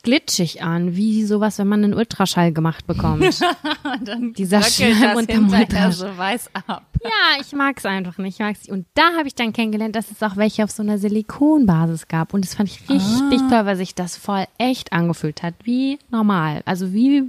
[0.02, 3.40] glitschig an, wie sowas, wenn man einen Ultraschall gemacht bekommt.
[4.05, 5.92] dann Dieser unterm hinterher Ultraschall.
[5.92, 6.84] so weiß ab.
[7.02, 8.34] Ja, ich mag's einfach nicht.
[8.34, 8.68] Ich mag's.
[8.68, 12.34] Und da habe ich dann kennengelernt, dass es auch welche auf so einer Silikonbasis gab.
[12.34, 13.48] Und das fand ich richtig Ah.
[13.51, 15.55] toll, weil sich das voll echt angefühlt hat.
[15.64, 16.62] Wie normal.
[16.66, 17.24] Also wie,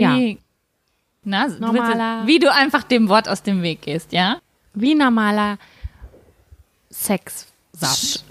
[0.00, 0.38] ja, Wie,
[1.24, 4.38] na, du Normaler- jetzt- wie du einfach dem Wort aus dem Weg gehst, ja?
[4.74, 5.58] wie normaler
[6.90, 8.24] Sexsaft.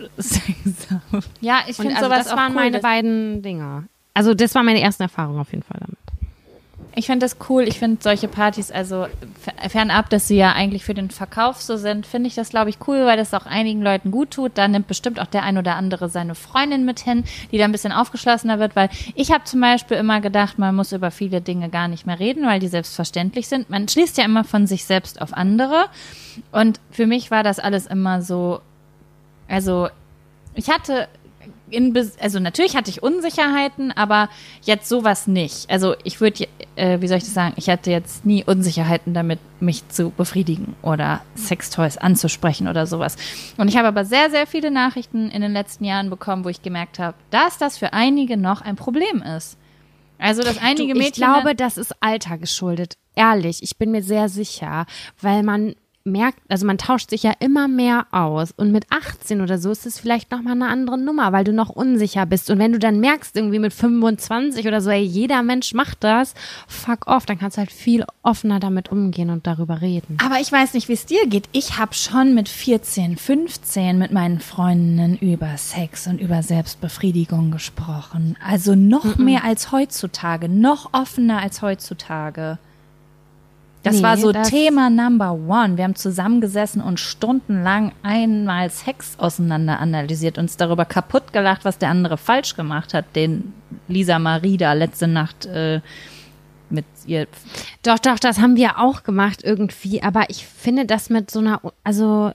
[1.42, 2.56] ja, ich finde also sowas das auch waren cool.
[2.56, 3.84] meine beiden Dinger.
[4.14, 5.98] Also das war meine ersten Erfahrungen auf jeden Fall damit.
[7.00, 7.64] Ich finde das cool.
[7.64, 9.08] Ich finde solche Partys, also
[9.42, 12.70] fer- fernab, dass sie ja eigentlich für den Verkauf so sind, finde ich das, glaube
[12.70, 14.52] ich, cool, weil das auch einigen Leuten gut tut.
[14.56, 17.24] Da nimmt bestimmt auch der ein oder andere seine Freundin mit hin,
[17.54, 20.92] die da ein bisschen aufgeschlossener wird, weil ich habe zum Beispiel immer gedacht, man muss
[20.92, 23.70] über viele Dinge gar nicht mehr reden, weil die selbstverständlich sind.
[23.70, 25.86] Man schließt ja immer von sich selbst auf andere.
[26.52, 28.60] Und für mich war das alles immer so,
[29.48, 29.88] also
[30.54, 31.08] ich hatte
[31.72, 34.30] in, also natürlich hatte ich Unsicherheiten, aber
[34.64, 35.70] jetzt sowas nicht.
[35.70, 39.40] Also ich würde, äh, wie soll ich das sagen, ich hatte jetzt nie Unsicherheiten damit,
[39.60, 43.18] mich zu befriedigen oder Sextoys anzusprechen oder sowas.
[43.58, 46.62] Und ich habe aber sehr, sehr viele Nachrichten in den letzten Jahren bekommen, wo ich
[46.62, 49.58] gemerkt habe, dass das für einige noch ein Problem ist.
[50.18, 51.06] Also, dass einige Du, Mädchen.
[51.12, 52.98] ich glaube, das ist Alter geschuldet.
[53.16, 54.86] Ehrlich, ich bin mir sehr sicher,
[55.22, 59.58] weil man merkt, also man tauscht sich ja immer mehr aus und mit 18 oder
[59.58, 62.60] so ist es vielleicht noch mal eine andere Nummer, weil du noch unsicher bist und
[62.60, 66.34] wenn du dann merkst irgendwie mit 25 oder so, ey, jeder Mensch macht das,
[66.68, 70.18] fuck off, dann kannst du halt viel offener damit umgehen und darüber reden.
[70.24, 71.50] Aber ich weiß nicht, wie es dir geht.
[71.52, 78.38] Ich habe schon mit 14, 15 mit meinen Freundinnen über Sex und über Selbstbefriedigung gesprochen.
[78.46, 82.58] Also noch mehr als heutzutage, noch offener als heutzutage.
[83.84, 85.78] Das Nee, war so das- Thema Number One.
[85.78, 91.90] Wir haben zusammengesessen und stundenlang einmal Sex auseinander analysiert, uns darüber kaputt gelacht, was der
[91.90, 93.54] andere falsch gemacht hat, den
[93.88, 95.80] Lisa Marie da letzte Nacht äh,
[96.70, 97.28] mit ihr
[97.84, 101.62] Doch, doch, das haben wir auch gemacht irgendwie, aber ich finde das mit so einer,
[101.84, 102.32] also,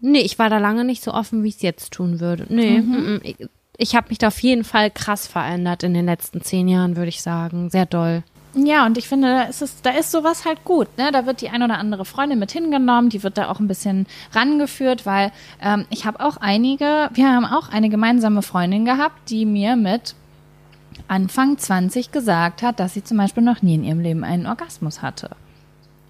[0.00, 2.46] nee, ich war da lange nicht so offen, wie ich es jetzt tun würde.
[2.48, 3.20] Nee, mhm.
[3.24, 3.36] ich,
[3.76, 7.08] ich habe mich da auf jeden Fall krass verändert in den letzten zehn Jahren, würde
[7.08, 7.70] ich sagen.
[7.70, 8.22] Sehr doll.
[8.54, 10.88] Ja, und ich finde, da ist es, da ist sowas halt gut.
[10.98, 11.12] Ne?
[11.12, 14.06] Da wird die ein oder andere Freundin mit hingenommen, die wird da auch ein bisschen
[14.32, 15.30] rangeführt, weil
[15.62, 20.14] ähm, ich habe auch einige, wir haben auch eine gemeinsame Freundin gehabt, die mir mit
[21.08, 25.00] Anfang 20 gesagt hat, dass sie zum Beispiel noch nie in ihrem Leben einen Orgasmus
[25.02, 25.30] hatte.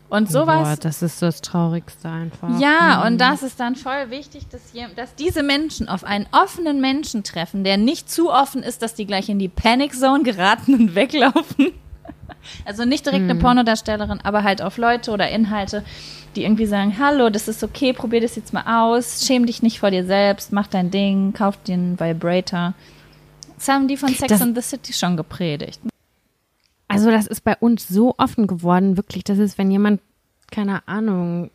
[0.09, 0.69] Und sowas.
[0.69, 2.59] Boah, das ist das Traurigste einfach.
[2.59, 6.81] Ja, und das ist dann voll wichtig, dass, jem- dass diese Menschen auf einen offenen
[6.81, 10.75] Menschen treffen, der nicht zu offen ist, dass die gleich in die Panic Zone geraten
[10.75, 11.69] und weglaufen.
[12.65, 15.85] Also nicht direkt eine Pornodarstellerin, aber halt auf Leute oder Inhalte,
[16.37, 19.81] die irgendwie sagen, hallo, das ist okay, probier das jetzt mal aus, schäm dich nicht
[19.81, 22.75] vor dir selbst, mach dein Ding, kauf dir einen Vibrator.
[23.57, 25.81] Das haben die von Sex Das- and the City schon gepredigt.
[26.89, 29.23] Also das ist bei uns so offen geworden, wirklich.
[29.23, 30.01] Das ist, wenn jemand,
[30.51, 31.51] keine Ahnung,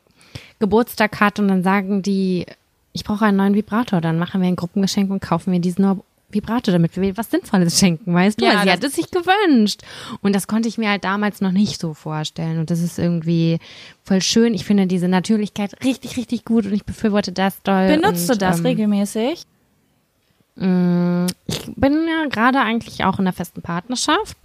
[0.60, 2.46] Geburtstag hat und dann sagen die,
[2.94, 6.00] ich brauche einen neuen Vibrator, dann machen wir ein Gruppengeschenk und kaufen wir diesen
[6.30, 8.46] Vibrator, damit wir was Sinnvolles schenken, weißt du?
[8.46, 9.82] Ja, Weil sie hat es sich gewünscht.
[10.22, 12.60] Und das konnte ich mir halt damals noch nicht so vorstellen.
[12.60, 13.60] Und das ist irgendwie
[14.04, 14.54] voll schön.
[14.54, 17.88] Ich finde diese Natürlichkeit richtig, richtig gut und ich befürworte das doll.
[17.88, 19.46] Benutzt und, du das ähm, regelmäßig?
[20.58, 20.64] Ich
[21.76, 24.38] bin ja gerade eigentlich auch in einer festen Partnerschaft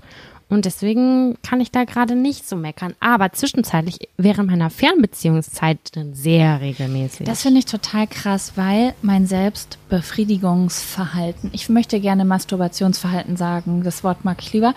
[0.50, 2.96] und deswegen kann ich da gerade nicht so meckern.
[2.98, 7.24] Aber zwischenzeitlich während meiner Fernbeziehungszeit dann sehr regelmäßig.
[7.24, 14.24] Das finde ich total krass, weil mein Selbstbefriedigungsverhalten, ich möchte gerne Masturbationsverhalten sagen, das Wort
[14.24, 14.74] mag ich lieber,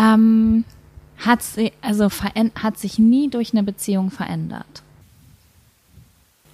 [0.00, 0.64] ähm,
[1.18, 2.08] hat, sie, also
[2.54, 4.84] hat sich nie durch eine Beziehung verändert.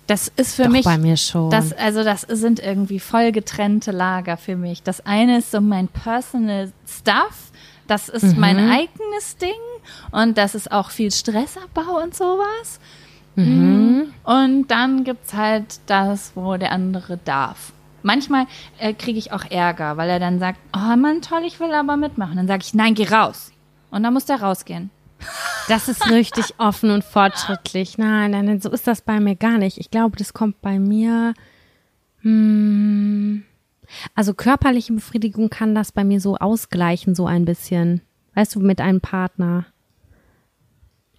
[0.07, 1.51] Das ist für Doch, mich bei mir schon.
[1.51, 4.83] Das, also das sind irgendwie voll getrennte Lager für mich.
[4.83, 7.51] Das eine ist so mein personal Stuff.
[7.87, 9.51] Das ist mein eigenes Ding.
[10.11, 12.81] Und das ist auch viel Stressabbau und sowas.
[13.37, 14.13] Mhm.
[14.23, 17.73] Und dann gibt's halt das, wo der andere darf.
[18.03, 18.47] Manchmal
[18.79, 21.97] äh, kriege ich auch Ärger, weil er dann sagt, oh Mann, toll, ich will aber
[21.97, 22.37] mitmachen.
[22.37, 23.53] Dann sage ich, nein, geh raus.
[23.91, 24.91] Und dann muss der rausgehen.
[25.67, 27.97] Das ist richtig offen und fortschrittlich.
[27.97, 29.79] Nein, nein, nein, so ist das bei mir gar nicht.
[29.79, 31.33] Ich glaube, das kommt bei mir.
[32.21, 33.45] Hm,
[34.15, 38.01] also körperliche Befriedigung kann das bei mir so ausgleichen, so ein bisschen.
[38.35, 39.67] Weißt du, mit einem Partner.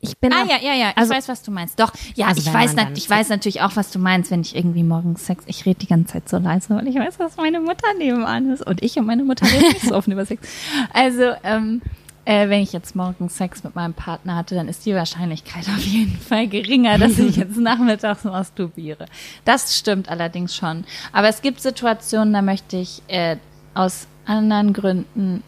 [0.01, 1.79] Ich bin Ah auch- ja, ja, ja, ich also- weiß, was du meinst.
[1.79, 4.55] Doch, ja, Also ich weiß, dann ich weiß natürlich auch, was du meinst, wenn ich
[4.55, 5.43] irgendwie morgens Sex.
[5.47, 8.65] Ich rede die ganze Zeit so leise, weil ich weiß, dass meine Mutter nebenan ist
[8.67, 10.47] und ich und meine Mutter reden nicht so offen über Sex.
[10.93, 11.81] Also, ähm,
[12.25, 15.83] äh, wenn ich jetzt morgens Sex mit meinem Partner hatte, dann ist die Wahrscheinlichkeit auf
[15.83, 19.05] jeden Fall geringer, dass ich jetzt nachmittags masturbiere.
[19.45, 20.83] Das stimmt allerdings schon.
[21.13, 23.37] Aber es gibt Situationen, da möchte ich äh,
[23.75, 25.43] aus anderen Gründen,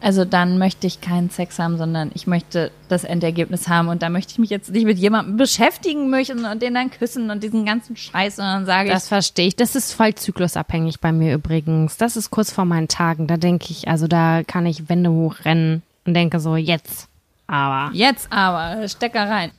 [0.00, 4.10] also dann möchte ich keinen Sex haben, sondern ich möchte das Endergebnis haben und da
[4.10, 7.64] möchte ich mich jetzt nicht mit jemandem beschäftigen möchten und den dann küssen und diesen
[7.64, 9.56] ganzen Scheiß und dann sage Das ich, verstehe ich.
[9.56, 11.96] Das ist voll zyklusabhängig bei mir übrigens.
[11.96, 13.26] Das ist kurz vor meinen Tagen.
[13.26, 17.08] Da denke ich, also da kann ich Wände hochrennen und denke so, jetzt.
[17.46, 19.50] Aber jetzt aber, Stecker rein.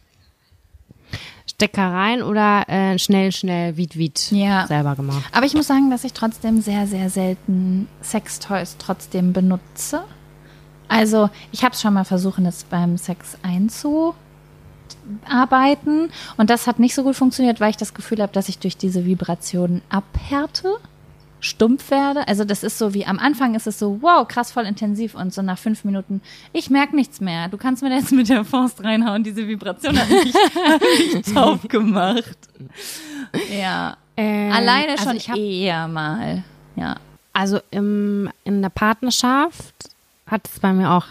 [1.48, 4.68] Stecker rein oder äh, schnell, schnell, wied, wied Ja.
[4.68, 5.24] selber gemacht.
[5.32, 10.04] Aber ich muss sagen, dass ich trotzdem sehr, sehr selten Sextoys trotzdem benutze.
[10.88, 16.12] Also ich habe es schon mal versucht, das beim Sex einzuarbeiten.
[16.38, 18.78] Und das hat nicht so gut funktioniert, weil ich das Gefühl habe, dass ich durch
[18.78, 20.76] diese Vibrationen abhärte,
[21.42, 22.28] stumpf werde.
[22.28, 25.16] Also das ist so wie am Anfang ist es so, wow, krass voll intensiv.
[25.16, 26.22] Und so nach fünf Minuten,
[26.54, 27.48] ich merke nichts mehr.
[27.48, 29.24] Du kannst mir jetzt mit der Faust reinhauen.
[29.24, 32.38] Diese Vibration hat mich, hat mich taub gemacht.
[33.58, 33.98] Ja.
[34.18, 36.44] Ähm, Alleine also schon ich hab- eher mal.
[36.76, 36.98] Ja.
[37.34, 39.76] Also im, in der Partnerschaft
[40.28, 41.06] hat es bei mir auch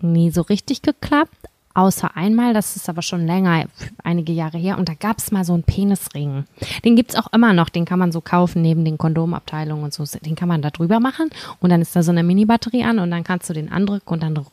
[0.00, 1.36] nie so richtig geklappt.
[1.78, 3.66] Außer einmal, das ist aber schon länger,
[4.02, 4.78] einige Jahre her.
[4.78, 6.44] Und da gab es mal so einen Penisring.
[6.84, 7.68] Den gibt's auch immer noch.
[7.68, 10.02] Den kann man so kaufen neben den Kondomabteilungen und so.
[10.04, 11.30] Den kann man da drüber machen.
[11.60, 14.24] Und dann ist da so eine Mini-Batterie an und dann kannst du den andrücken und
[14.24, 14.44] dann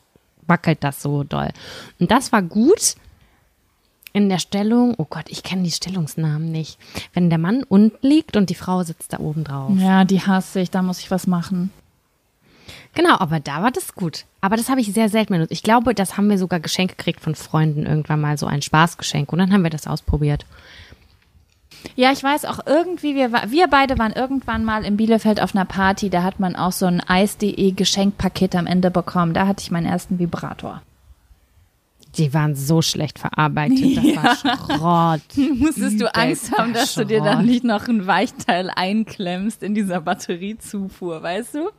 [0.46, 1.50] wackelt das so doll.
[1.98, 2.94] Und das war gut
[4.12, 4.94] in der Stellung.
[4.96, 6.78] Oh Gott, ich kenne die Stellungsnamen nicht.
[7.12, 9.72] Wenn der Mann unten liegt und die Frau sitzt da oben drauf.
[9.76, 11.72] Ja, die hasse ich, da muss ich was machen.
[12.94, 14.24] Genau, aber da war das gut.
[14.40, 15.52] Aber das habe ich sehr selten benutzt.
[15.52, 19.32] Ich glaube, das haben wir sogar geschenkt gekriegt von Freunden irgendwann mal, so ein Spaßgeschenk.
[19.32, 20.46] Und dann haben wir das ausprobiert.
[21.94, 25.64] Ja, ich weiß auch irgendwie, wir, wir beide waren irgendwann mal in Bielefeld auf einer
[25.64, 29.34] Party, da hat man auch so ein Eis.de Geschenkpaket am Ende bekommen.
[29.34, 30.82] Da hatte ich meinen ersten Vibrator.
[32.16, 33.98] Die waren so schlecht verarbeitet.
[33.98, 34.36] Das war
[34.78, 35.20] Schrott.
[35.58, 37.46] Musstest du Angst haben, dass du dir dann Schrott.
[37.46, 41.70] nicht noch ein Weichteil einklemmst in dieser Batteriezufuhr, weißt du?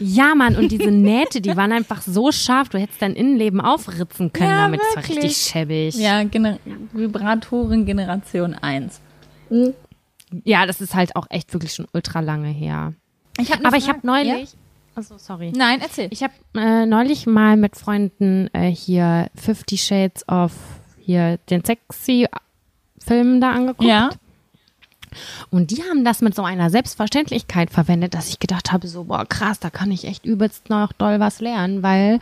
[0.00, 4.32] Ja, Mann, und diese Nähte, die waren einfach so scharf, du hättest dein Innenleben aufritzen
[4.32, 4.80] können Ja, damit.
[4.80, 5.94] Das war richtig schäbig.
[5.96, 6.58] Ja, Gener
[6.92, 9.00] Vibratoren Generation 1.
[10.44, 12.94] ja, das ist halt auch echt wirklich schon ultra lange her.
[13.38, 14.52] Ich hab Aber ich habe neulich.
[14.52, 14.58] Ja?
[14.94, 15.52] Also sorry.
[15.54, 16.08] Nein, erzähl.
[16.10, 20.52] Ich habe äh, neulich mal mit Freunden äh, hier Fifty Shades of
[20.98, 22.26] hier den sexy
[22.98, 23.88] Film da angeguckt.
[23.88, 24.10] ja.
[25.50, 29.26] Und die haben das mit so einer Selbstverständlichkeit verwendet, dass ich gedacht habe, so, boah,
[29.26, 32.18] krass, da kann ich echt übelst noch doll was lernen, weil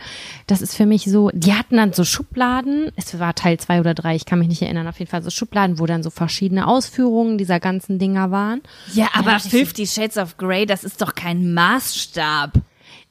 [0.47, 3.93] das ist für mich so, die hatten dann so Schubladen, es war Teil zwei oder
[3.93, 6.67] drei, ich kann mich nicht erinnern, auf jeden Fall so Schubladen, wo dann so verschiedene
[6.67, 8.61] Ausführungen dieser ganzen Dinger waren.
[8.93, 12.53] Ja, aber dachte ich so- Fifty Shades of Grey, das ist doch kein Maßstab.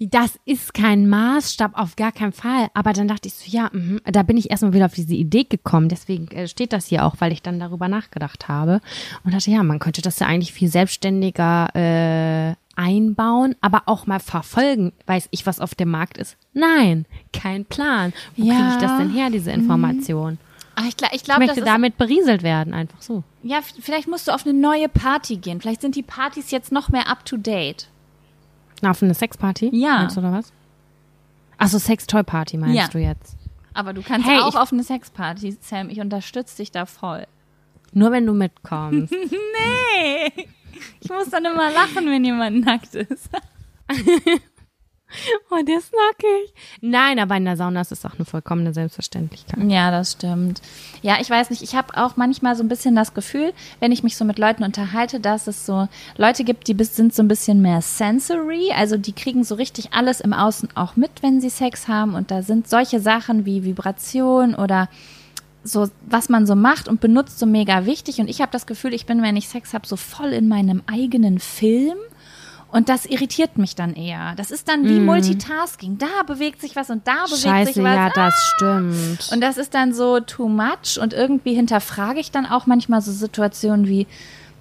[0.00, 2.68] Das ist kein Maßstab, auf gar keinen Fall.
[2.72, 4.00] Aber dann dachte ich so, ja, mhm.
[4.04, 5.88] da bin ich erstmal wieder auf diese Idee gekommen.
[5.88, 8.80] Deswegen äh, steht das hier auch, weil ich dann darüber nachgedacht habe.
[9.24, 14.20] Und dachte, ja, man könnte das ja eigentlich viel selbstständiger äh, einbauen, aber auch mal
[14.20, 14.92] verfolgen.
[15.06, 16.36] Weiß ich, was auf dem Markt ist?
[16.52, 18.12] Nein, kein Plan.
[18.36, 18.74] Wo kriege Ja.
[18.74, 20.38] ich das denn her, diese Information?
[20.76, 23.24] Ach, ich glaube, ich Ich glaub, das möchte damit berieselt werden, einfach so.
[23.42, 25.60] Ja, vielleicht musst du auf eine neue Party gehen.
[25.60, 27.88] Vielleicht sind die Partys jetzt noch mehr up to date.
[28.82, 29.70] Na, Auf eine Sexparty?
[29.72, 29.98] Ja.
[29.98, 30.52] Meinst du, oder was?
[31.56, 32.88] Achso, Sex-Toy-Party meinst Ja.
[32.88, 33.36] du jetzt?
[33.74, 35.88] Aber du kannst Hey, auch auf eine Sexparty, Sam.
[35.90, 37.26] Ich unterstütze dich da voll.
[37.92, 39.12] Nur wenn du mitkommst.
[39.30, 40.46] Nee.
[41.00, 43.30] Ich muss dann immer lachen, wenn jemand nackt ist.
[45.51, 46.52] Oh, der ist nackig.
[46.80, 49.59] Nein, aber in der Sauna ist es auch eine vollkommene Selbstverständlichkeit.
[49.70, 50.60] Ja, das stimmt.
[51.02, 54.02] Ja, ich weiß nicht, ich habe auch manchmal so ein bisschen das Gefühl, wenn ich
[54.02, 57.62] mich so mit Leuten unterhalte, dass es so Leute gibt, die sind so ein bisschen
[57.62, 61.89] mehr sensory, also die kriegen so richtig alles im Außen auch mit, wenn sie Sex
[61.89, 64.89] haben und da sind solche Sachen wie Vibration oder
[65.64, 68.94] so, was man so macht und benutzt, so mega wichtig und ich habe das Gefühl,
[68.94, 71.97] ich bin, wenn ich Sex habe, so voll in meinem eigenen Film
[72.70, 74.35] und das irritiert mich dann eher.
[74.36, 75.97] Das ist dann wie Multitasking.
[75.97, 77.95] Da bewegt sich was und da bewegt Scheiße, sich was.
[77.95, 79.32] ja, das stimmt.
[79.32, 83.11] Und das ist dann so too much und irgendwie hinterfrage ich dann auch manchmal so
[83.11, 84.07] Situationen wie,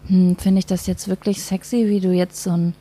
[0.08, 2.76] hm, finde ich das jetzt wirklich sexy, wie du jetzt so einen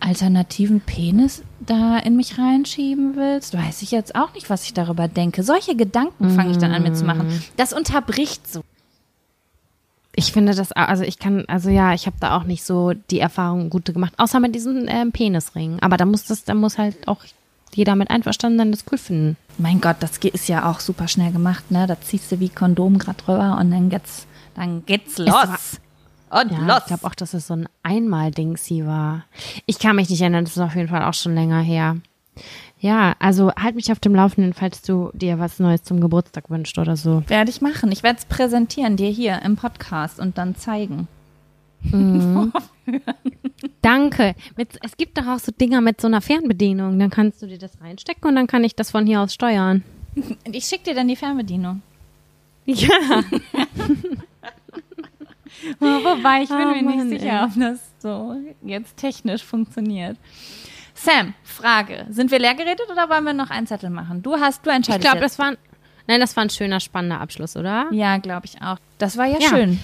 [0.00, 3.54] alternativen Penis da in mich reinschieben willst?
[3.54, 5.42] Weiß ich jetzt auch nicht, was ich darüber denke.
[5.42, 7.28] Solche Gedanken fange ich dann an mir zu machen.
[7.56, 8.62] Das unterbricht so.
[10.20, 13.20] Ich finde das, also ich kann, also ja, ich habe da auch nicht so die
[13.20, 15.80] Erfahrung gute gemacht, außer mit diesen ähm, Penisringen.
[15.80, 17.24] Aber da muss das, da muss halt auch
[17.72, 19.36] jeder mit einverstanden sein, das cool finden.
[19.56, 21.86] Mein Gott, das ist ja auch super schnell gemacht, ne?
[21.86, 25.80] Da ziehst du wie Kondom grad drüber und dann geht's, dann geht's los.
[26.28, 26.78] und Ja, los.
[26.80, 29.24] ich glaube auch, dass es so ein Einmal-Ding sie war.
[29.64, 31.96] Ich kann mich nicht erinnern, das ist auf jeden Fall auch schon länger her.
[32.80, 36.78] Ja, also halt mich auf dem Laufenden, falls du dir was Neues zum Geburtstag wünschst
[36.78, 37.22] oder so.
[37.28, 37.92] Werde ich machen.
[37.92, 41.06] Ich werde es präsentieren dir hier im Podcast und dann zeigen.
[41.82, 42.52] Mhm.
[43.82, 44.34] Danke.
[44.56, 46.98] Mit, es gibt doch auch so Dinger mit so einer Fernbedienung.
[46.98, 49.84] Dann kannst du dir das reinstecken und dann kann ich das von hier aus steuern.
[50.50, 51.82] Ich schicke dir dann die Fernbedienung.
[52.66, 52.88] Ja.
[55.78, 57.44] Wobei, ich bin Oh mir Mann, nicht sicher, ey.
[57.44, 60.16] ob das so jetzt technisch funktioniert.
[61.02, 62.06] Sam, Frage.
[62.10, 64.22] Sind wir leer geredet oder wollen wir noch einen Zettel machen?
[64.22, 65.32] Du hast, du Ich entscheidest glaube, jetzt.
[65.32, 65.58] das war ein,
[66.06, 67.86] nein, das war ein schöner, spannender Abschluss, oder?
[67.90, 68.76] Ja, glaube ich auch.
[68.98, 69.48] Das war ja, Ja.
[69.48, 69.80] schön.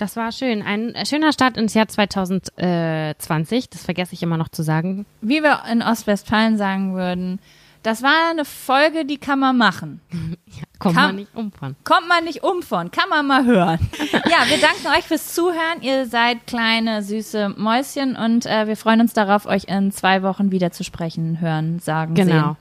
[0.00, 0.60] Das war schön.
[0.62, 3.70] Ein schöner Start ins Jahr 2020.
[3.70, 5.06] Das vergesse ich immer noch zu sagen.
[5.20, 7.38] Wie wir in Ostwestfalen sagen würden,
[7.84, 10.00] das war eine Folge, die kann man machen.
[10.82, 11.76] Kommt man nicht um von.
[11.84, 13.78] Kommt man nicht um von, kann man mal hören.
[14.12, 15.80] ja, wir danken euch fürs Zuhören.
[15.82, 20.50] Ihr seid kleine, süße Mäuschen und äh, wir freuen uns darauf, euch in zwei Wochen
[20.50, 22.32] wieder zu sprechen, hören, sagen, Genau.
[22.32, 22.56] sehen.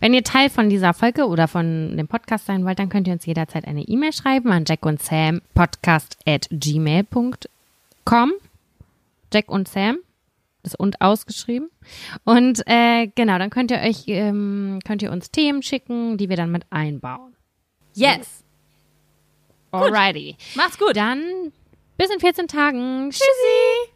[0.00, 3.14] Wenn ihr Teil von dieser Folge oder von dem Podcast sein wollt, dann könnt ihr
[3.14, 8.32] uns jederzeit eine E-Mail schreiben an Jack und Sam podcast at gmail.com.
[9.32, 9.98] Jack und Sam.
[10.62, 11.70] Das und ausgeschrieben.
[12.24, 16.36] Und äh, genau, dann könnt ihr euch, ähm, könnt ihr uns Themen schicken, die wir
[16.36, 17.36] dann mit einbauen.
[17.94, 18.44] Yes.
[19.70, 20.36] Alrighty.
[20.56, 20.96] Macht's gut.
[20.96, 21.52] Dann
[21.96, 23.10] bis in 14 Tagen.
[23.10, 23.92] Tschüssi.